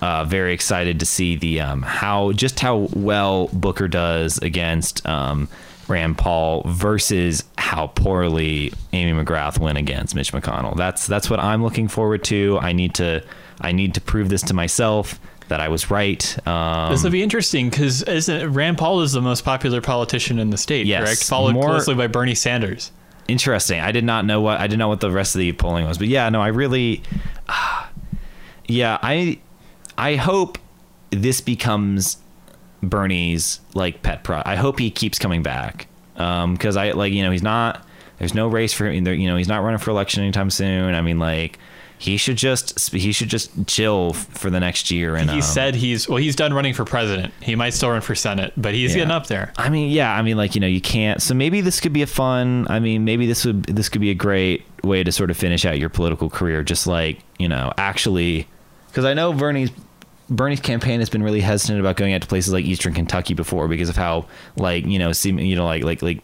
uh, 0.00 0.24
very 0.24 0.54
excited 0.54 0.98
to 1.00 1.06
see 1.06 1.36
the 1.36 1.60
um, 1.60 1.82
how 1.82 2.32
just 2.32 2.58
how 2.60 2.88
well 2.94 3.48
Booker 3.52 3.86
does 3.86 4.38
against 4.38 5.06
um, 5.06 5.48
Rand 5.88 6.18
Paul 6.18 6.62
versus 6.66 7.44
how 7.56 7.88
poorly 7.88 8.72
Amy 8.92 9.24
McGrath 9.24 9.58
went 9.58 9.78
against 9.78 10.14
Mitch 10.14 10.32
McConnell. 10.32 10.76
That's 10.76 11.06
that's 11.06 11.28
what 11.30 11.40
I'm 11.40 11.62
looking 11.62 11.88
forward 11.88 12.24
to. 12.24 12.58
I 12.60 12.72
need 12.72 12.94
to 12.96 13.22
I 13.60 13.72
need 13.72 13.94
to 13.94 14.00
prove 14.00 14.28
this 14.28 14.42
to 14.42 14.54
myself 14.54 15.18
that 15.48 15.60
I 15.60 15.68
was 15.68 15.90
right. 15.90 16.46
Um, 16.46 16.92
This 16.92 17.02
will 17.02 17.10
be 17.10 17.22
interesting 17.22 17.70
because 17.70 18.02
isn't 18.02 18.52
Rand 18.52 18.76
Paul 18.78 19.00
is 19.00 19.12
the 19.12 19.22
most 19.22 19.44
popular 19.44 19.80
politician 19.80 20.38
in 20.38 20.50
the 20.50 20.58
state, 20.58 20.86
Yes, 20.86 21.04
correct? 21.04 21.24
Followed 21.24 21.54
more- 21.54 21.64
closely 21.68 21.94
by 21.94 22.06
Bernie 22.06 22.34
Sanders. 22.34 22.92
interesting. 23.28 23.80
I 23.80 23.90
did 23.92 24.04
not 24.04 24.24
know 24.26 24.40
what 24.42 24.60
I 24.60 24.66
didn't 24.66 24.78
know 24.78 24.88
what 24.88 25.00
the 25.00 25.10
rest 25.10 25.34
of 25.34 25.38
the 25.40 25.52
polling 25.52 25.86
was, 25.86 25.96
but 25.98 26.08
yeah, 26.08 26.28
no, 26.28 26.40
I 26.42 26.48
really, 26.48 27.02
yeah, 28.66 28.98
I, 29.02 29.38
I 29.96 30.16
hope 30.16 30.58
this 31.10 31.40
becomes 31.40 32.18
Bernie's 32.82 33.60
like 33.74 34.02
pet 34.02 34.24
pro. 34.24 34.42
I 34.44 34.56
hope 34.56 34.78
he 34.78 34.90
keeps 34.90 35.18
coming 35.18 35.42
back, 35.42 35.86
um, 36.16 36.54
because 36.54 36.76
I 36.76 36.92
like 36.92 37.12
you 37.12 37.22
know 37.22 37.30
he's 37.30 37.42
not. 37.42 37.84
There's 38.18 38.34
no 38.34 38.48
race 38.48 38.72
for 38.72 38.86
him. 38.90 39.06
You 39.06 39.28
know 39.28 39.36
he's 39.36 39.48
not 39.48 39.62
running 39.62 39.78
for 39.78 39.90
election 39.90 40.22
anytime 40.22 40.50
soon. 40.50 40.94
I 40.94 41.00
mean 41.02 41.18
like. 41.18 41.58
He 42.00 42.16
should 42.16 42.36
just 42.36 42.92
he 42.92 43.10
should 43.10 43.28
just 43.28 43.66
chill 43.66 44.12
for 44.12 44.50
the 44.50 44.60
next 44.60 44.92
year 44.92 45.16
and 45.16 45.28
He 45.28 45.38
um, 45.38 45.42
said 45.42 45.74
he's 45.74 46.08
well, 46.08 46.18
he's 46.18 46.36
done 46.36 46.54
running 46.54 46.72
for 46.72 46.84
president. 46.84 47.34
He 47.42 47.56
might 47.56 47.70
still 47.70 47.90
run 47.90 48.02
for 48.02 48.14
senate, 48.14 48.52
but 48.56 48.72
he's 48.72 48.92
Yeah. 48.92 48.98
getting 48.98 49.10
up 49.10 49.26
there. 49.26 49.52
I 49.56 49.68
mean, 49.68 49.90
yeah, 49.90 50.14
I 50.14 50.22
mean, 50.22 50.36
like 50.36 50.54
you 50.54 50.60
know, 50.60 50.68
you 50.68 50.80
can't. 50.80 51.20
So 51.20 51.34
maybe 51.34 51.60
this 51.60 51.80
could 51.80 51.92
be 51.92 52.02
a 52.02 52.06
fun. 52.06 52.68
I 52.70 52.78
mean, 52.78 53.04
maybe 53.04 53.26
this 53.26 53.44
would 53.44 53.64
this 53.64 53.88
could 53.88 54.00
be 54.00 54.10
a 54.10 54.14
great 54.14 54.64
way 54.84 55.02
to 55.02 55.10
sort 55.10 55.28
of 55.32 55.36
finish 55.36 55.64
out 55.64 55.76
your 55.76 55.88
political 55.88 56.30
career, 56.30 56.62
just 56.62 56.86
like 56.86 57.18
you 57.36 57.48
know, 57.48 57.72
actually, 57.76 58.46
because 58.86 59.04
I 59.04 59.12
know 59.12 59.32
Bernie's 59.32 59.72
Bernie's 60.30 60.60
campaign 60.60 61.00
has 61.00 61.08
been 61.08 61.22
really 61.22 61.40
hesitant 61.40 61.80
about 61.80 61.96
going 61.96 62.12
out 62.14 62.20
to 62.22 62.26
places 62.28 62.52
like 62.52 62.64
Eastern 62.64 62.92
Kentucky 62.94 63.34
before 63.34 63.68
because 63.68 63.88
of 63.88 63.96
how 63.96 64.26
like 64.56 64.84
you 64.86 64.98
know, 64.98 65.12
seem 65.12 65.38
you 65.38 65.56
know, 65.56 65.64
like 65.64 65.82
like 65.84 66.02
like 66.02 66.22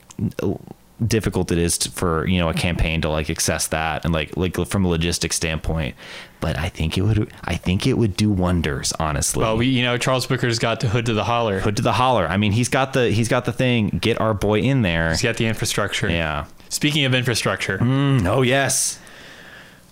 difficult 1.04 1.50
it 1.50 1.58
is 1.58 1.76
to, 1.76 1.90
for 1.90 2.26
you 2.26 2.38
know 2.38 2.48
a 2.48 2.54
campaign 2.54 3.00
to 3.00 3.08
like 3.08 3.28
access 3.28 3.66
that 3.68 4.04
and 4.04 4.14
like 4.14 4.36
like 4.36 4.56
from 4.66 4.84
a 4.84 4.88
logistics 4.88 5.36
standpoint. 5.36 5.94
But 6.40 6.58
I 6.58 6.68
think 6.68 6.98
it 6.98 7.02
would 7.02 7.32
I 7.44 7.56
think 7.56 7.86
it 7.86 7.94
would 7.94 8.16
do 8.16 8.30
wonders, 8.30 8.92
honestly. 9.00 9.42
Well, 9.42 9.56
we 9.56 9.66
you 9.66 9.82
know 9.82 9.96
Charles 9.96 10.26
Booker's 10.26 10.58
got 10.58 10.80
the 10.80 10.88
hood 10.88 11.06
to 11.06 11.14
the 11.14 11.24
holler. 11.24 11.60
Hood 11.60 11.76
to 11.76 11.82
the 11.82 11.92
holler. 11.94 12.26
I 12.26 12.36
mean, 12.36 12.52
he's 12.52 12.68
got 12.68 12.92
the 12.92 13.10
he's 13.10 13.28
got 13.28 13.44
the 13.44 13.52
thing. 13.52 13.88
Get 13.88 14.20
our 14.20 14.34
boy 14.34 14.60
in 14.60 14.82
there. 14.82 15.10
He's 15.10 15.22
got 15.22 15.36
the 15.36 15.46
infrastructure. 15.46 16.08
Yeah. 16.08 16.44
Speaking 16.68 17.04
of 17.04 17.14
infrastructure, 17.14 17.78
Mm, 17.78 18.26
oh 18.26 18.42
yes. 18.42 18.98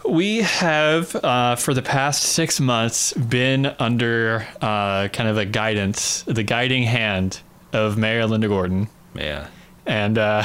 We 0.08 0.38
have 0.42 1.14
uh, 1.16 1.56
for 1.56 1.74
the 1.74 1.82
past 1.82 2.22
six 2.22 2.60
months 2.60 3.12
been 3.12 3.66
under 3.78 4.46
uh, 4.60 5.08
kind 5.08 5.28
of 5.28 5.38
a 5.38 5.44
guidance, 5.44 6.22
the 6.22 6.42
guiding 6.42 6.82
hand 6.82 7.40
of 7.72 7.96
Mayor 7.96 8.26
Linda 8.26 8.48
Gorton. 8.48 8.88
Yeah. 9.14 9.46
and 9.86 10.16
uh, 10.18 10.44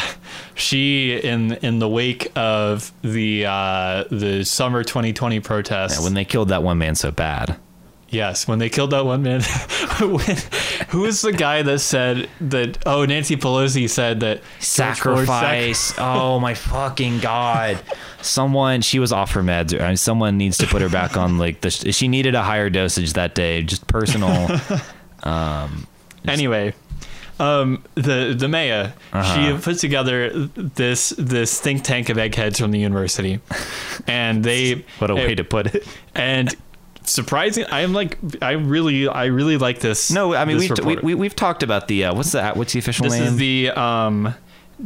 she 0.55 1.18
in 1.18 1.53
in 1.53 1.80
the 1.80 1.88
wake 1.89 2.32
of 2.36 2.91
the 3.01 3.45
uh, 3.45 4.03
the 4.12 4.43
summer 4.43 4.84
2020 4.84 5.39
protests. 5.39 5.97
Yeah, 5.99 6.03
when 6.03 6.14
they 6.14 6.26
killed 6.26 6.49
that 6.49 6.64
one 6.64 6.78
man 6.78 6.95
so 6.95 7.12
bad. 7.12 7.58
Yes, 8.10 8.47
when 8.47 8.60
they 8.60 8.70
killed 8.70 8.91
that 8.91 9.05
one 9.05 9.24
man. 9.24 9.41
when, 9.99 10.38
who 10.89 11.01
was 11.01 11.22
the 11.22 11.32
guy 11.34 11.62
that 11.62 11.80
said 11.80 12.30
that? 12.41 12.78
Oh, 12.86 13.05
Nancy 13.05 13.36
Pelosi 13.38 13.89
said 13.89 14.20
that 14.22 14.39
Floyd 14.39 14.47
sac- 14.64 14.95
Sacrifice. 14.97 15.93
oh 15.97 16.39
my 16.39 16.53
fucking 16.53 17.20
god. 17.20 17.80
Someone 18.22 18.82
she 18.82 18.99
was 18.99 19.12
off 19.12 19.32
her 19.34 19.43
meds. 19.43 19.80
I 19.80 19.88
mean, 19.88 19.97
someone 19.97 20.38
needs 20.38 20.58
to 20.60 20.68
put 20.68 20.82
her 20.82 20.89
back 20.89 21.18
on 21.18 21.38
like 21.38 21.62
the 21.62 21.70
she 21.70 22.08
needed 22.08 22.36
a 22.36 22.41
higher 22.43 22.70
dosage 22.70 23.14
that 23.14 23.36
day. 23.36 23.64
Just 23.64 23.88
personal. 23.88 24.47
anyway. 26.28 26.74
Um, 27.39 27.84
the 27.93 28.34
the 28.36 28.47
mayor, 28.47 28.93
Uh-huh. 29.14 29.55
she 29.55 29.62
put 29.64 29.78
together 29.78 30.32
this 30.55 31.10
this 31.20 31.60
think 31.62 31.84
tank 31.84 32.10
of 32.10 32.18
eggheads 32.18 32.60
from 32.60 32.72
the 32.72 32.80
university, 32.80 33.39
and 34.08 34.43
they 34.43 34.84
what 34.97 35.12
a 35.12 35.16
way 35.16 35.36
to 35.36 35.43
put 35.43 35.68
it. 35.76 35.88
and 36.16 36.55
surprising. 37.12 37.66
I'm 37.70 37.93
like 37.93 38.18
I 38.41 38.51
really 38.53 39.08
I 39.08 39.26
really 39.26 39.58
like 39.58 39.80
this. 39.80 40.12
No, 40.12 40.34
I 40.34 40.45
mean 40.45 40.58
we've 40.58 40.72
we, 40.86 40.95
we 40.97 41.16
we've 41.16 41.36
talked 41.36 41.64
about 41.64 41.88
the 41.88 42.05
uh, 42.05 42.14
what's 42.14 42.32
the 42.32 42.51
what's 42.51 42.74
the 42.74 42.80
official 42.80 43.03
This 43.05 43.14
name? 43.14 43.24
is 43.24 43.36
the 43.38 43.70
um, 43.72 44.34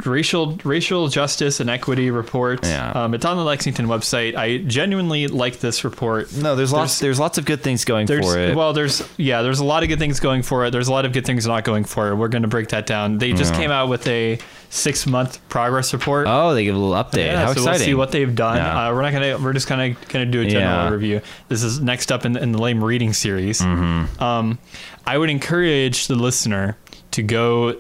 racial 0.06 0.58
racial 0.64 1.08
justice 1.10 1.60
and 1.60 1.70
equity 1.70 2.12
report. 2.12 2.66
Yeah. 2.66 2.92
Um, 2.92 3.14
it's 3.14 3.26
on 3.26 3.38
the 3.38 3.44
Lexington 3.44 3.88
website. 3.88 4.36
I 4.36 4.58
genuinely 4.60 5.28
like 5.28 5.60
this 5.60 5.84
report. 5.84 6.34
no, 6.34 6.56
there's 6.56 6.72
lots 6.72 7.00
there's 7.00 7.20
lots 7.20 7.38
of 7.38 7.46
good 7.46 7.62
things 7.62 7.84
going 7.86 8.08
for 8.08 8.38
it. 8.40 8.56
well, 8.56 8.74
there's 8.74 9.08
yeah, 9.18 9.42
there's 9.42 9.60
a 9.60 9.66
lot 9.66 9.84
of 9.84 9.90
good 9.90 10.00
things 10.00 10.20
going 10.20 10.44
for 10.44 10.66
it. 10.66 10.72
There's 10.72 10.88
a 10.88 10.92
lot 10.92 11.06
of 11.06 11.14
good 11.14 11.26
things 11.26 11.46
not 11.46 11.64
going 11.64 11.84
for 11.84 12.10
it. 12.10 12.16
We're 12.16 12.30
going 12.30 12.44
to 12.44 12.48
break 12.48 12.70
that 12.70 12.86
down. 12.86 13.18
They 13.18 13.34
just 13.34 13.54
Yeah. 13.54 13.60
came 13.60 13.72
out 13.72 13.90
with 13.90 14.08
a 14.08 14.40
six 14.70 15.06
month 15.06 15.40
progress 15.50 15.92
report. 15.92 16.28
oh, 16.30 16.54
they 16.54 16.64
give 16.64 16.76
a 16.76 16.78
little 16.80 16.96
update. 17.04 17.26
Yeah, 17.26 17.42
How 17.42 17.46
so 17.48 17.52
exciting! 17.54 17.72
we'll 17.72 17.80
see 17.88 17.94
what 17.94 18.12
they've 18.12 18.34
done. 18.34 18.56
Yeah. 18.58 18.88
Uh, 18.88 18.94
we're 18.94 19.02
not 19.02 19.12
gonna. 19.12 19.38
We're 19.38 19.54
just 19.54 19.68
gonna 19.68 19.96
gonna 20.08 20.26
do 20.26 20.42
a 20.42 20.46
general 20.46 20.86
Yeah. 20.86 20.90
review. 20.90 21.22
This 21.50 21.64
is 21.64 21.82
next 21.82 22.12
up 22.12 22.26
in, 22.26 22.38
in 22.38 22.54
the 22.54 22.60
lame 22.62 22.82
reading 22.84 23.12
series. 23.14 23.60
Mm-hmm. 23.62 24.24
Um, 24.24 24.60
I 25.06 25.18
would 25.18 25.30
encourage 25.30 26.08
the 26.08 26.16
listener 26.16 26.78
to 27.12 27.24
go 27.24 27.76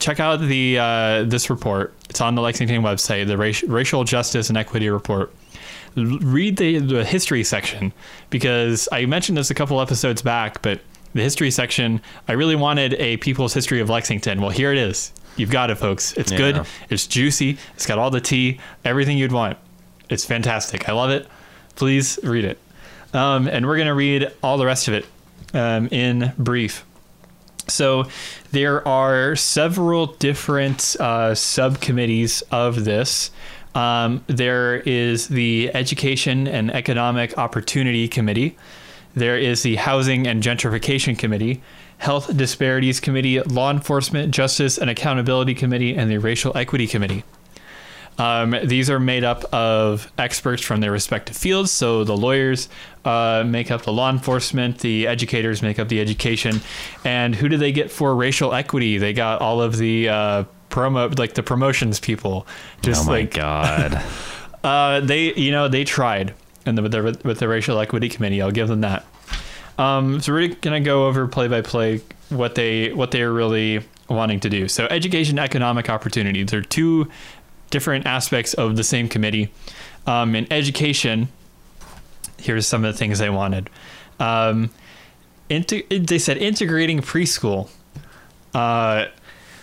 check 0.00 0.18
out 0.18 0.40
the 0.40 0.78
uh, 0.78 1.22
this 1.24 1.48
report. 1.50 1.94
It's 2.08 2.20
on 2.20 2.34
the 2.34 2.42
Lexington 2.42 2.82
website, 2.82 3.26
the 3.28 3.34
Raci- 3.36 3.70
Racial 3.70 4.02
Justice 4.04 4.48
and 4.48 4.58
Equity 4.58 4.88
Report. 4.90 5.32
L- 5.96 6.04
Read 6.20 6.56
the, 6.56 6.78
the 6.78 7.04
history 7.04 7.44
section 7.44 7.92
because 8.30 8.88
I 8.90 9.06
mentioned 9.06 9.38
this 9.38 9.50
a 9.50 9.54
couple 9.54 9.80
episodes 9.80 10.22
back, 10.22 10.62
but 10.62 10.80
the 11.14 11.22
history 11.22 11.50
section, 11.50 12.00
I 12.28 12.32
really 12.32 12.56
wanted 12.56 12.94
a 12.94 13.16
people's 13.18 13.52
history 13.54 13.80
of 13.80 13.88
Lexington. 13.90 14.40
Well, 14.40 14.50
here 14.50 14.72
it 14.72 14.78
is. 14.78 15.12
You've 15.36 15.50
got 15.50 15.70
it, 15.70 15.76
folks. 15.76 16.12
It's 16.14 16.30
Yeah. 16.32 16.38
good. 16.38 16.66
It's 16.88 17.06
juicy. 17.06 17.58
It's 17.74 17.86
got 17.86 17.98
all 17.98 18.10
the 18.10 18.20
tea, 18.20 18.58
everything 18.84 19.16
you'd 19.18 19.32
want. 19.32 19.58
It's 20.08 20.24
fantastic. 20.24 20.88
I 20.88 20.92
love 20.92 21.10
it. 21.10 21.26
Please 21.76 22.18
read 22.22 22.44
it. 22.44 22.58
Um, 23.14 23.48
and 23.48 23.66
we're 23.66 23.76
going 23.76 23.88
to 23.88 23.94
read 23.94 24.30
all 24.42 24.56
the 24.58 24.66
rest 24.66 24.86
of 24.88 24.94
it 24.94 25.06
um, 25.54 25.88
in 25.90 26.32
brief. 26.38 26.84
So 27.70 28.06
there 28.52 28.86
are 28.86 29.36
several 29.36 30.06
different 30.06 30.96
uh, 31.00 31.34
subcommittees 31.34 32.42
of 32.50 32.84
this. 32.84 33.30
Um, 33.74 34.24
there 34.26 34.76
is 34.76 35.28
the 35.28 35.70
Education 35.74 36.48
and 36.48 36.70
Economic 36.70 37.38
Opportunity 37.38 38.08
Committee. 38.08 38.56
There 39.14 39.38
is 39.38 39.62
the 39.62 39.76
Housing 39.76 40.26
and 40.26 40.42
Gentrification 40.42 41.18
Committee, 41.18 41.62
Health 41.98 42.36
Disparities 42.36 43.00
Committee, 43.00 43.40
Law 43.40 43.70
Enforcement, 43.70 44.32
Justice 44.32 44.78
and 44.78 44.88
Accountability 44.88 45.54
Committee, 45.54 45.96
and 45.96 46.10
the 46.10 46.18
Racial 46.18 46.56
Equity 46.56 46.86
Committee. 46.86 47.24
Um, 48.20 48.54
these 48.64 48.90
are 48.90 49.00
made 49.00 49.24
up 49.24 49.44
of 49.54 50.12
experts 50.18 50.60
from 50.62 50.82
their 50.82 50.92
respective 50.92 51.34
fields. 51.34 51.70
So 51.70 52.04
the 52.04 52.14
lawyers 52.14 52.68
uh, 53.02 53.44
make 53.46 53.70
up 53.70 53.82
the 53.82 53.94
law 53.94 54.10
enforcement, 54.10 54.80
the 54.80 55.06
educators 55.06 55.62
make 55.62 55.78
up 55.78 55.88
the 55.88 56.02
education, 56.02 56.60
and 57.02 57.34
who 57.34 57.48
do 57.48 57.56
they 57.56 57.72
get 57.72 57.90
for 57.90 58.14
racial 58.14 58.52
equity? 58.52 58.98
They 58.98 59.14
got 59.14 59.40
all 59.40 59.62
of 59.62 59.78
the 59.78 60.10
uh, 60.10 60.44
promo, 60.68 61.18
like 61.18 61.32
the 61.32 61.42
promotions 61.42 61.98
people. 61.98 62.46
Just 62.82 63.04
oh 63.04 63.06
my 63.06 63.20
like 63.20 63.32
god. 63.32 64.04
uh, 64.64 65.00
they, 65.00 65.32
you 65.32 65.50
know, 65.50 65.68
they 65.68 65.84
tried, 65.84 66.34
and 66.66 66.76
the, 66.76 66.82
with 66.82 66.92
the 66.92 67.18
with 67.24 67.38
the 67.38 67.48
racial 67.48 67.78
equity 67.78 68.10
committee, 68.10 68.42
I'll 68.42 68.50
give 68.50 68.68
them 68.68 68.82
that. 68.82 69.06
Um, 69.78 70.20
so 70.20 70.34
we're 70.34 70.48
gonna 70.48 70.80
go 70.80 71.06
over 71.06 71.26
play 71.26 71.48
by 71.48 71.62
play 71.62 72.02
what 72.28 72.54
they 72.54 72.92
what 72.92 73.12
they're 73.12 73.32
really 73.32 73.82
wanting 74.10 74.40
to 74.40 74.50
do. 74.50 74.68
So 74.68 74.86
education, 74.90 75.38
economic 75.38 75.88
opportunity. 75.88 76.42
They're 76.42 76.60
two 76.60 77.08
different 77.70 78.06
aspects 78.06 78.54
of 78.54 78.76
the 78.76 78.84
same 78.84 79.08
committee. 79.08 79.52
Um, 80.06 80.34
in 80.34 80.46
education, 80.52 81.28
here's 82.38 82.66
some 82.66 82.84
of 82.84 82.92
the 82.92 82.98
things 82.98 83.18
they 83.18 83.30
wanted. 83.30 83.70
Um, 84.18 84.70
they 85.48 86.18
said 86.18 86.36
integrating 86.36 87.00
preschool, 87.00 87.68
uh, 88.54 89.06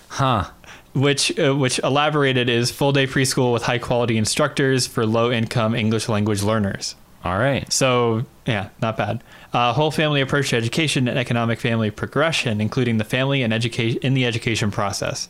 Huh. 0.09 0.45
which 0.93 1.37
uh, 1.37 1.53
which 1.55 1.79
elaborated 1.79 2.49
is 2.49 2.71
full 2.71 2.91
day 2.93 3.05
preschool 3.07 3.53
with 3.53 3.63
high 3.63 3.77
quality 3.77 4.17
instructors 4.17 4.87
for 4.87 5.05
low 5.05 5.31
income 5.31 5.75
English 5.75 6.07
language 6.09 6.43
learners. 6.43 6.95
All 7.23 7.37
right. 7.37 7.71
So 7.71 8.25
yeah, 8.45 8.69
not 8.81 8.95
bad. 8.97 9.21
Uh, 9.53 9.73
whole 9.73 9.91
family 9.91 10.21
approach 10.21 10.49
to 10.51 10.55
education 10.55 11.07
and 11.07 11.17
economic 11.19 11.59
family 11.59 11.91
progression, 11.91 12.61
including 12.61 12.97
the 12.97 13.03
family 13.03 13.43
and 13.43 13.53
education 13.53 13.99
in 14.01 14.13
the 14.13 14.25
education 14.25 14.71
process. 14.71 15.27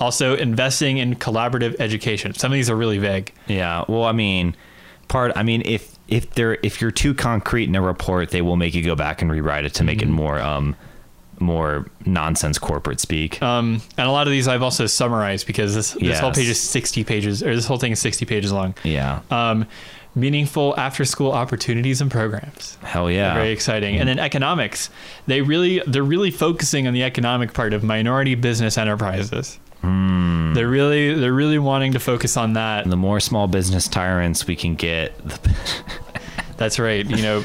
Also, 0.00 0.36
investing 0.36 0.98
in 0.98 1.16
collaborative 1.16 1.74
education. 1.80 2.32
Some 2.34 2.52
of 2.52 2.54
these 2.56 2.70
are 2.70 2.76
really 2.76 2.98
vague. 2.98 3.32
Yeah. 3.48 3.84
Well, 3.88 4.04
I 4.04 4.12
mean, 4.12 4.54
part. 5.08 5.32
I 5.36 5.42
mean, 5.42 5.62
if 5.64 5.96
if 6.08 6.30
they're 6.34 6.58
if 6.62 6.80
you're 6.80 6.90
too 6.92 7.14
concrete 7.14 7.68
in 7.68 7.74
a 7.74 7.82
report, 7.82 8.30
they 8.30 8.40
will 8.42 8.56
make 8.56 8.74
you 8.74 8.82
go 8.82 8.94
back 8.94 9.22
and 9.22 9.30
rewrite 9.30 9.64
it 9.64 9.74
to 9.74 9.84
make 9.84 9.98
Mm-hmm. 9.98 10.10
it 10.10 10.12
more 10.12 10.38
um 10.40 10.76
more 11.40 11.86
nonsense 12.04 12.58
corporate 12.58 12.98
speak. 13.00 13.40
Um, 13.42 13.80
and 13.96 14.08
a 14.08 14.10
lot 14.10 14.26
of 14.26 14.32
these 14.32 14.48
I've 14.48 14.62
also 14.62 14.86
summarized 14.86 15.46
because 15.46 15.74
this 15.74 15.92
this 15.92 16.18
whole 16.18 16.32
page 16.32 16.48
is 16.48 16.60
sixty 16.60 17.04
pages, 17.04 17.42
or 17.42 17.54
this 17.54 17.66
whole 17.66 17.78
thing 17.78 17.92
is 17.92 18.00
sixty 18.00 18.24
pages 18.24 18.52
long. 18.52 18.74
yeah. 18.84 19.20
Um, 19.30 19.66
meaningful 20.14 20.74
after 20.76 21.04
school 21.04 21.30
opportunities 21.30 22.00
and 22.00 22.10
programs. 22.10 22.76
Hell 22.82 23.08
yeah. 23.10 23.34
Very 23.34 23.50
exciting. 23.52 23.98
And 24.00 24.08
then 24.08 24.18
economics. 24.18 24.90
They 25.28 25.42
really 25.42 25.80
they're 25.86 26.02
really 26.02 26.30
focusing 26.32 26.88
on 26.88 26.94
the 26.94 27.04
economic 27.04 27.52
part 27.52 27.72
of 27.72 27.84
minority 27.84 28.34
business 28.34 28.76
enterprises. 28.78 29.58
Hmm. 29.82 30.54
They're 30.54 30.68
really 30.68 31.14
they're 31.14 31.32
really 31.32 31.58
wanting 31.58 31.92
to 31.92 32.00
focus 32.00 32.36
on 32.36 32.54
that. 32.54 32.88
the 32.88 32.96
more 32.96 33.20
small 33.20 33.46
business 33.46 33.86
tyrants 33.88 34.46
we 34.46 34.56
can 34.56 34.74
get, 34.74 35.16
the, 35.26 35.56
That's 36.56 36.78
right. 36.78 37.06
You 37.08 37.22
know, 37.22 37.44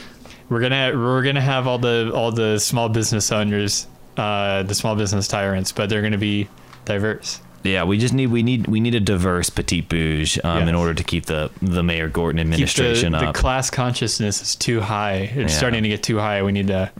we're 0.49 0.61
gonna 0.61 0.91
we're 0.95 1.21
gonna 1.23 1.41
have 1.41 1.67
all 1.67 1.77
the 1.77 2.11
all 2.13 2.31
the 2.31 2.57
small 2.59 2.89
business 2.89 3.31
owners, 3.31 3.85
uh, 4.17 4.63
the 4.63 4.73
small 4.75 4.95
business 4.95 5.27
tyrants, 5.27 5.71
but 5.71 5.89
they're 5.89 6.01
gonna 6.01 6.17
be 6.17 6.47
diverse. 6.85 7.39
yeah, 7.63 7.83
we 7.83 7.97
just 7.99 8.13
need 8.15 8.27
we 8.27 8.41
need 8.41 8.65
we 8.67 8.79
need 8.79 8.95
a 8.95 8.99
diverse 8.99 9.51
petite 9.51 9.87
bouge 9.87 10.39
um, 10.43 10.67
in 10.67 10.73
order 10.73 10.95
to 10.95 11.03
keep 11.03 11.27
the 11.27 11.51
the 11.61 11.83
Mayor 11.83 12.09
Gorton 12.09 12.37
Keep 12.39 12.47
the, 12.47 12.53
administration 12.53 13.11
the 13.11 13.31
class 13.33 13.69
consciousness 13.69 14.41
is 14.41 14.55
too 14.55 14.81
high. 14.81 15.13
It's 15.17 15.33
Yeah. 15.35 15.39
Mm-hmm. 15.43 15.47
starting 15.49 15.83
to 15.83 15.89
get 15.89 16.01
too 16.01 16.17
high. 16.17 16.41
We 16.41 16.51
need 16.51 16.67
to 16.67 16.91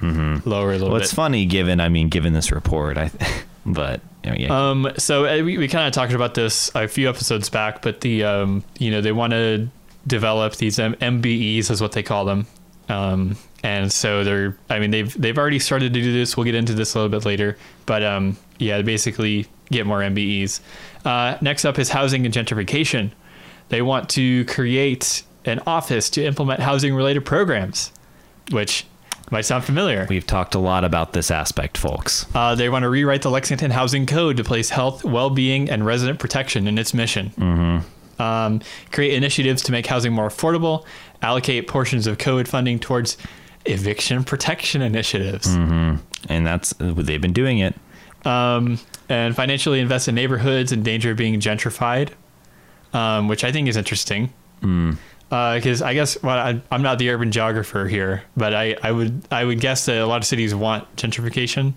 lower 0.45 0.69
a 0.69 0.73
little 0.73 0.89
well, 0.89 0.99
bit. 0.99 1.05
it's 1.05 1.13
funny 1.13 1.47
given 1.47 1.79
I 1.79 1.89
mean 1.89 2.09
given 2.09 2.34
this 2.34 2.51
report, 2.51 2.97
I 2.99 3.09
but 3.65 4.01
yeah. 4.24 4.69
Um, 4.69 4.91
so 4.97 5.26
uh, 5.26 5.43
we, 5.43 5.57
we 5.57 5.67
kind 5.67 5.88
of 5.88 5.93
talked 5.93 6.13
about 6.13 6.34
this 6.34 6.71
a 6.76 6.88
few 6.88 7.09
episodes 7.09 7.49
back, 7.49 7.82
but 7.82 8.01
the 8.01 8.24
um, 8.24 8.63
you 8.80 8.91
know 8.91 9.01
they 9.01 9.11
want 9.11 9.32
to 9.32 9.67
develop 10.07 10.55
these 10.55 10.80
M- 10.80 10.95
MBEs 10.95 11.69
is 11.69 11.82
what 11.82 11.91
they 11.91 12.03
call 12.03 12.26
them, 12.26 12.47
um, 12.89 13.36
and 13.63 13.91
so 13.91 14.24
they're 14.24 14.57
I 14.69 14.80
mean 14.80 14.91
they've 14.91 15.13
they've 15.21 15.38
already 15.38 15.59
started 15.59 15.93
to 15.93 16.01
do 16.01 16.13
this. 16.13 16.38
We'll 16.38 16.45
get 16.45 16.55
into 16.55 16.74
this 16.74 16.95
a 16.95 16.99
little 16.99 17.09
bit 17.09 17.26
later, 17.26 17.57
but 17.86 18.03
um, 18.03 18.38
yeah, 18.59 18.82
basically 18.82 19.47
get 19.71 19.86
more 19.86 19.99
MBEs. 19.99 20.61
Uh, 21.03 21.38
next 21.41 21.65
up 21.65 21.78
is 21.78 21.89
housing 21.89 22.26
and 22.26 22.34
gentrification. 22.34 23.11
They 23.69 23.82
want 23.82 24.09
to 24.11 24.45
create 24.45 25.24
an 25.45 25.59
office 25.67 26.09
to 26.11 26.24
implement 26.24 26.61
housing 26.61 26.95
related 26.95 27.26
programs, 27.26 27.91
which 28.51 28.86
might 29.34 29.41
sound 29.41 29.65
familiar. 29.65 30.05
We've 30.09 30.25
talked 30.25 30.55
a 30.55 30.59
lot 30.59 30.86
about 30.86 31.11
this 31.11 31.29
aspect, 31.29 31.77
folks. 31.77 32.25
Uh, 32.34 32.55
they 32.55 32.69
want 32.69 32.84
to 32.84 32.89
rewrite 32.89 33.23
the 33.23 33.29
Lexington 33.29 33.71
Housing 33.71 34.05
Code 34.05 34.38
to 34.38 34.43
place 34.43 34.69
health, 34.69 35.03
well-being, 35.03 35.69
and 35.69 35.86
resident 35.86 36.19
protection 36.19 36.67
in 36.67 36.77
its 36.77 36.93
mission. 36.93 37.31
Mm-hmm. 37.31 38.21
Um, 38.21 38.61
create 38.91 39.15
initiatives 39.15 39.63
to 39.63 39.71
make 39.71 39.88
housing 39.88 40.13
more 40.13 40.29
affordable. 40.29 40.86
Allocate 41.21 41.67
portions 41.67 42.07
of 42.07 42.17
COVID 42.19 42.47
funding 42.47 42.79
towards 42.79 43.17
eviction 43.65 44.23
protection 44.23 44.81
initiatives. 44.81 45.47
And 46.29 46.45
that's 46.45 46.73
they've 46.77 47.19
been 47.19 47.34
doing 47.34 47.59
it. 47.59 47.75
Um, 48.25 48.79
and 49.09 49.36
financially 49.36 49.79
invest 49.79 50.07
in 50.07 50.15
neighborhoods 50.15 50.71
in 50.71 50.84
danger 50.84 51.11
of 51.11 51.17
being 51.17 51.39
gentrified, 51.41 52.11
um, 52.93 53.27
which 53.27 53.43
I 53.43 53.51
think 53.51 53.67
is 53.67 53.75
interesting. 53.75 54.31
Because 55.34 55.81
I 55.81 55.95
guess 55.95 56.21
well, 56.21 56.38
I, 56.38 56.61
I'm 56.69 56.84
not 56.84 56.99
the 56.99 57.09
urban 57.09 57.31
geographer 57.31 57.88
here, 57.88 58.23
but 58.38 58.53
I, 58.53 58.75
I 58.84 58.91
would 58.91 59.23
I 59.31 59.43
would 59.43 59.59
guess 59.59 59.86
that 59.88 59.97
a 59.97 60.05
lot 60.05 60.17
of 60.17 60.25
cities 60.25 60.53
want 60.53 60.95
gentrification. 60.95 61.73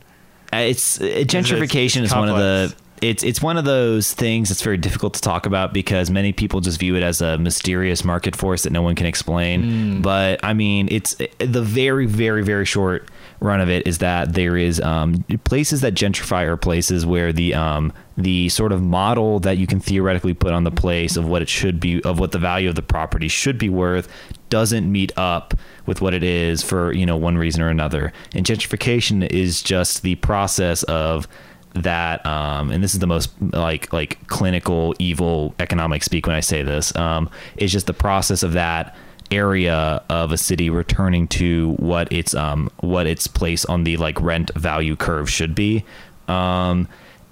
Uh, 0.52 0.58
It's 0.58 1.00
uh, 1.00 1.04
gentrification 1.04 2.02
is 2.02 2.14
one 2.14 2.28
of 2.28 2.36
the 2.36 2.74
it's 3.00 3.22
it's 3.22 3.40
one 3.40 3.56
of 3.56 3.64
those 3.64 4.12
things 4.12 4.50
that's 4.50 4.60
very 4.62 4.76
difficult 4.76 5.14
to 5.14 5.20
talk 5.22 5.46
about 5.46 5.72
because 5.72 6.10
many 6.10 6.32
people 6.32 6.60
just 6.60 6.78
view 6.78 6.96
it 6.96 7.02
as 7.02 7.22
a 7.22 7.38
mysterious 7.38 8.04
market 8.04 8.36
force 8.36 8.64
that 8.64 8.72
no 8.72 8.82
one 8.82 8.94
can 8.94 9.06
explain. 9.06 10.02
But 10.02 10.40
I 10.44 10.52
mean, 10.52 10.88
it's 10.90 11.14
the 11.38 11.62
very 11.62 12.06
very 12.06 12.42
very 12.42 12.66
short 12.66 13.08
run 13.40 13.60
of 13.60 13.68
it 13.68 13.86
is 13.86 13.98
that 13.98 14.34
there 14.34 14.56
is 14.56 14.80
um, 14.80 15.24
places 15.44 15.80
that 15.82 15.94
gentrify 15.94 16.46
are 16.46 16.56
places 16.56 17.04
where 17.04 17.32
the 17.32 17.54
um, 17.54 17.92
the 18.16 18.48
sort 18.48 18.72
of 18.72 18.82
model 18.82 19.40
that 19.40 19.58
you 19.58 19.66
can 19.66 19.78
theoretically 19.80 20.34
put 20.34 20.52
on 20.52 20.64
the 20.64 20.70
place 20.70 21.16
of 21.16 21.26
what 21.26 21.42
it 21.42 21.48
should 21.48 21.78
be 21.78 22.02
of 22.02 22.18
what 22.18 22.32
the 22.32 22.38
value 22.38 22.68
of 22.68 22.74
the 22.74 22.82
property 22.82 23.28
should 23.28 23.58
be 23.58 23.68
worth 23.68 24.08
doesn't 24.48 24.90
meet 24.90 25.12
up 25.18 25.54
with 25.86 26.00
what 26.00 26.14
it 26.14 26.22
is 26.22 26.62
for 26.62 26.92
you 26.92 27.04
know 27.04 27.16
one 27.16 27.36
reason 27.36 27.62
or 27.62 27.68
another. 27.68 28.12
And 28.34 28.46
gentrification 28.46 29.26
is 29.28 29.62
just 29.62 30.02
the 30.02 30.14
process 30.16 30.82
of 30.84 31.28
that 31.74 32.24
um, 32.24 32.70
and 32.70 32.82
this 32.82 32.94
is 32.94 33.00
the 33.00 33.06
most 33.06 33.30
like 33.40 33.92
like 33.92 34.26
clinical 34.28 34.94
evil 34.98 35.54
economic 35.58 36.02
speak 36.02 36.26
when 36.26 36.34
i 36.34 36.40
say 36.40 36.62
this 36.62 36.94
um, 36.96 37.28
is 37.58 37.70
just 37.70 37.86
the 37.86 37.92
process 37.92 38.42
of 38.42 38.54
that 38.54 38.96
area 39.30 40.02
of 40.08 40.32
a 40.32 40.36
city 40.36 40.70
returning 40.70 41.28
to 41.28 41.72
what 41.78 42.10
its 42.12 42.34
um 42.34 42.70
what 42.80 43.06
its 43.06 43.26
place 43.26 43.64
on 43.64 43.84
the 43.84 43.96
like 43.96 44.20
rent 44.20 44.50
value 44.54 44.96
curve 44.96 45.28
should 45.30 45.54
be. 45.54 45.84
Um 46.28 46.88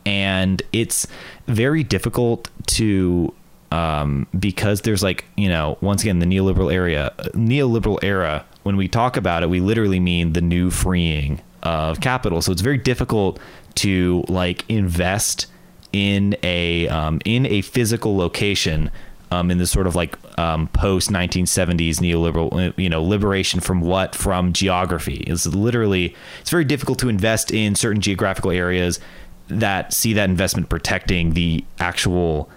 and 0.06 0.62
it's 0.72 1.06
very 1.46 1.82
difficult 1.82 2.50
to 2.66 3.32
um 3.72 4.26
because 4.38 4.82
there's 4.82 5.02
like 5.02 5.24
you 5.36 5.48
know 5.48 5.78
once 5.80 6.02
again 6.02 6.18
the 6.18 6.26
neoliberal 6.26 6.72
area 6.72 7.12
neoliberal 7.32 7.98
era 8.02 8.44
when 8.62 8.76
we 8.76 8.88
talk 8.88 9.16
about 9.16 9.42
it 9.42 9.48
we 9.48 9.60
literally 9.60 10.00
mean 10.00 10.32
the 10.34 10.40
new 10.40 10.70
freeing 10.70 11.40
of 11.64 12.00
capital. 12.00 12.42
So 12.42 12.52
it's 12.52 12.60
very 12.60 12.78
difficult 12.78 13.40
to 13.76 14.24
like 14.28 14.64
invest 14.68 15.46
in 15.92 16.36
a 16.42 16.88
um, 16.88 17.20
in 17.24 17.46
a 17.46 17.62
physical 17.62 18.16
location 18.16 18.90
um, 19.34 19.50
in 19.50 19.58
this 19.58 19.70
sort 19.70 19.86
of 19.86 19.94
like 19.94 20.16
um, 20.38 20.68
post 20.68 21.10
1970s 21.10 21.96
neoliberal 21.96 22.52
uh, 22.52 22.72
you 22.76 22.88
know 22.88 23.02
liberation 23.02 23.60
from 23.60 23.80
what? 23.80 24.14
From 24.14 24.52
geography. 24.52 25.24
It's 25.26 25.46
literally 25.46 26.14
it's 26.40 26.50
very 26.50 26.64
difficult 26.64 26.98
to 27.00 27.08
invest 27.08 27.50
in 27.50 27.74
certain 27.74 28.00
geographical 28.00 28.50
areas 28.50 29.00
that 29.48 29.92
see 29.92 30.12
that 30.14 30.30
investment 30.30 30.68
protecting 30.68 31.34
the 31.34 31.64
actual 31.78 32.48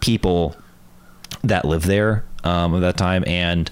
people 0.00 0.56
that 1.44 1.64
live 1.64 1.84
there 1.84 2.24
um, 2.44 2.74
at 2.74 2.80
that 2.80 2.96
time, 2.96 3.24
and 3.26 3.70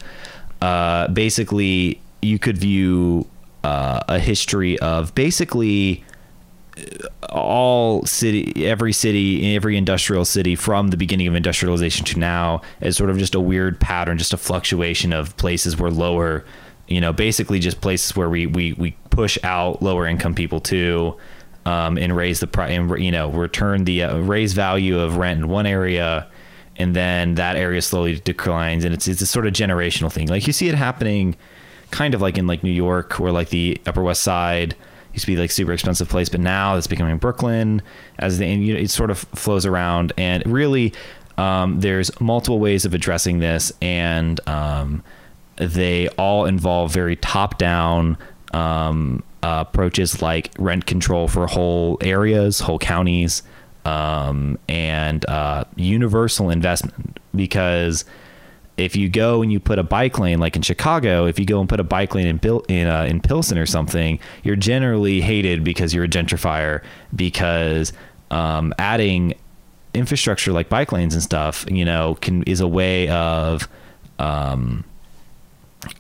uh, 0.61 1.09
basically 1.09 2.01
you 2.22 2.39
could 2.39 2.59
view 2.59 3.26
uh, 3.64 4.01
a 4.09 4.18
history 4.18 4.78
of 4.78 5.14
basically 5.14 6.05
all 7.31 8.05
city 8.05 8.66
every 8.66 8.93
city 8.93 9.57
every 9.57 9.77
industrial 9.77 10.24
city 10.24 10.55
from 10.55 10.89
the 10.89 10.97
beginning 10.97 11.27
of 11.27 11.35
industrialization 11.35 12.05
to 12.05 12.18
now 12.18 12.61
is 12.81 12.97
sort 12.97 13.09
of 13.09 13.18
just 13.18 13.35
a 13.35 13.41
weird 13.41 13.81
pattern 13.81 14.18
just 14.18 14.33
a 14.33 14.37
fluctuation 14.37 15.12
of 15.12 15.37
places 15.39 15.79
where 15.79 15.91
lower 15.91 16.45
you 16.87 17.01
know 17.01 17.12
basically 17.12 17.59
just 17.59 17.81
places 17.81 18.14
where 18.14 18.29
we 18.29 18.47
we, 18.47 18.74
we 18.74 18.91
push 19.11 19.39
out 19.43 19.83
lower 19.83 20.07
income 20.07 20.35
people 20.35 20.61
to 20.61 21.16
um, 21.64 21.99
and 21.99 22.16
raise 22.16 22.41
the 22.41 22.47
price 22.47 22.70
and 22.70 23.03
you 23.03 23.11
know 23.11 23.31
return 23.31 23.85
the 23.85 24.03
uh, 24.03 24.18
raise 24.18 24.53
value 24.53 24.99
of 24.99 25.16
rent 25.16 25.41
in 25.41 25.49
one 25.49 25.66
area 25.66 26.29
and 26.79 26.95
then 26.95 27.35
that 27.35 27.57
area 27.57 27.83
slowly 27.83 28.20
declines 28.20 28.85
and 28.85 28.95
it's 28.95 29.09
it's 29.09 29.20
a 29.20 29.27
sort 29.27 29.47
of 29.47 29.53
generational 29.53 30.12
thing. 30.12 30.29
Like 30.29 30.47
you 30.47 30.53
see 30.53 30.68
it 30.68 30.74
happening 30.74 31.37
kind 31.91 32.14
of 32.14 32.20
like 32.20 32.39
in 32.39 32.47
like 32.47 32.62
New 32.62 32.70
York 32.70 33.20
or 33.20 33.31
like 33.33 33.49
the 33.49 33.81
Upper 33.87 34.03
West 34.03 34.22
Side 34.22 34.77
used 35.17 35.25
to 35.25 35.33
be 35.33 35.37
like 35.37 35.51
super 35.51 35.73
expensive 35.73 36.09
place, 36.09 36.29
but 36.29 36.41
now 36.41 36.77
it's 36.77 36.87
becoming 36.87 37.19
Brooklyn 37.19 37.83
as 38.19 38.39
the 38.39 38.47
you 38.47 38.75
know, 38.75 38.81
it 38.81 38.91
sort 38.91 39.11
of 39.11 39.19
flows 39.19 39.67
around. 39.67 40.12
And 40.17 40.47
really 40.47 40.93
um, 41.39 41.81
there's 41.81 42.19
multiple 42.21 42.61
ways 42.61 42.85
of 42.85 42.95
addressing 42.95 43.41
this 43.41 43.73
and 43.83 44.41
um, 44.49 45.03
they 45.57 46.09
all 46.11 46.45
involve 46.45 46.93
very 46.93 47.17
top 47.17 47.59
down 47.59 48.19
um, 48.53 49.23
uh, 49.43 49.64
approaches 49.67 50.23
like 50.23 50.51
rent 50.59 50.87
control 50.87 51.29
for 51.29 51.47
whole 51.47 51.99
areas, 52.01 52.61
whole 52.61 52.79
counties, 52.79 53.43
um, 53.85 54.59
and 54.69 55.25
uh, 55.29 55.64
universal 55.77 56.51
investment. 56.51 57.21
Because 57.35 58.05
if 58.77 58.95
you 58.95 59.09
go 59.09 59.43
and 59.43 59.51
you 59.51 59.59
put 59.59 59.79
a 59.79 59.83
bike 59.83 60.18
lane 60.18 60.39
like 60.39 60.57
in 60.57 60.62
Chicago, 60.62 61.27
if 61.27 61.39
you 61.39 61.47
go 61.47 61.61
and 61.61 61.68
put 61.68 61.81
a 61.81 61.85
bike 61.85 62.14
lane 62.14 62.27
in 62.27 62.39
Pil- 62.39 62.64
in, 62.68 62.87
uh, 62.87 63.05
in 63.05 63.20
Pilsen 63.20 63.59
or 63.59 63.66
something, 63.66 64.18
you're 64.43 64.57
generally 64.57 65.20
hated 65.20 65.64
because 65.64 65.95
you're 65.95 66.05
a 66.05 66.09
gentrifier 66.09 66.83
because 67.14 67.93
um, 68.31 68.74
adding 68.79 69.35
infrastructure 69.95 70.53
like 70.53 70.68
bike 70.68 70.93
lanes 70.93 71.14
and 71.14 71.22
stuff, 71.22 71.64
you 71.70 71.85
know, 71.85 72.16
can 72.20 72.43
is 72.43 72.61
a 72.61 72.68
way 72.68 73.09
of 73.09 73.68
um, 74.18 74.85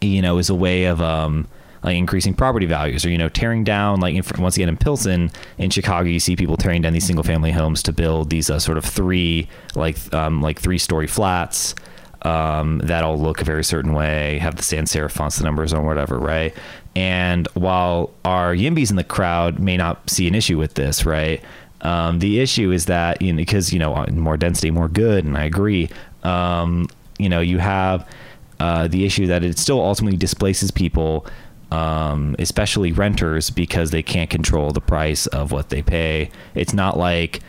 you 0.00 0.22
know, 0.22 0.38
is 0.38 0.50
a 0.50 0.54
way 0.54 0.84
of 0.84 1.00
um, 1.00 1.46
like 1.82 1.96
increasing 1.96 2.34
property 2.34 2.66
values 2.66 3.06
or 3.06 3.10
you 3.10 3.18
know 3.18 3.28
tearing 3.28 3.64
down 3.64 4.00
like 4.00 4.14
once 4.38 4.56
again 4.56 4.68
in 4.68 4.76
Pilsen 4.76 5.30
in 5.56 5.70
Chicago 5.70 6.08
you 6.08 6.20
see 6.20 6.36
people 6.36 6.56
tearing 6.56 6.82
down 6.82 6.92
these 6.92 7.06
single 7.06 7.22
family 7.22 7.52
homes 7.52 7.82
to 7.84 7.92
build 7.92 8.28
these 8.28 8.50
uh, 8.50 8.58
sort 8.58 8.76
of 8.76 8.84
three 8.84 9.48
like 9.74 9.96
um, 10.12 10.42
like 10.42 10.60
three 10.60 10.78
story 10.78 11.06
flats 11.06 11.74
um, 12.22 12.78
that 12.78 13.04
all 13.04 13.18
look 13.18 13.40
a 13.40 13.44
very 13.44 13.64
certain 13.64 13.92
way, 13.92 14.38
have 14.38 14.56
the 14.56 14.62
sans 14.62 14.92
serif 14.92 15.12
fonts, 15.12 15.38
the 15.38 15.44
numbers 15.44 15.72
or 15.72 15.82
whatever, 15.82 16.18
right? 16.18 16.54
And 16.94 17.46
while 17.54 18.10
our 18.24 18.54
Yimbys 18.54 18.90
in 18.90 18.96
the 18.96 19.04
crowd 19.04 19.58
may 19.58 19.76
not 19.76 20.08
see 20.08 20.26
an 20.26 20.34
issue 20.34 20.58
with 20.58 20.74
this, 20.74 21.04
right? 21.04 21.42
Um, 21.82 22.18
the 22.18 22.40
issue 22.40 22.72
is 22.72 22.86
that 22.86 23.20
you 23.20 23.32
know, 23.32 23.36
because 23.36 23.72
you 23.72 23.78
know 23.78 24.04
more 24.12 24.36
density, 24.36 24.70
more 24.70 24.88
good, 24.88 25.24
and 25.24 25.36
I 25.36 25.44
agree. 25.44 25.90
Um, 26.22 26.88
you 27.18 27.28
know, 27.28 27.40
you 27.40 27.58
have 27.58 28.08
uh, 28.58 28.88
the 28.88 29.04
issue 29.04 29.26
that 29.26 29.44
it 29.44 29.58
still 29.58 29.80
ultimately 29.80 30.16
displaces 30.16 30.70
people, 30.70 31.26
um, 31.70 32.34
especially 32.38 32.92
renters, 32.92 33.50
because 33.50 33.90
they 33.90 34.02
can't 34.02 34.30
control 34.30 34.70
the 34.70 34.80
price 34.80 35.26
of 35.28 35.52
what 35.52 35.68
they 35.68 35.82
pay. 35.82 36.30
It's 36.54 36.72
not 36.72 36.96
like 36.96 37.40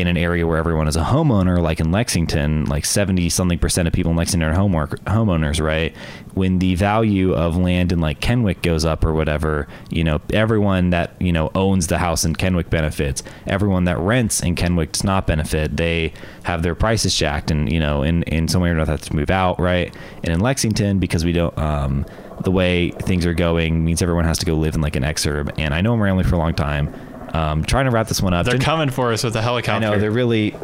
in 0.00 0.06
an 0.06 0.16
area 0.16 0.46
where 0.46 0.58
everyone 0.58 0.88
is 0.88 0.96
a 0.96 1.02
homeowner, 1.02 1.60
like 1.60 1.80
in 1.80 1.90
Lexington, 1.90 2.64
like 2.66 2.84
70 2.84 3.28
something 3.28 3.58
percent 3.58 3.88
of 3.88 3.94
people 3.94 4.10
in 4.10 4.16
Lexington 4.16 4.48
are 4.48 4.54
homework, 4.54 4.98
homeowners, 5.04 5.64
right? 5.64 5.94
When 6.34 6.58
the 6.58 6.74
value 6.74 7.34
of 7.34 7.56
land 7.56 7.92
in 7.92 8.00
like 8.00 8.20
Kenwick 8.20 8.62
goes 8.62 8.84
up 8.84 9.04
or 9.04 9.12
whatever, 9.12 9.68
you 9.90 10.04
know, 10.04 10.20
everyone 10.32 10.90
that, 10.90 11.20
you 11.20 11.32
know, 11.32 11.50
owns 11.54 11.88
the 11.88 11.98
house 11.98 12.24
in 12.24 12.34
Kenwick 12.34 12.70
benefits. 12.70 13.22
Everyone 13.46 13.84
that 13.84 13.98
rents 13.98 14.42
in 14.42 14.54
Kenwick 14.54 14.92
does 14.92 15.04
not 15.04 15.26
benefit. 15.26 15.76
They 15.76 16.12
have 16.44 16.62
their 16.62 16.74
prices 16.74 17.14
jacked 17.14 17.50
and, 17.50 17.70
you 17.70 17.80
know, 17.80 18.02
in, 18.02 18.22
in 18.24 18.48
some 18.48 18.62
way 18.62 18.70
or 18.70 18.72
another 18.72 18.92
have 18.92 19.02
to 19.02 19.16
move 19.16 19.30
out, 19.30 19.58
right? 19.58 19.94
And 20.22 20.32
in 20.32 20.40
Lexington, 20.40 20.98
because 20.98 21.24
we 21.24 21.32
don't, 21.32 21.56
um, 21.58 22.06
the 22.44 22.50
way 22.50 22.90
things 22.90 23.26
are 23.26 23.34
going 23.34 23.84
means 23.84 24.00
everyone 24.00 24.24
has 24.24 24.38
to 24.38 24.46
go 24.46 24.54
live 24.54 24.74
in 24.74 24.80
like 24.80 24.96
an 24.96 25.02
exurb. 25.02 25.52
And 25.58 25.74
I 25.74 25.80
know 25.80 25.92
I'm 25.92 26.00
rambling 26.00 26.26
for 26.26 26.36
a 26.36 26.38
long 26.38 26.54
time 26.54 26.94
um, 27.34 27.64
trying 27.64 27.86
to 27.86 27.90
wrap 27.90 28.08
this 28.08 28.20
one 28.20 28.34
up. 28.34 28.46
They're 28.46 28.54
Gen- 28.54 28.60
coming 28.62 28.90
for 28.90 29.12
us 29.12 29.24
with 29.24 29.36
a 29.36 29.42
helicopter. 29.42 29.86
I 29.86 29.90
know 29.90 29.98
they're 29.98 30.10
really 30.10 30.54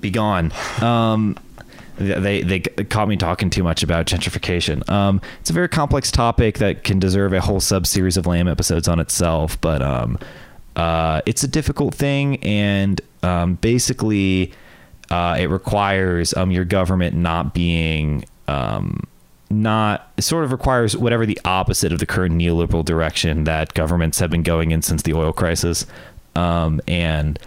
be 0.00 0.10
gone. 0.10 0.52
Um, 0.80 1.36
they 1.98 2.42
they 2.42 2.60
caught 2.60 3.08
me 3.08 3.16
talking 3.16 3.50
too 3.50 3.62
much 3.64 3.82
about 3.82 4.06
gentrification. 4.06 4.88
Um, 4.88 5.20
it's 5.40 5.50
a 5.50 5.52
very 5.52 5.68
complex 5.68 6.10
topic 6.10 6.58
that 6.58 6.84
can 6.84 6.98
deserve 6.98 7.32
a 7.32 7.40
whole 7.40 7.60
sub 7.60 7.86
series 7.86 8.16
of 8.16 8.26
Lame 8.26 8.46
episodes 8.46 8.86
on 8.86 9.00
itself, 9.00 9.60
but 9.60 9.82
um, 9.82 10.18
uh, 10.76 11.20
it's 11.26 11.42
a 11.42 11.48
difficult 11.48 11.94
thing, 11.94 12.36
and 12.44 13.00
um, 13.24 13.54
basically, 13.56 14.52
uh, 15.10 15.36
it 15.40 15.46
requires 15.50 16.34
um, 16.34 16.52
your 16.52 16.64
government 16.64 17.16
not 17.16 17.52
being 17.52 18.24
um, 18.46 19.00
not 19.50 20.12
it 20.16 20.22
sort 20.22 20.44
of 20.44 20.52
requires 20.52 20.96
whatever 20.96 21.24
the 21.24 21.38
opposite 21.44 21.92
of 21.92 21.98
the 21.98 22.06
current 22.06 22.34
neoliberal 22.34 22.84
direction 22.84 23.44
that 23.44 23.72
governments 23.74 24.18
have 24.18 24.30
been 24.30 24.42
going 24.42 24.70
in 24.72 24.82
since 24.82 25.02
the 25.02 25.14
oil 25.14 25.32
crisis. 25.32 25.86
Um, 26.36 26.80
and 26.86 27.38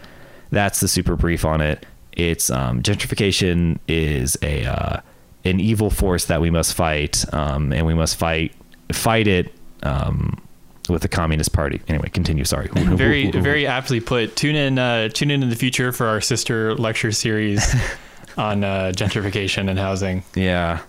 that's 0.50 0.80
the 0.80 0.88
super 0.88 1.16
brief 1.16 1.46
on 1.46 1.62
it. 1.62 1.86
It's 2.14 2.50
um, 2.50 2.82
gentrification 2.82 3.80
is 3.88 4.38
a 4.42 4.66
uh, 4.66 5.02
an 5.46 5.60
evil 5.60 5.90
force 5.90 6.26
that 6.26 6.42
we 6.42 6.50
must 6.50 6.74
fight, 6.74 7.24
um, 7.34 7.72
and 7.72 7.86
we 7.86 7.94
must 7.94 8.18
fight 8.18 8.54
fight 8.92 9.28
it 9.28 9.54
um, 9.84 10.42
with 10.90 11.02
the 11.04 11.08
Communist 11.08 11.54
Party. 11.54 11.82
Anyway, 11.88 12.10
continue. 12.10 12.44
Sorry. 12.44 12.68
very 12.74 13.32
very 13.32 13.66
aptly 13.66 14.02
put. 14.02 14.36
Tune 14.36 14.56
in 14.56 14.78
uh, 14.78 15.10
tune 15.10 15.32
in 15.32 15.42
in 15.42 15.50
the 15.50 15.56
future 15.56 15.92
for 15.92 16.08
our 16.08 16.20
sister 16.20 16.76
lecture 16.76 17.12
series 17.12 17.74
on 18.38 18.64
uh, 18.64 18.92
gentrification 18.96 19.70
and 19.70 19.80
housing. 19.80 20.24
yeah. 20.36 20.82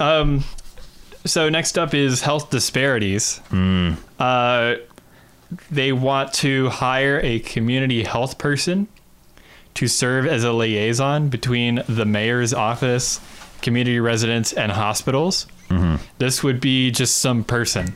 Um, 0.00 0.44
so 1.24 1.48
next 1.48 1.78
up 1.78 1.94
is 1.94 2.22
health 2.22 2.50
disparities. 2.50 3.40
Uh, 4.18 4.76
they 5.70 5.92
want 5.92 6.32
to 6.34 6.68
hire 6.70 7.20
a 7.22 7.40
community 7.40 8.02
health 8.04 8.38
person 8.38 8.88
to 9.74 9.86
serve 9.86 10.26
as 10.26 10.42
a 10.44 10.52
liaison 10.52 11.28
between 11.28 11.82
the 11.88 12.04
mayor's 12.04 12.52
office, 12.54 13.20
community 13.62 14.00
residents, 14.00 14.52
and 14.52 14.72
hospitals. 14.72 15.46
This 16.18 16.42
would 16.42 16.60
be 16.60 16.90
just 16.90 17.18
some 17.18 17.44
person. 17.44 17.94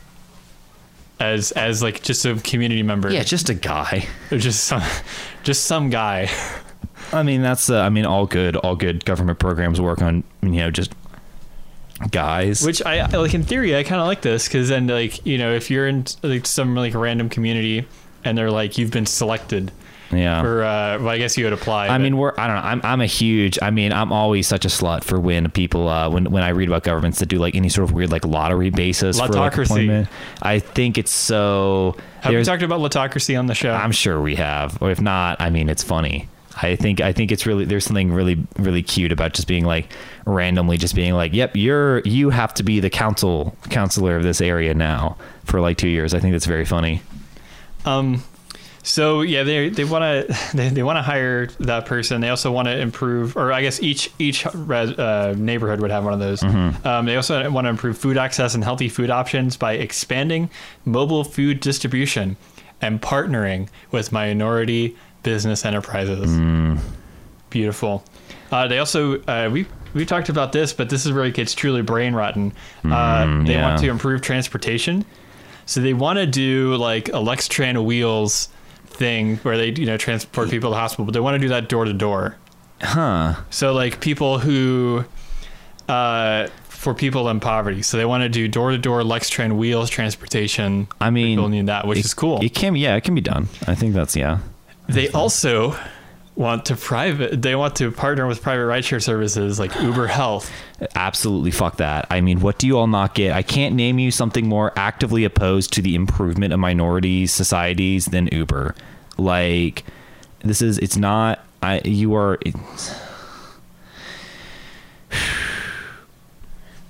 As, 1.21 1.53
as 1.53 1.83
like 1.83 2.03
just 2.03 2.25
a 2.27 2.35
community 2.37 2.83
member, 2.83 3.11
Yeah, 3.11 3.23
just 3.23 3.49
a 3.49 3.55
guy. 3.55 4.07
Or 4.31 4.39
just 4.39 4.65
some, 4.65 4.83
just 5.45 5.65
some 5.65 5.89
guy. 5.91 6.29
I 7.13 7.23
mean, 7.23 7.41
that's 7.41 7.71
uh, 7.71 7.81
I 7.81 7.89
mean, 7.89 8.05
all 8.05 8.27
good, 8.27 8.57
all 8.57 8.75
good 8.77 9.05
government 9.05 9.39
programs 9.39 9.81
work 9.81 10.03
on 10.03 10.25
you 10.43 10.51
know 10.51 10.71
just 10.71 10.93
guys. 12.11 12.65
Which 12.65 12.83
I 12.83 13.07
like 13.07 13.35
in 13.35 13.43
theory, 13.43 13.77
I 13.77 13.83
kind 13.83 14.01
of 14.01 14.07
like 14.07 14.23
this 14.23 14.47
because 14.49 14.69
then 14.69 14.87
like 14.87 15.25
you 15.27 15.39
know 15.39 15.53
if 15.53 15.71
you're 15.71 15.87
in 15.87 16.05
like 16.23 16.47
some 16.47 16.75
like 16.75 16.95
random 16.95 17.29
community 17.29 17.87
and 18.25 18.37
they're 18.37 18.51
like 18.51 18.79
you've 18.79 18.91
been 18.91 19.07
selected 19.07 19.73
yeah. 20.13 20.43
for 20.43 20.63
uh, 20.63 20.99
well 20.99 21.09
I 21.09 21.19
guess 21.19 21.37
you 21.37 21.45
would 21.45 21.53
apply. 21.53 21.87
I 21.87 21.89
but- 21.89 22.01
mean, 22.01 22.17
we're 22.17 22.33
I 22.37 22.47
don't 22.47 22.57
know. 22.57 22.63
I'm 22.63 22.81
I'm 22.85 23.01
a 23.01 23.07
huge. 23.07 23.59
I 23.61 23.71
mean, 23.71 23.93
I'm 23.93 24.13
always 24.13 24.47
such 24.47 24.65
a 24.65 24.69
slut 24.69 25.05
for 25.05 25.19
when 25.19 25.51
people 25.51 25.89
uh, 25.89 26.09
when 26.11 26.31
when 26.31 26.43
I 26.43 26.51
read 26.51 26.69
about 26.69 26.83
governments 26.83 27.19
that 27.21 27.27
do 27.27 27.39
like 27.39 27.55
any 27.55 27.69
sort 27.69 27.89
of 27.89 27.95
weird 27.95 28.11
like 28.11 28.25
lottery 28.25 28.71
basis 28.71 29.21
for 29.21 29.29
like 29.29 29.57
appointment. 29.57 30.09
I 30.43 30.59
think 30.59 30.99
it's 30.99 31.13
so. 31.13 31.97
have 32.21 32.35
we 32.35 32.43
talked 32.45 32.63
about 32.63 32.81
lottocracy 32.81 33.39
on 33.39 33.47
the 33.47 33.55
show? 33.55 33.73
I'm 33.73 33.93
sure 33.93 34.21
we 34.21 34.37
have, 34.37 34.81
or 34.81 34.91
if 34.91 35.01
not, 35.01 35.41
I 35.41 35.51
mean, 35.51 35.69
it's 35.69 35.83
funny. 35.83 36.29
I 36.63 36.77
think 36.77 37.01
I 37.01 37.13
think 37.13 37.33
it's 37.33 37.47
really 37.47 37.65
there's 37.65 37.85
something 37.85 38.13
really 38.13 38.45
really 38.59 38.83
cute 38.83 39.13
about 39.13 39.35
just 39.35 39.49
being 39.49 39.65
like 39.65 39.93
randomly 40.27 40.79
just 40.79 40.95
being 40.95 41.15
like, 41.15 41.33
yep, 41.33 41.57
you're 41.57 42.01
you 42.01 42.31
have 42.31 42.55
to 42.55 42.63
be 42.63 42.81
the 42.81 42.91
council 42.91 43.57
counselor 43.71 44.17
of 44.17 44.23
this 44.23 44.41
area 44.41 44.75
now 44.75 45.17
for 45.45 45.61
like 45.61 45.77
two 45.77 45.89
years. 45.89 46.15
I 46.15 46.21
think 46.21 46.33
that's 46.33 46.47
very 46.47 46.65
funny. 46.65 47.03
Um, 47.85 48.23
so 48.85 49.23
yeah, 49.23 49.43
they 49.43 49.71
they 49.71 49.85
want 49.85 50.03
to 50.29 50.39
they, 50.57 50.69
they 50.69 50.83
want 50.83 50.99
to 50.99 51.03
hire 51.03 51.47
that 51.61 51.87
person. 51.87 52.21
They 52.21 52.29
also 52.29 52.53
want 52.53 52.69
to 52.69 52.79
improve, 52.79 53.37
or 53.37 53.53
I 53.53 53.63
guess 53.63 53.83
each 53.83 54.11
each 54.19 54.47
res, 54.55 54.91
uh, 54.93 55.35
neighborhood 55.37 55.81
would 55.81 55.91
have 55.91 56.05
one 56.05 56.13
of 56.13 56.21
those. 56.21 56.41
Mm-hmm. 56.41 56.87
Um, 56.87 57.07
they 57.07 57.17
also 57.17 57.51
want 57.51 57.65
to 57.65 57.71
improve 57.71 57.99
food 57.99 58.17
access 58.17 58.55
and 58.55 58.63
healthy 58.63 58.89
food 58.89 59.11
options 59.11 59.57
by 59.57 59.73
expanding 59.73 60.51
mobile 60.85 61.25
food 61.25 61.61
distribution 61.61 62.37
and 62.81 63.01
partnering 63.01 63.69
with 63.91 64.13
minority 64.13 64.97
business 65.25 65.65
enterprises. 65.65 66.31
Mm. 66.31 66.79
Beautiful. 67.51 68.05
Uh, 68.53 68.69
they 68.69 68.79
also 68.79 69.21
uh, 69.23 69.51
we 69.53 69.67
we 69.95 70.05
talked 70.05 70.29
about 70.29 70.53
this, 70.53 70.73
but 70.73 70.89
this 70.91 71.05
is 71.05 71.13
where 71.13 71.25
it 71.25 71.35
gets 71.35 71.55
truly 71.55 71.83
brain 71.83 72.15
rotten. 72.15 72.53
Uh, 72.85 73.43
they 73.45 73.55
yeah. 73.55 73.69
want 73.69 73.81
to 73.81 73.91
improve 73.91 74.21
transportation, 74.21 75.05
so 75.67 75.81
they 75.81 75.95
want 75.95 76.19
to 76.19 76.27
do 76.27 76.77
like 76.77 77.09
a 77.09 77.13
Lextran 77.13 77.85
wheels 77.85 78.49
thing 78.85 79.39
where 79.39 79.57
they 79.57 79.71
you 79.71 79.87
know 79.87 79.97
transport 79.97 80.51
people 80.51 80.71
to 80.71 80.75
the 80.75 80.81
hospital, 80.81 81.05
but 81.05 81.13
they 81.13 81.21
want 81.21 81.35
to 81.35 81.39
do 81.41 81.49
that 81.49 81.69
door 81.69 81.85
to 81.85 81.93
door. 81.93 82.37
Huh. 82.81 83.35
So 83.51 83.73
like 83.73 84.01
people 84.01 84.39
who, 84.39 85.05
uh, 85.89 86.49
for 86.65 86.93
people 86.95 87.29
in 87.29 87.41
poverty, 87.41 87.83
so 87.83 87.97
they 87.97 88.05
want 88.05 88.23
to 88.23 88.29
do 88.29 88.47
door 88.49 88.71
to 88.73 88.79
door 88.79 89.03
Lextran 89.03 89.57
wheels 89.57 89.91
transportation. 89.91 90.89
I 91.01 91.11
mean, 91.11 91.39
people 91.39 91.49
need 91.49 91.67
that, 91.67 91.87
which 91.87 91.99
it- 91.99 92.05
is 92.05 92.15
cool. 92.15 92.41
It 92.43 92.55
can, 92.55 92.77
yeah, 92.77 92.97
it 92.97 93.03
can 93.05 93.15
be 93.15 93.21
done. 93.21 93.49
I 93.67 93.75
think 93.75 93.95
that's 93.95 94.15
yeah. 94.17 94.39
They 94.89 95.09
also 95.11 95.77
want 96.37 96.67
to 96.67 96.77
private. 96.77 97.41
They 97.41 97.55
want 97.55 97.77
to 97.77 97.91
partner 97.91 98.27
with 98.27 98.43
private 98.43 98.63
rideshare 98.65 99.03
services 99.03 99.59
like 99.59 99.75
Uber 99.81 100.07
Health. 100.07 100.51
Absolutely, 100.95 101.51
fuck 101.51 101.77
that. 101.79 102.07
I 102.11 102.21
mean, 102.21 102.41
what 102.41 102.59
do 102.59 102.67
you 102.67 102.79
all 102.79 102.87
not 102.87 103.15
get? 103.15 103.33
I 103.33 103.43
can't 103.43 103.75
name 103.75 103.99
you 103.99 104.11
something 104.11 104.47
more 104.49 104.73
actively 104.77 105.25
opposed 105.25 105.73
to 105.75 105.83
the 105.83 105.95
improvement 105.95 106.53
of 106.53 106.61
minority 106.61 107.27
societies 107.27 108.07
than 108.07 108.29
Uber. 108.33 108.75
Like, 109.17 109.85
this 110.41 110.61
is. 110.61 110.79
It's 110.79 110.97
not. 110.97 111.45
I. 111.63 111.81
You 111.85 112.15
are. 112.15 112.39
It's, 112.43 112.95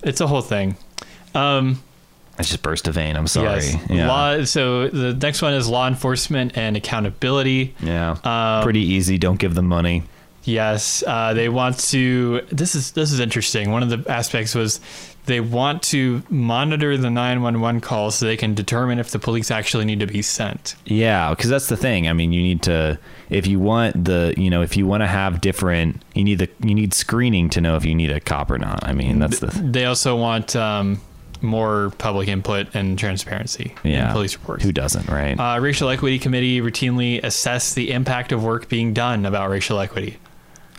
It's 0.04 0.20
a 0.20 0.26
whole 0.26 0.42
thing. 0.42 0.76
Um, 1.34 1.82
I 2.38 2.42
just 2.42 2.62
burst 2.62 2.88
a 2.88 2.92
vein. 2.92 3.16
I'm 3.16 3.26
sorry. 3.26 3.46
Yes. 3.46 3.76
Yeah. 3.88 4.08
Law. 4.08 4.44
So 4.44 4.88
the 4.88 5.14
next 5.14 5.40
one 5.42 5.54
is 5.54 5.68
law 5.68 5.86
enforcement 5.86 6.56
and 6.56 6.76
accountability. 6.76 7.74
yeah. 7.80 8.16
Um, 8.24 8.64
Pretty 8.64 8.80
easy. 8.80 9.18
Don't 9.18 9.38
give 9.38 9.54
them 9.54 9.66
money. 9.68 10.02
Yes, 10.46 11.02
uh, 11.06 11.32
they 11.32 11.48
want 11.48 11.78
to. 11.90 12.42
This 12.50 12.74
is 12.74 12.92
this 12.92 13.12
is 13.12 13.20
interesting. 13.20 13.70
One 13.70 13.82
of 13.82 13.88
the 13.88 14.12
aspects 14.12 14.54
was 14.54 14.78
they 15.24 15.40
want 15.40 15.82
to 15.84 16.22
monitor 16.28 16.98
the 16.98 17.08
nine 17.08 17.40
one 17.40 17.62
one 17.62 17.80
calls 17.80 18.16
so 18.16 18.26
they 18.26 18.36
can 18.36 18.52
determine 18.52 18.98
if 18.98 19.10
the 19.10 19.18
police 19.18 19.50
actually 19.50 19.86
need 19.86 20.00
to 20.00 20.06
be 20.06 20.20
sent. 20.20 20.76
Yeah, 20.84 21.30
because 21.30 21.48
that's 21.48 21.68
the 21.68 21.78
thing. 21.78 22.08
I 22.08 22.12
mean, 22.12 22.32
you 22.34 22.42
need 22.42 22.60
to 22.64 22.98
if 23.30 23.46
you 23.46 23.58
want 23.58 24.04
the 24.04 24.34
you 24.36 24.50
know 24.50 24.60
if 24.60 24.76
you 24.76 24.86
want 24.86 25.00
to 25.02 25.06
have 25.06 25.40
different 25.40 26.02
you 26.14 26.24
need 26.24 26.40
the 26.40 26.50
you 26.62 26.74
need 26.74 26.92
screening 26.92 27.48
to 27.50 27.62
know 27.62 27.76
if 27.76 27.86
you 27.86 27.94
need 27.94 28.10
a 28.10 28.20
cop 28.20 28.50
or 28.50 28.58
not. 28.58 28.84
I 28.84 28.92
mean, 28.92 29.18
that's 29.20 29.38
the 29.38 29.46
They 29.46 29.86
also 29.86 30.14
want 30.14 30.54
um, 30.54 31.00
more 31.44 31.92
public 31.98 32.28
input 32.28 32.74
and 32.74 32.98
transparency 32.98 33.74
yeah 33.84 34.06
in 34.08 34.12
police 34.12 34.34
reports. 34.34 34.64
Who 34.64 34.72
doesn't, 34.72 35.08
right? 35.08 35.38
Uh, 35.38 35.60
racial 35.60 35.88
equity 35.88 36.18
committee 36.18 36.60
routinely 36.60 37.22
assess 37.22 37.74
the 37.74 37.92
impact 37.92 38.32
of 38.32 38.42
work 38.42 38.68
being 38.68 38.92
done 38.94 39.26
about 39.26 39.50
racial 39.50 39.78
equity. 39.78 40.18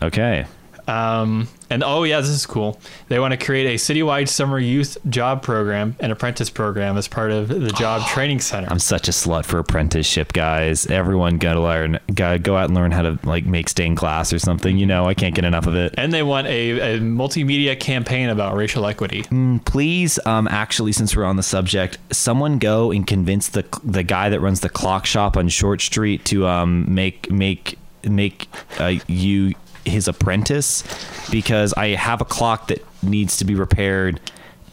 okay. 0.02 0.46
Um, 0.88 1.48
and 1.68 1.82
oh 1.82 2.04
yeah, 2.04 2.20
this 2.20 2.30
is 2.30 2.46
cool. 2.46 2.80
They 3.08 3.18
want 3.18 3.32
to 3.32 3.44
create 3.44 3.66
a 3.66 3.74
citywide 3.74 4.28
summer 4.28 4.58
youth 4.58 4.96
job 5.08 5.42
program 5.42 5.96
and 5.98 6.12
apprentice 6.12 6.48
program 6.48 6.96
as 6.96 7.08
part 7.08 7.32
of 7.32 7.48
the 7.48 7.70
job 7.72 8.06
training 8.06 8.40
center. 8.40 8.68
I'm 8.70 8.78
such 8.78 9.08
a 9.08 9.10
slut 9.10 9.44
for 9.44 9.58
apprenticeship, 9.58 10.32
guys. 10.32 10.86
Everyone 10.86 11.38
gotta 11.38 11.60
learn, 11.60 11.98
gotta 12.14 12.38
go 12.38 12.56
out 12.56 12.66
and 12.66 12.74
learn 12.74 12.92
how 12.92 13.02
to 13.02 13.18
like 13.24 13.46
make 13.46 13.68
stained 13.68 13.96
glass 13.96 14.32
or 14.32 14.38
something. 14.38 14.76
You 14.78 14.86
know, 14.86 15.06
I 15.06 15.14
can't 15.14 15.34
get 15.34 15.44
enough 15.44 15.66
of 15.66 15.74
it. 15.74 15.94
and 15.98 16.12
they 16.12 16.22
want 16.22 16.46
a, 16.46 16.96
a 16.96 17.00
multimedia 17.00 17.78
campaign 17.78 18.28
about 18.28 18.54
racial 18.54 18.86
equity. 18.86 19.24
Please, 19.64 20.18
um, 20.24 20.46
actually, 20.48 20.92
since 20.92 21.16
we're 21.16 21.24
on 21.24 21.36
the 21.36 21.42
subject, 21.42 21.98
someone 22.12 22.58
go 22.58 22.92
and 22.92 23.06
convince 23.06 23.48
the 23.48 23.64
the 23.82 24.02
guy 24.04 24.28
that 24.28 24.40
runs 24.40 24.60
the 24.60 24.68
clock 24.68 25.04
shop 25.04 25.36
on 25.36 25.48
Short 25.48 25.80
Street 25.80 26.24
to 26.26 26.46
um 26.46 26.94
make 26.94 27.30
make 27.30 27.76
make 28.04 28.48
uh, 28.78 28.94
you 29.08 29.52
his 29.86 30.08
apprentice 30.08 30.82
because 31.30 31.72
I 31.74 31.88
have 31.88 32.20
a 32.20 32.24
clock 32.24 32.68
that 32.68 32.84
needs 33.02 33.36
to 33.38 33.44
be 33.44 33.54
repaired 33.54 34.20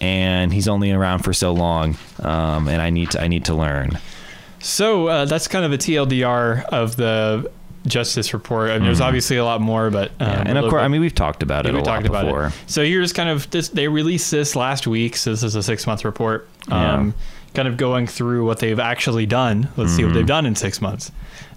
and 0.02 0.52
he's 0.54 0.68
only 0.68 0.92
around 0.92 1.20
for 1.20 1.34
so 1.34 1.54
long 1.54 1.96
um, 2.22 2.68
and 2.68 2.82
I 2.82 2.90
need 2.90 3.12
to 3.12 3.22
I 3.22 3.28
need 3.28 3.46
to 3.46 3.54
learn. 3.56 3.98
So 4.60 5.08
uh, 5.08 5.26
that's 5.26 5.48
kind 5.48 5.66
of 5.66 5.72
a 5.74 5.78
TLDR 5.78 6.64
of 6.66 6.96
the 6.96 7.52
justice 7.86 8.34
report. 8.34 8.70
I 8.72 8.76
mean, 8.76 8.86
there's 8.86 9.02
obviously 9.02 9.36
a 9.38 9.44
lot 9.44 9.60
more, 9.60 9.90
but 9.90 10.12
um, 10.20 10.28
Mm-hmm. 10.28 10.32
Yeah, 10.32 10.44
and 10.50 10.58
of 10.58 10.64
course, 10.70 10.80
bit- 10.80 10.86
I 10.86 10.88
mean 10.88 11.02
we've 11.02 11.14
talked 11.16 11.44
about 11.44 11.66
it 11.66 11.74
we 11.74 11.82
talked 11.82 12.04
lot 12.04 12.06
about 12.10 12.26
before. 12.26 12.46
it. 12.48 12.54
So 12.68 12.84
here's 12.84 13.12
kind 13.14 13.30
of 13.30 13.50
this. 13.52 13.70
They 13.70 13.88
released 13.88 14.32
this 14.32 14.56
last 14.56 14.88
week, 14.88 15.16
so 15.18 15.32
this 15.32 15.44
is 15.44 15.56
a 15.56 15.64
six 15.64 15.86
month 15.88 16.06
report. 16.06 16.48
Um, 16.70 17.14
Kind 17.54 17.68
of 17.68 17.78
going 17.78 18.08
through 18.08 18.48
what 18.48 18.58
they've 18.58 18.80
actually 18.80 19.28
done. 19.28 19.70
Let's 19.78 19.92
see 19.92 19.98
Mm-hmm. 20.02 20.08
what 20.10 20.14
they've 20.16 20.26
done 20.26 20.48
in 20.48 20.56
six 20.56 20.82
months. 20.82 21.12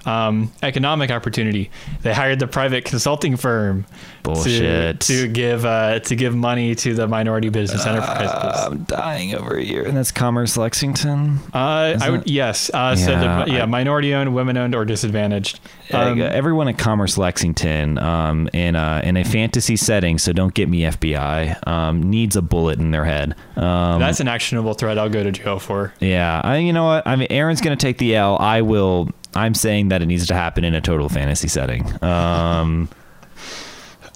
Um, 0.06 0.52
economic 0.62 1.10
opportunity. 1.10 1.70
They 2.02 2.14
hired 2.14 2.38
the 2.38 2.46
private 2.46 2.84
consulting 2.84 3.36
firm 3.36 3.84
Bullshit. 4.22 5.00
to, 5.00 5.22
to 5.22 5.28
give 5.28 5.64
uh, 5.64 5.98
to 6.00 6.16
give 6.16 6.34
money 6.34 6.74
to 6.76 6.94
the 6.94 7.06
minority 7.08 7.48
business 7.48 7.84
Uh, 7.84 7.90
enterprises. 7.90 8.64
I'm 8.66 8.84
dying 8.84 9.34
over 9.34 9.56
here. 9.58 9.82
And 9.84 9.96
that's 9.96 10.12
Commerce 10.12 10.56
Lexington. 10.56 11.38
Uh, 11.52 11.98
I 12.00 12.10
would 12.10 12.20
it? 12.22 12.28
yes. 12.28 12.70
Uh, 12.72 12.94
so 12.96 13.10
Yeah, 13.10 13.44
the, 13.44 13.52
yeah, 13.52 13.62
I- 13.64 13.66
minority 13.66 14.14
owned, 14.14 14.34
women 14.34 14.56
owned, 14.56 14.74
or 14.74 14.84
disadvantaged. 14.84 15.60
Um, 15.92 16.20
everyone 16.20 16.68
at 16.68 16.78
Commerce 16.78 17.16
Lexington, 17.18 17.98
um, 17.98 18.48
in 18.52 18.74
a 18.74 19.00
in 19.04 19.16
a 19.16 19.24
fantasy 19.24 19.76
setting, 19.76 20.18
so 20.18 20.32
don't 20.32 20.52
get 20.54 20.68
me 20.68 20.80
FBI, 20.82 21.66
um, 21.66 22.02
needs 22.10 22.34
a 22.36 22.42
bullet 22.42 22.78
in 22.80 22.90
their 22.90 23.04
head. 23.04 23.34
Um, 23.56 24.00
that's 24.00 24.18
an 24.20 24.26
actionable 24.28 24.74
threat. 24.74 24.98
I'll 24.98 25.08
go 25.08 25.22
to 25.22 25.30
jail 25.30 25.58
for. 25.60 25.92
yeah, 26.00 26.40
I, 26.42 26.58
you 26.58 26.72
know 26.72 26.84
what? 26.84 27.06
I 27.06 27.14
mean, 27.16 27.28
Aaron's 27.30 27.60
gonna 27.60 27.76
take 27.76 27.98
the 27.98 28.16
L. 28.16 28.36
I 28.40 28.62
will. 28.62 29.10
I'm 29.34 29.54
saying 29.54 29.88
that 29.88 30.02
it 30.02 30.06
needs 30.06 30.26
to 30.28 30.34
happen 30.34 30.64
in 30.64 30.74
a 30.74 30.80
total 30.80 31.08
fantasy 31.08 31.48
setting. 31.48 32.02
Um, 32.02 32.88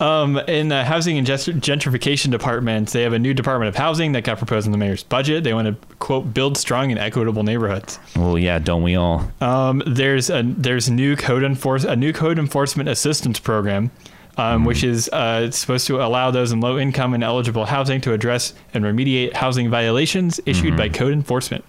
Um, 0.00 0.38
in 0.48 0.68
the 0.68 0.82
housing 0.82 1.18
and 1.18 1.26
gentrification 1.26 2.30
department, 2.30 2.88
they 2.88 3.02
have 3.02 3.12
a 3.12 3.18
new 3.18 3.34
department 3.34 3.68
of 3.68 3.76
housing 3.76 4.12
that 4.12 4.24
got 4.24 4.38
proposed 4.38 4.64
in 4.64 4.72
the 4.72 4.78
mayor's 4.78 5.02
budget. 5.02 5.44
They 5.44 5.52
want 5.52 5.68
to 5.68 5.96
quote 5.98 6.32
build 6.32 6.56
strong 6.56 6.90
and 6.90 6.98
equitable 6.98 7.42
neighborhoods. 7.42 7.98
well, 8.16 8.38
yeah, 8.38 8.58
don't 8.58 8.82
we 8.82 8.96
all? 8.96 9.30
Um, 9.42 9.82
there's 9.86 10.30
a 10.30 10.42
there's 10.42 10.88
new 10.88 11.16
code 11.16 11.44
enforce 11.44 11.84
a 11.84 11.96
new 11.96 12.14
code 12.14 12.38
enforcement 12.38 12.88
assistance 12.88 13.38
program, 13.38 13.90
um, 14.38 14.64
which 14.64 14.82
is 14.84 15.10
uh, 15.10 15.50
supposed 15.50 15.86
to 15.88 16.02
allow 16.02 16.30
those 16.30 16.50
in 16.50 16.60
low 16.62 16.78
income 16.78 17.12
and 17.12 17.22
eligible 17.22 17.66
housing 17.66 18.00
to 18.00 18.14
address 18.14 18.54
and 18.72 18.84
remediate 18.86 19.34
housing 19.34 19.68
violations 19.68 20.40
issued 20.46 20.78
by 20.78 20.88
code 20.88 21.12
enforcement. 21.12 21.62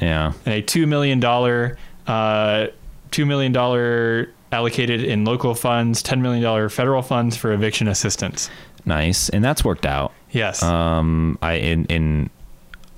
Yeah. 0.00 0.32
And 0.46 0.54
a 0.54 0.62
two 0.62 0.86
million 0.86 1.18
dollar 1.18 1.76
uh, 2.06 2.68
two 3.10 3.26
million 3.26 3.52
dollar 3.52 4.30
allocated 4.52 5.02
in 5.02 5.24
local 5.24 5.54
funds, 5.54 6.02
ten 6.02 6.22
million 6.22 6.42
dollar 6.42 6.68
federal 6.68 7.02
funds 7.02 7.36
for 7.36 7.52
eviction 7.52 7.88
assistance. 7.88 8.50
Nice, 8.84 9.28
and 9.28 9.42
that's 9.44 9.64
worked 9.64 9.86
out. 9.86 10.12
Yes. 10.30 10.62
Um, 10.62 11.38
I 11.40 11.54
in 11.54 11.86
in 11.86 12.30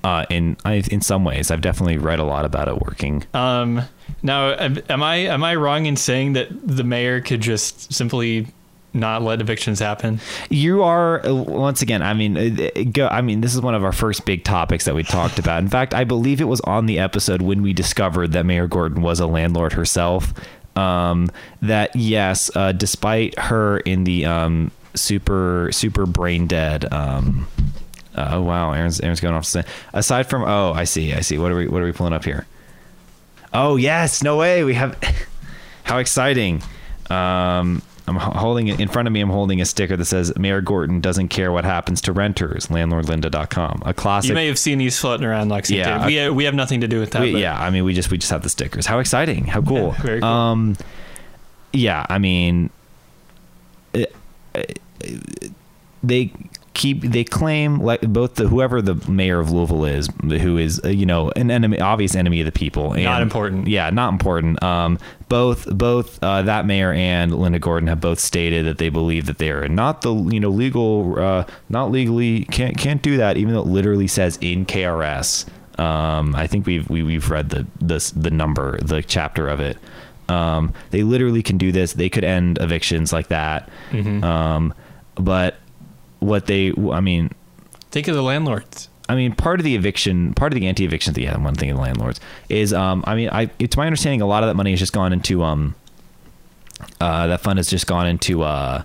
uh, 0.03 0.25
in 0.29 0.57
I, 0.63 0.75
in 0.91 1.01
some 1.01 1.23
ways, 1.23 1.51
I've 1.51 1.61
definitely 1.61 1.97
read 1.97 2.19
a 2.19 2.23
lot 2.23 2.45
about 2.45 2.67
it 2.67 2.79
working. 2.79 3.25
Um, 3.33 3.81
now, 4.23 4.53
am 4.53 5.03
I 5.03 5.15
am 5.15 5.43
I 5.43 5.55
wrong 5.55 5.85
in 5.85 5.95
saying 5.95 6.33
that 6.33 6.47
the 6.51 6.83
mayor 6.83 7.21
could 7.21 7.41
just 7.41 7.93
simply 7.93 8.47
not 8.93 9.21
let 9.21 9.41
evictions 9.41 9.79
happen? 9.79 10.19
You 10.49 10.83
are 10.83 11.25
uh, 11.25 11.33
once 11.33 11.81
again. 11.81 12.01
I 12.01 12.13
mean, 12.13 12.37
uh, 12.37 12.69
go. 12.91 13.07
I 13.07 13.21
mean, 13.21 13.41
this 13.41 13.53
is 13.53 13.61
one 13.61 13.75
of 13.75 13.83
our 13.83 13.91
first 13.91 14.25
big 14.25 14.43
topics 14.43 14.85
that 14.85 14.95
we 14.95 15.03
talked 15.03 15.39
about. 15.39 15.59
In 15.61 15.67
fact, 15.69 15.93
I 15.93 16.03
believe 16.03 16.41
it 16.41 16.45
was 16.45 16.61
on 16.61 16.85
the 16.85 16.99
episode 16.99 17.41
when 17.41 17.61
we 17.61 17.73
discovered 17.73 18.31
that 18.31 18.45
Mayor 18.45 18.67
Gorton 18.67 19.01
was 19.01 19.19
a 19.19 19.27
landlord 19.27 19.73
herself. 19.73 20.33
Um, 20.75 21.29
that 21.61 21.95
yes, 21.95 22.49
uh, 22.55 22.71
despite 22.71 23.37
her 23.39 23.79
in 23.79 24.03
the 24.03 24.25
um, 24.25 24.71
super 24.95 25.69
super 25.71 26.05
brain 26.05 26.47
dead. 26.47 26.91
Um, 26.93 27.47
uh, 28.15 28.29
oh 28.33 28.41
wow, 28.43 28.73
Aaron's 28.73 28.99
Aaron's 29.01 29.19
going 29.19 29.35
off. 29.35 29.43
to 29.43 29.49
say- 29.49 29.63
Aside 29.93 30.23
from 30.29 30.43
oh, 30.43 30.73
I 30.73 30.85
see, 30.85 31.13
I 31.13 31.21
see. 31.21 31.37
What 31.37 31.51
are 31.51 31.55
we 31.57 31.67
what 31.67 31.81
are 31.81 31.85
we 31.85 31.91
pulling 31.91 32.13
up 32.13 32.23
here? 32.25 32.45
Oh 33.53 33.75
yes, 33.75 34.23
no 34.23 34.37
way. 34.37 34.63
We 34.63 34.73
have 34.75 34.97
how 35.83 35.97
exciting. 35.99 36.61
Um, 37.09 37.81
I'm 38.07 38.15
holding 38.15 38.67
it 38.69 38.79
in 38.79 38.87
front 38.87 39.07
of 39.07 39.11
me. 39.11 39.19
I'm 39.19 39.29
holding 39.29 39.59
a 39.59 39.65
sticker 39.65 39.97
that 39.97 40.05
says 40.05 40.33
Mayor 40.37 40.61
Gorton 40.61 41.01
doesn't 41.01 41.27
care 41.27 41.51
what 41.51 41.65
happens 41.65 41.99
to 42.01 42.13
renters. 42.13 42.67
Landlordlinda.com. 42.67 43.81
A 43.85 43.93
classic. 43.93 44.29
You 44.29 44.35
may 44.35 44.47
have 44.47 44.57
seen 44.57 44.77
these 44.77 44.97
floating 44.97 45.25
around 45.25 45.49
Lexington. 45.49 46.09
Yeah, 46.09 46.29
we, 46.29 46.35
we 46.35 46.43
have 46.45 46.53
nothing 46.55 46.81
to 46.81 46.87
do 46.87 46.99
with 47.01 47.11
that. 47.11 47.21
We- 47.21 47.41
yeah, 47.41 47.61
I 47.61 47.69
mean, 47.69 47.83
we 47.83 47.93
just 47.93 48.09
we 48.09 48.17
just 48.17 48.31
have 48.31 48.43
the 48.43 48.49
stickers. 48.49 48.85
How 48.85 48.99
exciting! 48.99 49.45
How 49.45 49.61
cool. 49.61 49.93
Yeah, 49.97 50.01
very 50.01 50.19
cool. 50.21 50.29
Um, 50.29 50.77
yeah, 51.73 52.05
I 52.09 52.17
mean, 52.17 52.69
uh, 53.93 54.03
uh, 54.55 54.63
they 56.03 56.31
keep 56.77 57.01
they 57.01 57.23
claim 57.23 57.79
like 57.79 58.01
both 58.01 58.35
the 58.35 58.47
whoever 58.47 58.83
the 58.83 58.93
mayor 59.09 59.39
of 59.39 59.49
Louisville 59.51 59.83
is, 59.83 60.07
who 60.21 60.57
is 60.57 60.79
uh, 60.85 60.89
you 60.89 61.05
know 61.05 61.31
an 61.31 61.49
enemy, 61.49 61.79
obvious 61.79 62.15
enemy 62.15 62.39
of 62.39 62.45
the 62.45 62.51
people. 62.51 62.93
And, 62.93 63.03
Not 63.03 63.23
important. 63.23 63.67
Yeah, 63.67 63.89
not 63.89 64.13
important. 64.13 64.61
Um, 64.63 64.99
both 65.27 65.65
both 65.75 66.23
uh, 66.23 66.43
that 66.43 66.65
mayor 66.65 66.93
and 66.93 67.33
Linda 67.33 67.59
Gorton 67.59 67.87
have 67.87 67.99
both 67.99 68.19
stated 68.19 68.65
that 68.67 68.77
they 68.77 68.89
believe 68.89 69.25
that 69.25 69.39
they 69.39 69.49
are 69.49 69.67
not 69.67 70.03
the 70.03 70.13
you 70.13 70.39
know 70.39 70.49
legal, 70.49 71.19
uh, 71.19 71.45
not 71.67 71.91
legally 71.91 72.45
can't 72.45 72.77
can't 72.77 73.01
do 73.01 73.17
that, 73.17 73.37
even 73.37 73.53
though 73.53 73.61
it 73.61 73.67
literally 73.67 74.07
says 74.07 74.37
in 74.39 74.65
KRS. 74.65 75.47
Um, 75.79 76.35
I 76.35 76.47
think 76.47 76.65
we've 76.67 76.87
we, 76.89 77.01
we've 77.01 77.29
read 77.29 77.49
the 77.49 77.65
the 77.81 78.13
the 78.15 78.31
number, 78.31 78.79
the 78.81 79.01
chapter 79.01 79.49
of 79.49 79.59
it. 79.59 79.77
Um, 80.29 80.73
they 80.91 81.01
literally 81.01 81.41
can 81.41 81.57
do 81.57 81.71
this. 81.71 81.93
They 81.93 82.09
could 82.09 82.23
end 82.23 82.59
evictions 82.61 83.11
like 83.11 83.29
that. 83.29 83.69
Mm-hmm. 83.91 84.23
Um, 84.23 84.73
but 85.15 85.57
what 86.19 86.45
they, 86.47 86.73
I 86.91 86.99
mean, 86.99 87.31
Think 87.89 88.09
of 88.09 88.15
the 88.15 88.21
landlords. 88.21 88.89
I 89.09 89.15
mean, 89.15 89.33
part 89.33 89.59
of 89.59 89.63
the 89.63 89.75
eviction, 89.75 90.33
part 90.33 90.51
of 90.51 90.59
the 90.59 90.67
anti-eviction 90.67 91.13
thing, 91.13 91.23
yeah, 91.23 91.37
one 91.37 91.55
thing 91.55 91.69
of 91.69 91.77
the 91.77 91.81
landlords 91.81 92.19
is, 92.49 92.73
um, 92.73 93.03
I 93.07 93.15
mean, 93.15 93.29
I, 93.31 93.49
it's 93.59 93.77
my 93.77 93.85
understanding 93.87 94.21
a 94.21 94.25
lot 94.27 94.43
of 94.43 94.47
that 94.49 94.55
money 94.55 94.71
has 94.71 94.79
just 94.79 94.91
gone 94.91 95.13
into, 95.13 95.41
um, 95.43 95.73
uh, 96.99 97.27
that 97.27 97.39
fund 97.39 97.57
has 97.57 97.69
just 97.69 97.87
gone 97.87 98.05
into, 98.05 98.43
uh, 98.43 98.83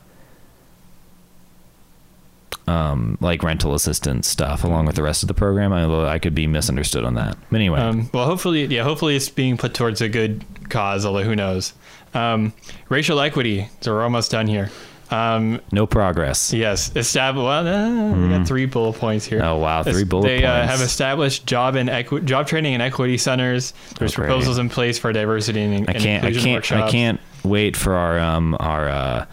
um, 2.69 3.19
like 3.21 3.43
rental 3.43 3.75
assistance 3.75 4.29
stuff 4.29 4.63
along 4.63 4.87
with 4.87 4.95
the 4.95 5.03
rest 5.03 5.25
of 5.25 5.27
the 5.27 5.35
program. 5.35 5.73
Although 5.73 6.07
I 6.07 6.21
could 6.21 6.35
be 6.35 6.47
misunderstood 6.47 7.05
on 7.05 7.15
that. 7.15 7.37
But 7.51 7.57
anyway, 7.57 7.81
Um, 7.81 8.09
well, 8.15 8.25
hopefully, 8.25 8.65
yeah, 8.67 8.85
hopefully 8.85 9.17
it's 9.17 9.29
being 9.29 9.57
put 9.57 9.75
towards 9.75 10.01
a 10.01 10.09
good 10.09 10.45
cause, 10.69 11.05
although 11.05 11.25
who 11.25 11.35
knows. 11.35 11.73
Um, 12.15 12.53
racial 12.89 13.21
equity. 13.21 13.69
So 13.81 13.93
we're 13.93 14.05
almost 14.05 14.31
done 14.31 14.47
here. 14.47 14.71
Um, 15.13 15.61
no 15.73 15.87
progress. 15.87 16.53
yes, 16.53 16.91
establish. 16.97 17.45
Well, 17.45 17.67
uh, 17.69 18.13
we 18.17 18.29
got 18.31 18.47
three 18.47 18.67
bullet 18.67 18.95
points 18.99 19.25
here. 19.27 19.41
Hmm. 19.41 19.45
Oh, 19.47 19.57
wow, 19.59 19.83
three 19.83 20.05
bullet 20.05 20.27
they, 20.29 20.45
uh, 20.45 20.67
have 20.67 20.81
established 20.81 21.47
job 21.47 21.75
and 21.77 21.91
equi- 21.91 22.23
job 22.23 22.47
training 22.47 22.75
and 22.75 22.83
equity 22.83 23.19
centers. 23.19 23.75
There's 23.99 24.13
Oh, 24.13 24.23
proposals 24.23 24.59
in 24.59 24.69
place 24.69 24.99
for 24.99 25.13
diversity 25.13 25.63
and, 25.63 25.75
I 25.89 25.93
and 25.93 26.03
can't, 26.03 26.25
I 26.25 26.29
inclusion 26.29 26.63
can't, 26.63 26.85
I 26.85 26.91
can't 26.91 27.21
wait 27.45 27.77
for 27.77 27.95
our, 27.95 28.19
um, 28.19 28.57
our, 28.59 28.89
uh, 28.89 29.27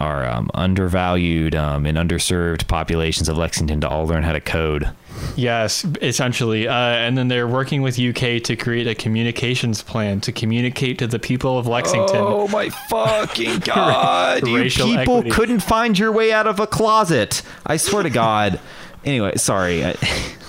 our 0.00 0.24
um, 0.28 0.50
undervalued 0.54 1.54
um, 1.54 1.86
and 1.86 1.96
underserved 1.96 2.66
populations 2.68 3.28
of 3.28 3.36
Lexington 3.38 3.80
to 3.80 3.88
all 3.88 4.06
learn 4.06 4.22
how 4.22 4.32
to 4.32 4.40
code. 4.40 4.90
Yes, 5.34 5.84
essentially. 6.02 6.68
Uh, 6.68 6.74
and 6.74 7.16
then 7.16 7.28
they're 7.28 7.48
working 7.48 7.80
with 7.82 7.98
UK 7.98 8.42
to 8.42 8.56
create 8.56 8.86
a 8.86 8.94
communications 8.94 9.82
plan 9.82 10.20
to 10.22 10.32
communicate 10.32 10.98
to 10.98 11.06
the 11.06 11.18
people 11.18 11.58
of 11.58 11.66
Lexington. 11.66 12.16
Oh 12.18 12.48
my 12.48 12.68
fucking 12.68 13.58
god! 13.64 14.46
you 14.46 14.64
people 14.64 15.18
equity. 15.18 15.30
couldn't 15.30 15.60
find 15.60 15.98
your 15.98 16.12
way 16.12 16.32
out 16.32 16.46
of 16.46 16.60
a 16.60 16.66
closet. 16.66 17.42
I 17.64 17.78
swear 17.78 18.02
to 18.02 18.10
God. 18.10 18.60
Anyway, 19.04 19.32
sorry. 19.36 19.84
I- 19.84 19.96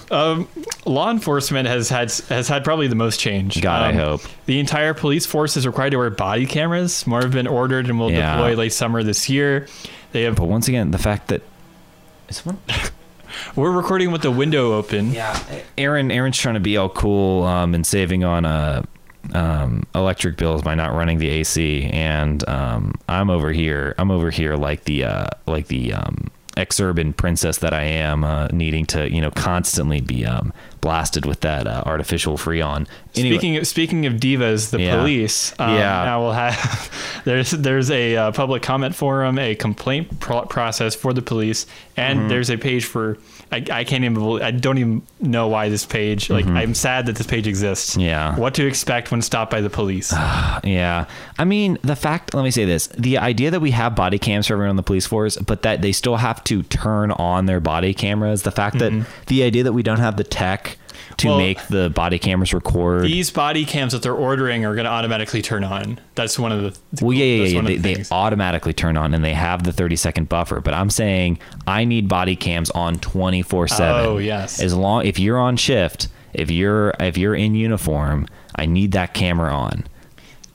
Um, 0.09 0.47
law 0.85 1.11
enforcement 1.11 1.67
has 1.67 1.89
had 1.89 2.11
has 2.29 2.47
had 2.47 2.63
probably 2.63 2.87
the 2.87 2.95
most 2.95 3.19
change. 3.19 3.61
God, 3.61 3.81
I 3.83 3.89
Um, 3.89 3.95
hope. 3.97 4.21
The 4.45 4.59
entire 4.59 4.93
police 4.93 5.25
force 5.25 5.57
is 5.57 5.67
required 5.67 5.91
to 5.91 5.97
wear 5.97 6.09
body 6.09 6.45
cameras. 6.45 7.05
More 7.05 7.21
have 7.21 7.31
been 7.31 7.47
ordered 7.47 7.87
and 7.87 7.99
will 7.99 8.11
Yeah. 8.11 8.35
deploy 8.37 8.55
late 8.55 8.73
summer 8.73 9.03
this 9.03 9.29
year. 9.29 9.67
They 10.13 10.23
have. 10.23 10.35
But 10.35 10.45
once 10.45 10.67
again, 10.67 10.91
the 10.91 10.97
fact 10.97 11.27
that 11.27 11.41
is 12.29 12.45
one. 12.45 12.57
We're 13.55 13.71
recording 13.71 14.11
with 14.11 14.21
the 14.21 14.31
window 14.31 14.73
open. 14.73 15.11
Yeah, 15.13 15.37
Aaron. 15.77 16.09
Aaron's 16.11 16.37
trying 16.37 16.55
to 16.55 16.59
be 16.61 16.77
all 16.77 16.89
cool 16.89 17.43
um, 17.43 17.73
and 17.75 17.85
saving 17.85 18.23
on 18.23 18.45
uh 18.45 18.83
um, 19.33 19.83
electric 19.93 20.37
bills 20.37 20.61
by 20.61 20.73
not 20.73 20.93
running 20.95 21.17
the 21.17 21.27
AC, 21.29 21.89
and 21.91 22.47
um, 22.47 22.93
I'm 23.09 23.29
over 23.29 23.51
here. 23.51 23.93
I'm 23.97 24.09
over 24.09 24.29
here 24.29 24.55
like 24.55 24.85
the 24.85 25.03
uh, 25.03 25.27
like 25.45 25.67
the 25.67 25.91
um, 25.93 26.31
exurban 26.57 27.15
princess 27.15 27.59
that 27.59 27.73
I 27.73 27.83
am, 27.83 28.23
uh, 28.23 28.47
needing 28.47 28.85
to 28.87 29.11
you 29.11 29.21
know 29.21 29.31
constantly 29.31 30.01
be 30.01 30.25
um, 30.25 30.51
blasted 30.81 31.25
with 31.25 31.41
that 31.41 31.67
uh, 31.67 31.83
artificial 31.85 32.37
freon. 32.37 32.87
Anyway, 33.15 33.35
Speaking 33.37 33.57
of, 33.57 33.67
speaking 33.67 34.05
of 34.05 34.13
divas, 34.15 34.69
the 34.71 34.81
Yeah. 34.81 34.97
police. 34.97 35.53
Um, 35.59 35.75
Yeah. 35.75 36.05
Now 36.05 36.21
we'll 36.21 36.31
have 36.33 37.21
there's 37.25 37.51
there's 37.51 37.89
a 37.91 38.15
uh, 38.15 38.31
public 38.31 38.61
comment 38.61 38.95
forum, 38.95 39.39
a 39.39 39.55
complaint 39.55 40.19
pro- 40.19 40.45
process 40.45 40.95
for 40.95 41.13
the 41.13 41.21
police, 41.21 41.65
and 41.95 42.19
Mm-hmm. 42.19 42.27
there's 42.29 42.49
a 42.49 42.57
page 42.57 42.85
for. 42.85 43.17
I, 43.49 43.63
I 43.71 43.83
can't 43.85 44.03
even. 44.03 44.13
believe- 44.13 44.43
I 44.43 44.51
don't 44.51 44.77
even 44.77 45.01
know 45.21 45.47
why 45.47 45.69
this 45.69 45.85
page. 45.85 46.29
Like 46.29 46.45
I'm 46.45 46.73
sad 46.73 47.05
that 47.05 47.15
this 47.15 47.27
page 47.27 47.47
exists. 47.47 47.91
Mm-hmm. 47.91 48.01
Yeah. 48.01 48.35
What 48.37 48.53
to 48.55 48.65
expect 48.67 49.09
when 49.11 49.21
stopped 49.21 49.51
by 49.51 49.61
the 49.61 49.69
police? 49.69 50.13
Yeah. 50.63 51.05
I 51.37 51.45
mean, 51.45 51.77
the 51.81 51.95
fact, 51.95 52.33
let 52.33 52.43
me 52.43 52.51
say 52.51 52.65
this 52.65 52.87
the 52.87 53.17
idea 53.19 53.51
that 53.51 53.59
we 53.61 53.71
have 53.71 53.95
body 53.95 54.17
cams 54.19 54.47
for 54.47 54.53
everyone 54.53 54.71
on 54.71 54.75
the 54.75 54.83
police 54.83 55.05
force, 55.05 55.37
but 55.37 55.61
that 55.61 55.81
they 55.81 55.91
still 55.91 56.17
have 56.17 56.43
to 56.45 56.63
turn 56.63 57.11
on 57.11 57.45
their 57.45 57.59
body 57.59 57.93
cameras, 57.93 58.43
the 58.43 58.51
fact 58.51 58.79
that 58.79 59.05
the 59.27 59.43
idea 59.43 59.63
that 59.63 59.73
we 59.73 59.83
don't 59.83 59.99
have 59.99 60.17
the 60.17 60.23
tech 60.23 60.76
to 61.17 61.27
Well, 61.29 61.37
make 61.39 61.65
the 61.67 61.89
body 61.89 62.19
cameras 62.19 62.53
record. 62.53 63.03
These 63.05 63.31
body 63.31 63.65
cams 63.65 63.93
that 63.93 64.03
they're 64.03 64.13
ordering 64.13 64.65
are 64.65 64.75
going 64.75 64.85
to 64.85 64.91
automatically 64.91 65.41
turn 65.41 65.63
on. 65.63 65.99
That's 66.15 66.37
one 66.37 66.51
of 66.51 66.61
the. 66.61 67.05
well, 67.05 67.13
yeah, 67.13 67.25
yeah, 67.25 67.43
yeah. 67.45 67.61
They, 67.61 67.77
the 67.77 67.93
they 67.95 68.03
automatically 68.11 68.73
turn 68.73 68.97
on 68.97 69.13
and 69.13 69.23
they 69.23 69.33
have 69.33 69.63
the 69.63 69.73
30 69.73 69.95
second 69.95 70.29
buffer. 70.29 70.61
But 70.61 70.73
I'm 70.75 70.89
saying 70.89 71.39
I 71.65 71.85
need 71.85 72.07
body 72.07 72.35
cams 72.35 72.69
on 72.71 72.99
24 72.99 73.67
7. 73.67 74.05
Oh, 74.05 74.17
yes. 74.19 74.61
As 74.61 74.73
long, 74.75 75.05
if 75.05 75.17
you're 75.19 75.39
on 75.39 75.57
shift, 75.57 76.07
if 76.33 76.51
you're, 76.51 76.93
if 76.99 77.17
you're 77.17 77.35
in 77.35 77.55
uniform, 77.55 78.27
I 78.55 78.65
need 78.67 78.91
that 78.91 79.13
camera 79.13 79.51
on. 79.51 79.85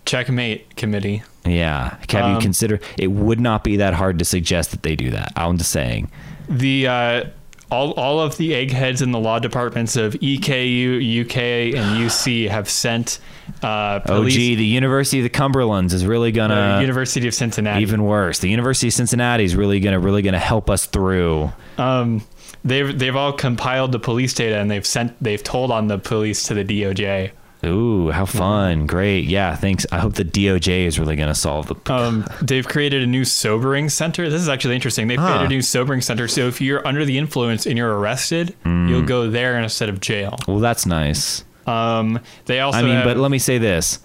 Checkmate 0.04 0.76
committee. 0.76 1.22
Yeah. 1.44 1.96
Have 2.10 2.28
you 2.28 2.36
Um, 2.36 2.40
consider 2.40 2.80
it 2.98 3.08
would 3.08 3.40
not 3.40 3.64
be 3.64 3.76
that 3.76 3.94
hard 3.94 4.18
to 4.18 4.24
suggest 4.24 4.70
that 4.72 4.82
they 4.82 4.96
do 4.96 5.10
that. 5.10 5.32
I'm 5.36 5.58
just 5.58 5.70
saying. 5.70 6.10
the 6.48 6.86
uh, 6.86 7.24
all 7.72 7.92
all 7.92 8.20
of 8.20 8.36
the 8.36 8.54
eggheads 8.54 9.02
in 9.02 9.10
the 9.10 9.18
law 9.18 9.38
departments 9.38 9.96
of 9.96 10.12
EKU, 10.14 11.22
UK, 11.24 11.36
and 11.76 11.98
UC 12.04 12.48
have 12.48 12.68
sent 12.68 13.18
uh, 13.62 14.00
Oh, 14.06 14.28
gee, 14.28 14.54
the 14.54 14.64
University 14.64 15.18
of 15.18 15.24
the 15.24 15.30
Cumberlands 15.30 15.92
is 15.92 16.06
really 16.06 16.30
gonna 16.32 16.78
University 16.80 17.26
of 17.26 17.34
Cincinnati. 17.34 17.82
even 17.82 18.04
worse. 18.04 18.38
The 18.38 18.48
University 18.50 18.88
of 18.88 18.94
Cincinnati 18.94 19.44
is 19.44 19.56
really 19.56 19.80
gonna 19.80 19.98
really 19.98 20.22
gonna 20.22 20.38
help 20.38 20.70
us 20.70 20.86
through. 20.86 21.50
um, 21.78 22.22
they've 22.64 22.96
they've 22.96 23.16
all 23.16 23.32
compiled 23.32 23.90
the 23.92 23.98
police 23.98 24.34
data 24.34 24.56
and 24.58 24.70
they've 24.70 24.86
sent 24.86 25.20
they've 25.22 25.42
told 25.42 25.70
on 25.72 25.88
the 25.88 25.98
police 25.98 26.44
to 26.44 26.54
the 26.54 26.64
DOJ. 26.64 27.30
Ooh, 27.64 28.10
how 28.10 28.26
fun! 28.26 28.86
Great, 28.86 29.24
yeah. 29.26 29.54
Thanks. 29.54 29.86
I 29.92 29.98
hope 29.98 30.14
the 30.14 30.24
DOJ 30.24 30.84
is 30.86 30.98
really 30.98 31.14
gonna 31.14 31.34
solve 31.34 31.68
the. 31.68 31.92
Um, 31.94 32.26
they've 32.42 32.66
created 32.66 33.02
a 33.04 33.06
new 33.06 33.24
sobering 33.24 33.88
center. 33.88 34.28
This 34.28 34.42
is 34.42 34.48
actually 34.48 34.74
interesting. 34.74 35.06
They've 35.06 35.18
Huh. 35.18 35.26
created 35.28 35.46
a 35.46 35.48
new 35.48 35.62
sobering 35.62 36.00
center. 36.00 36.26
So 36.26 36.48
if 36.48 36.60
you're 36.60 36.84
under 36.86 37.04
the 37.04 37.18
influence 37.18 37.64
and 37.66 37.78
you're 37.78 37.96
arrested, 37.96 38.54
Hmm. 38.64 38.88
you'll 38.88 39.02
go 39.02 39.30
there 39.30 39.56
instead 39.60 39.88
of 39.88 40.00
jail. 40.00 40.36
well, 40.48 40.58
that's 40.58 40.86
nice. 40.86 41.44
Um, 41.68 42.18
they 42.46 42.58
also 42.58 42.78
I 42.80 42.82
mean, 42.82 42.94
have- 42.96 43.04
but 43.04 43.16
let 43.16 43.30
me 43.30 43.38
say 43.38 43.58
this: 43.58 44.00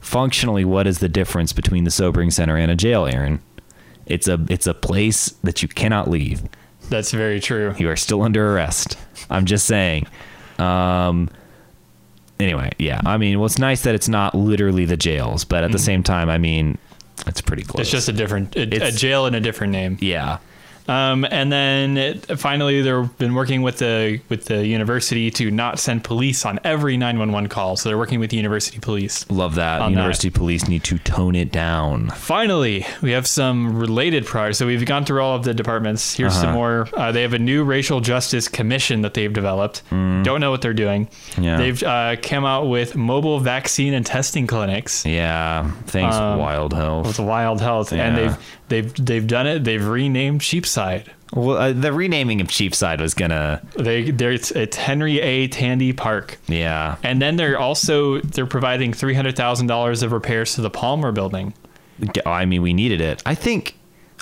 functionally, 0.00 0.64
what 0.64 0.86
is 0.86 1.00
the 1.00 1.08
difference 1.08 1.52
between 1.52 1.84
the 1.84 1.90
sobering 1.90 2.30
center 2.30 2.56
and 2.56 2.70
a 2.70 2.74
jail, 2.76 3.06
Aaron? 3.06 3.40
It's 4.06 4.28
a 4.28 4.40
it's 4.48 4.66
a 4.66 4.72
place 4.74 5.34
that 5.42 5.60
you 5.62 5.68
cannot 5.68 6.08
leave. 6.08 6.42
that's 6.88 7.12
very 7.12 7.40
true. 7.40 7.74
You 7.78 7.88
are 7.90 7.96
still 7.96 8.22
under 8.22 8.54
arrest. 8.54 8.96
I'm 9.30 9.44
just 9.46 9.66
saying. 9.66 10.06
Um, 10.58 11.28
anyway, 12.40 12.72
yeah. 12.78 13.00
I 13.04 13.16
mean, 13.16 13.38
well, 13.38 13.46
it's 13.46 13.58
nice 13.58 13.82
that 13.82 13.94
it's 13.94 14.08
not 14.08 14.34
literally 14.34 14.84
the 14.84 14.96
jails, 14.96 15.44
but 15.44 15.64
at 15.64 15.72
the 15.72 15.78
same 15.78 16.02
time, 16.02 16.28
I 16.28 16.38
mean, 16.38 16.78
it's 17.26 17.40
pretty 17.40 17.62
close. 17.62 17.74
Mm-hmm. 17.74 17.80
It's 17.82 17.90
just 17.90 18.08
a 18.08 18.12
different 18.12 18.56
a, 18.56 18.88
a 18.88 18.92
jail 18.92 19.26
and 19.26 19.36
a 19.36 19.40
different 19.40 19.72
name. 19.72 19.98
yeah. 20.00 20.38
Um, 20.86 21.24
and 21.30 21.50
then 21.50 21.96
it, 21.96 22.38
finally, 22.38 22.82
they've 22.82 23.18
been 23.18 23.34
working 23.34 23.62
with 23.62 23.78
the 23.78 24.20
with 24.28 24.44
the 24.46 24.66
university 24.66 25.30
to 25.32 25.50
not 25.50 25.78
send 25.78 26.04
police 26.04 26.44
on 26.44 26.60
every 26.62 26.96
911 26.96 27.48
call. 27.48 27.76
So 27.76 27.88
they're 27.88 27.96
working 27.98 28.20
with 28.20 28.30
the 28.30 28.36
university 28.36 28.78
police. 28.78 29.28
Love 29.30 29.54
that. 29.54 29.88
University 29.90 30.30
police 30.30 30.68
need 30.68 30.84
to 30.84 30.98
tone 30.98 31.34
it 31.36 31.50
down. 31.50 32.10
Finally, 32.10 32.86
we 33.00 33.12
have 33.12 33.26
some 33.26 33.78
related 33.78 34.26
priorities. 34.26 34.58
So 34.58 34.66
we've 34.66 34.84
gone 34.84 35.04
through 35.04 35.22
all 35.22 35.36
of 35.36 35.44
the 35.44 35.54
departments. 35.54 36.14
Here's 36.14 36.34
some 36.34 36.48
Uh-huh. 36.50 36.54
more. 36.54 36.88
Uh, 36.94 37.12
they 37.12 37.22
have 37.22 37.32
a 37.32 37.38
new 37.38 37.64
racial 37.64 38.00
justice 38.00 38.48
commission 38.48 39.02
that 39.02 39.14
they've 39.14 39.32
developed. 39.32 39.82
Don't 39.90 40.40
know 40.40 40.50
what 40.50 40.60
they're 40.62 40.74
doing. 40.74 41.06
Mm. 41.36 41.44
Yeah. 41.44 41.56
They've 41.56 41.82
uh, 41.82 42.16
come 42.22 42.44
out 42.44 42.68
with 42.68 42.94
mobile 42.94 43.40
vaccine 43.40 43.94
and 43.94 44.04
testing 44.04 44.46
clinics. 44.46 45.04
Yeah. 45.06 45.70
Thanks, 45.86 46.14
Um, 46.16 46.38
Wild 46.38 46.72
Health. 46.74 47.06
With 47.06 47.18
Wild 47.20 47.60
Health, 47.60 47.92
and 47.92 48.16
they've 48.16 48.36
they've 48.68 48.92
they've 48.94 49.26
done 49.26 49.46
it. 49.46 49.64
They've 49.64 49.86
renamed 49.86 50.40
Cheapside. 50.40 51.10
Well, 51.32 51.56
uh, 51.56 51.72
the 51.72 51.92
renaming 51.92 52.40
of 52.40 52.48
Cheapside 52.48 53.00
was 53.00 53.14
gonna. 53.14 53.60
They 53.76 54.10
there 54.10 54.32
it's, 54.32 54.50
it's 54.52 54.76
Henry 54.76 55.20
A. 55.20 55.48
Tandy 55.48 55.92
Park. 55.92 56.38
Yeah. 56.46 56.96
And 57.02 57.20
then 57.20 57.36
they're 57.36 57.58
also 57.58 58.20
they're 58.20 58.46
providing 58.46 58.92
three 58.92 59.14
hundred 59.14 59.36
thousand 59.36 59.66
dollars 59.66 60.02
of 60.02 60.12
repairs 60.12 60.54
to 60.54 60.60
the 60.60 60.70
Palmer 60.70 61.12
Building. 61.12 61.54
I 62.26 62.44
mean, 62.44 62.62
we 62.62 62.72
needed 62.72 63.00
it. 63.00 63.22
I 63.26 63.34
think. 63.34 63.76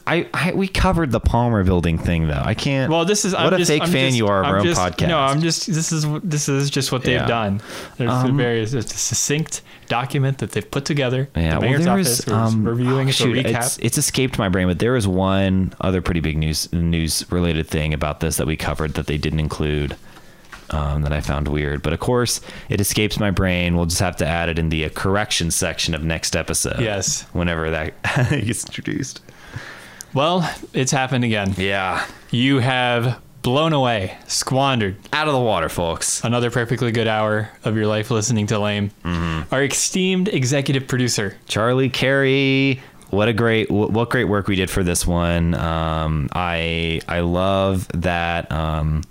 I, 0.07 0.29
I 0.35 0.53
we 0.53 0.69
covered 0.69 1.11
the 1.13 1.21
Palmer 1.21 1.63
Building 1.65 1.99
thing 1.99 2.27
though. 2.29 2.43
I 2.45 2.55
can't. 2.55 2.91
Well, 2.91 3.05
this 3.05 3.25
is 3.25 3.33
what 3.35 3.41
I'm 3.43 3.55
a 3.55 3.59
just, 3.59 3.71
fake 3.71 3.83
I'm 3.83 3.91
fan 3.91 4.09
just- 4.09 4.19
you 4.19 4.27
are 4.27 4.41
of 4.41 4.47
I'm 4.47 4.53
our 4.55 4.59
own 4.61 4.67
podcast. 4.67 5.09
No, 5.09 5.19
I'm 5.19 5.41
just 5.41 5.67
this 5.67 5.93
is 5.93 6.07
this 6.23 6.49
is 6.49 6.71
just 6.71 6.93
what 6.93 7.03
they've 7.03 7.15
Yeah. 7.15 7.27
done. 7.27 7.61
There's 7.99 8.11
Um, 8.11 8.37
various 8.37 8.73
it's 8.75 8.93
a 8.95 8.99
succinct 8.99 9.63
document 9.89 10.39
that 10.39 10.53
they've 10.53 10.69
put 10.71 10.85
together. 10.85 11.29
Yeah, 11.37 11.59
the 11.59 11.67
well, 11.69 11.79
there 11.81 11.95
was 11.95 12.27
um, 12.29 12.65
reviewing 12.65 13.09
oh, 13.09 13.13
shoot, 13.13 13.37
recap. 13.37 13.57
It's, 13.65 13.79
it's 13.79 13.99
escaped 13.99 14.39
my 14.39 14.49
brain, 14.49 14.67
but 14.69 14.79
there 14.79 14.93
was 14.93 15.07
one 15.07 15.73
other 15.81 16.01
pretty 16.03 16.21
big 16.21 16.37
news 16.39 16.73
news 16.73 17.25
related 17.31 17.69
thing 17.69 17.95
about 17.95 18.21
this 18.21 18.37
that 18.39 18.47
we 18.47 18.57
covered 18.57 18.95
that 18.95 19.07
they 19.07 19.19
didn't 19.19 19.41
include. 19.41 19.97
Um, 20.71 21.03
that 21.03 21.13
I 21.13 21.21
found 21.21 21.49
weird, 21.49 21.83
but 21.83 21.93
of 21.93 22.01
course 22.01 22.41
it 22.71 22.81
escapes 22.81 23.21
my 23.21 23.31
brain. 23.31 23.77
We'll 23.77 23.85
just 23.85 24.01
have 24.01 24.17
to 24.17 24.27
add 24.27 24.49
it 24.49 24.59
in 24.59 24.71
the 24.71 24.87
uh, 24.87 24.89
correction 24.95 25.51
section 25.51 25.95
of 25.95 26.03
next 26.03 26.35
episode. 26.35 26.81
Yes. 26.81 27.27
whenever 27.35 27.71
that 27.71 27.93
gets 28.31 28.65
introduced. 28.65 29.21
Well, 30.15 30.49
it's 30.73 30.93
happened 30.93 31.25
again. 31.25 31.55
Yeah, 31.57 32.07
You 32.31 32.59
have 32.61 33.21
blown 33.43 33.73
away, 33.73 34.17
squandered 34.29 34.97
out 35.13 35.27
of 35.27 35.35
the 35.35 35.41
water, 35.41 35.69
folks. 35.69 36.23
another 36.25 36.51
perfectly 36.51 36.93
good 36.93 37.09
hour 37.09 37.51
of 37.65 37.77
your 37.77 37.87
life 37.87 38.11
listening 38.11 38.47
to 38.49 38.59
Lame. 38.59 38.91
Mm-hmm. 39.05 39.53
Our 39.55 39.65
esteemed 39.65 40.29
executive 40.29 40.87
producer, 40.87 41.37
Charlie 41.49 41.91
Carey. 41.91 42.81
What 43.11 43.29
a 43.29 43.33
great 43.35 43.71
what 43.71 43.91
what 43.91 44.09
great 44.11 44.25
work 44.25 44.47
we 44.49 44.57
did 44.57 44.71
for 44.71 44.83
this 44.83 45.07
one. 45.07 45.55
Um, 45.55 46.29
I 46.33 47.01
I 47.09 47.21
love 47.21 47.89
that 47.95 48.51
um, 48.51 49.03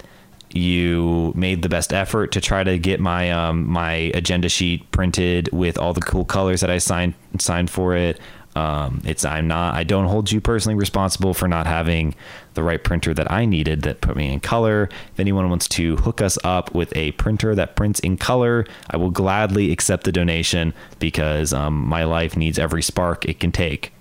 you 0.54 1.32
made 1.36 1.62
the 1.62 1.70
best 1.70 1.94
effort 1.94 2.32
to 2.32 2.42
try 2.42 2.64
to 2.64 2.78
get 2.80 3.00
my 3.00 3.32
um, 3.32 3.68
my 3.70 3.94
agenda 4.16 4.50
sheet 4.50 4.90
printed 4.92 5.50
with 5.52 5.78
all 5.78 5.94
the 5.94 6.02
cool 6.02 6.26
colors 6.26 6.62
that 6.62 6.70
I 6.72 6.80
signed 6.80 7.14
signed 7.38 7.70
for 7.70 7.96
it. 7.96 8.20
Um, 8.56 9.02
it's 9.06 9.24
I'm 9.24 9.48
not 9.48 9.76
I 9.76 9.84
don't 9.84 10.08
hold 10.08 10.32
you 10.32 10.42
personally 10.42 10.76
responsible 10.76 11.34
for 11.34 11.48
not 11.48 11.68
having 11.68 12.16
the 12.54 12.64
right 12.64 12.84
printer 12.84 13.14
that 13.14 13.32
I 13.32 13.46
needed 13.46 13.84
that 13.84 14.02
put 14.02 14.16
me 14.16 14.32
in 14.32 14.40
color. 14.40 14.90
If 15.14 15.20
anyone 15.20 15.50
wants 15.50 15.68
to 15.70 15.96
hook 15.98 16.22
us 16.22 16.38
up 16.44 16.74
with 16.76 16.96
a 16.96 17.12
printer 17.14 17.56
that 17.56 17.76
prints 17.76 18.00
in 18.02 18.18
color, 18.18 18.66
I 18.90 18.98
will 18.98 19.12
gladly 19.12 19.72
accept 19.72 20.04
the 20.04 20.12
donation 20.12 20.74
because 21.00 21.54
um, 21.54 21.88
my 21.88 22.04
life 22.04 22.36
needs 22.36 22.60
every 22.60 22.82
spark 22.82 23.26
it 23.26 23.40
can 23.40 23.52
take. 23.52 23.94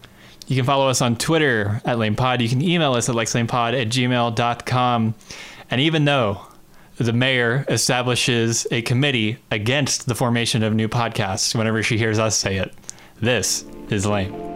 You 0.48 0.56
can 0.56 0.64
follow 0.64 0.88
us 0.88 1.00
on 1.00 1.14
Twitter 1.14 1.80
at 1.84 1.98
LamePod. 1.98 2.40
You 2.40 2.48
can 2.48 2.60
email 2.60 2.94
us 2.94 3.08
at 3.08 3.14
lexlamepod 3.14 3.80
at 3.80 3.88
gmail.com. 3.88 5.14
And 5.70 5.80
even 5.80 6.04
though 6.06 6.40
the 6.96 7.12
mayor 7.12 7.64
establishes 7.68 8.66
a 8.72 8.82
committee 8.82 9.38
against 9.52 10.06
the 10.06 10.14
formation 10.16 10.64
of 10.64 10.74
new 10.74 10.88
podcasts 10.88 11.54
whenever 11.54 11.84
she 11.84 11.96
hears 11.96 12.18
us 12.18 12.36
say 12.36 12.56
it, 12.56 12.74
this 13.20 13.64
is 13.90 14.06
lame. 14.06 14.50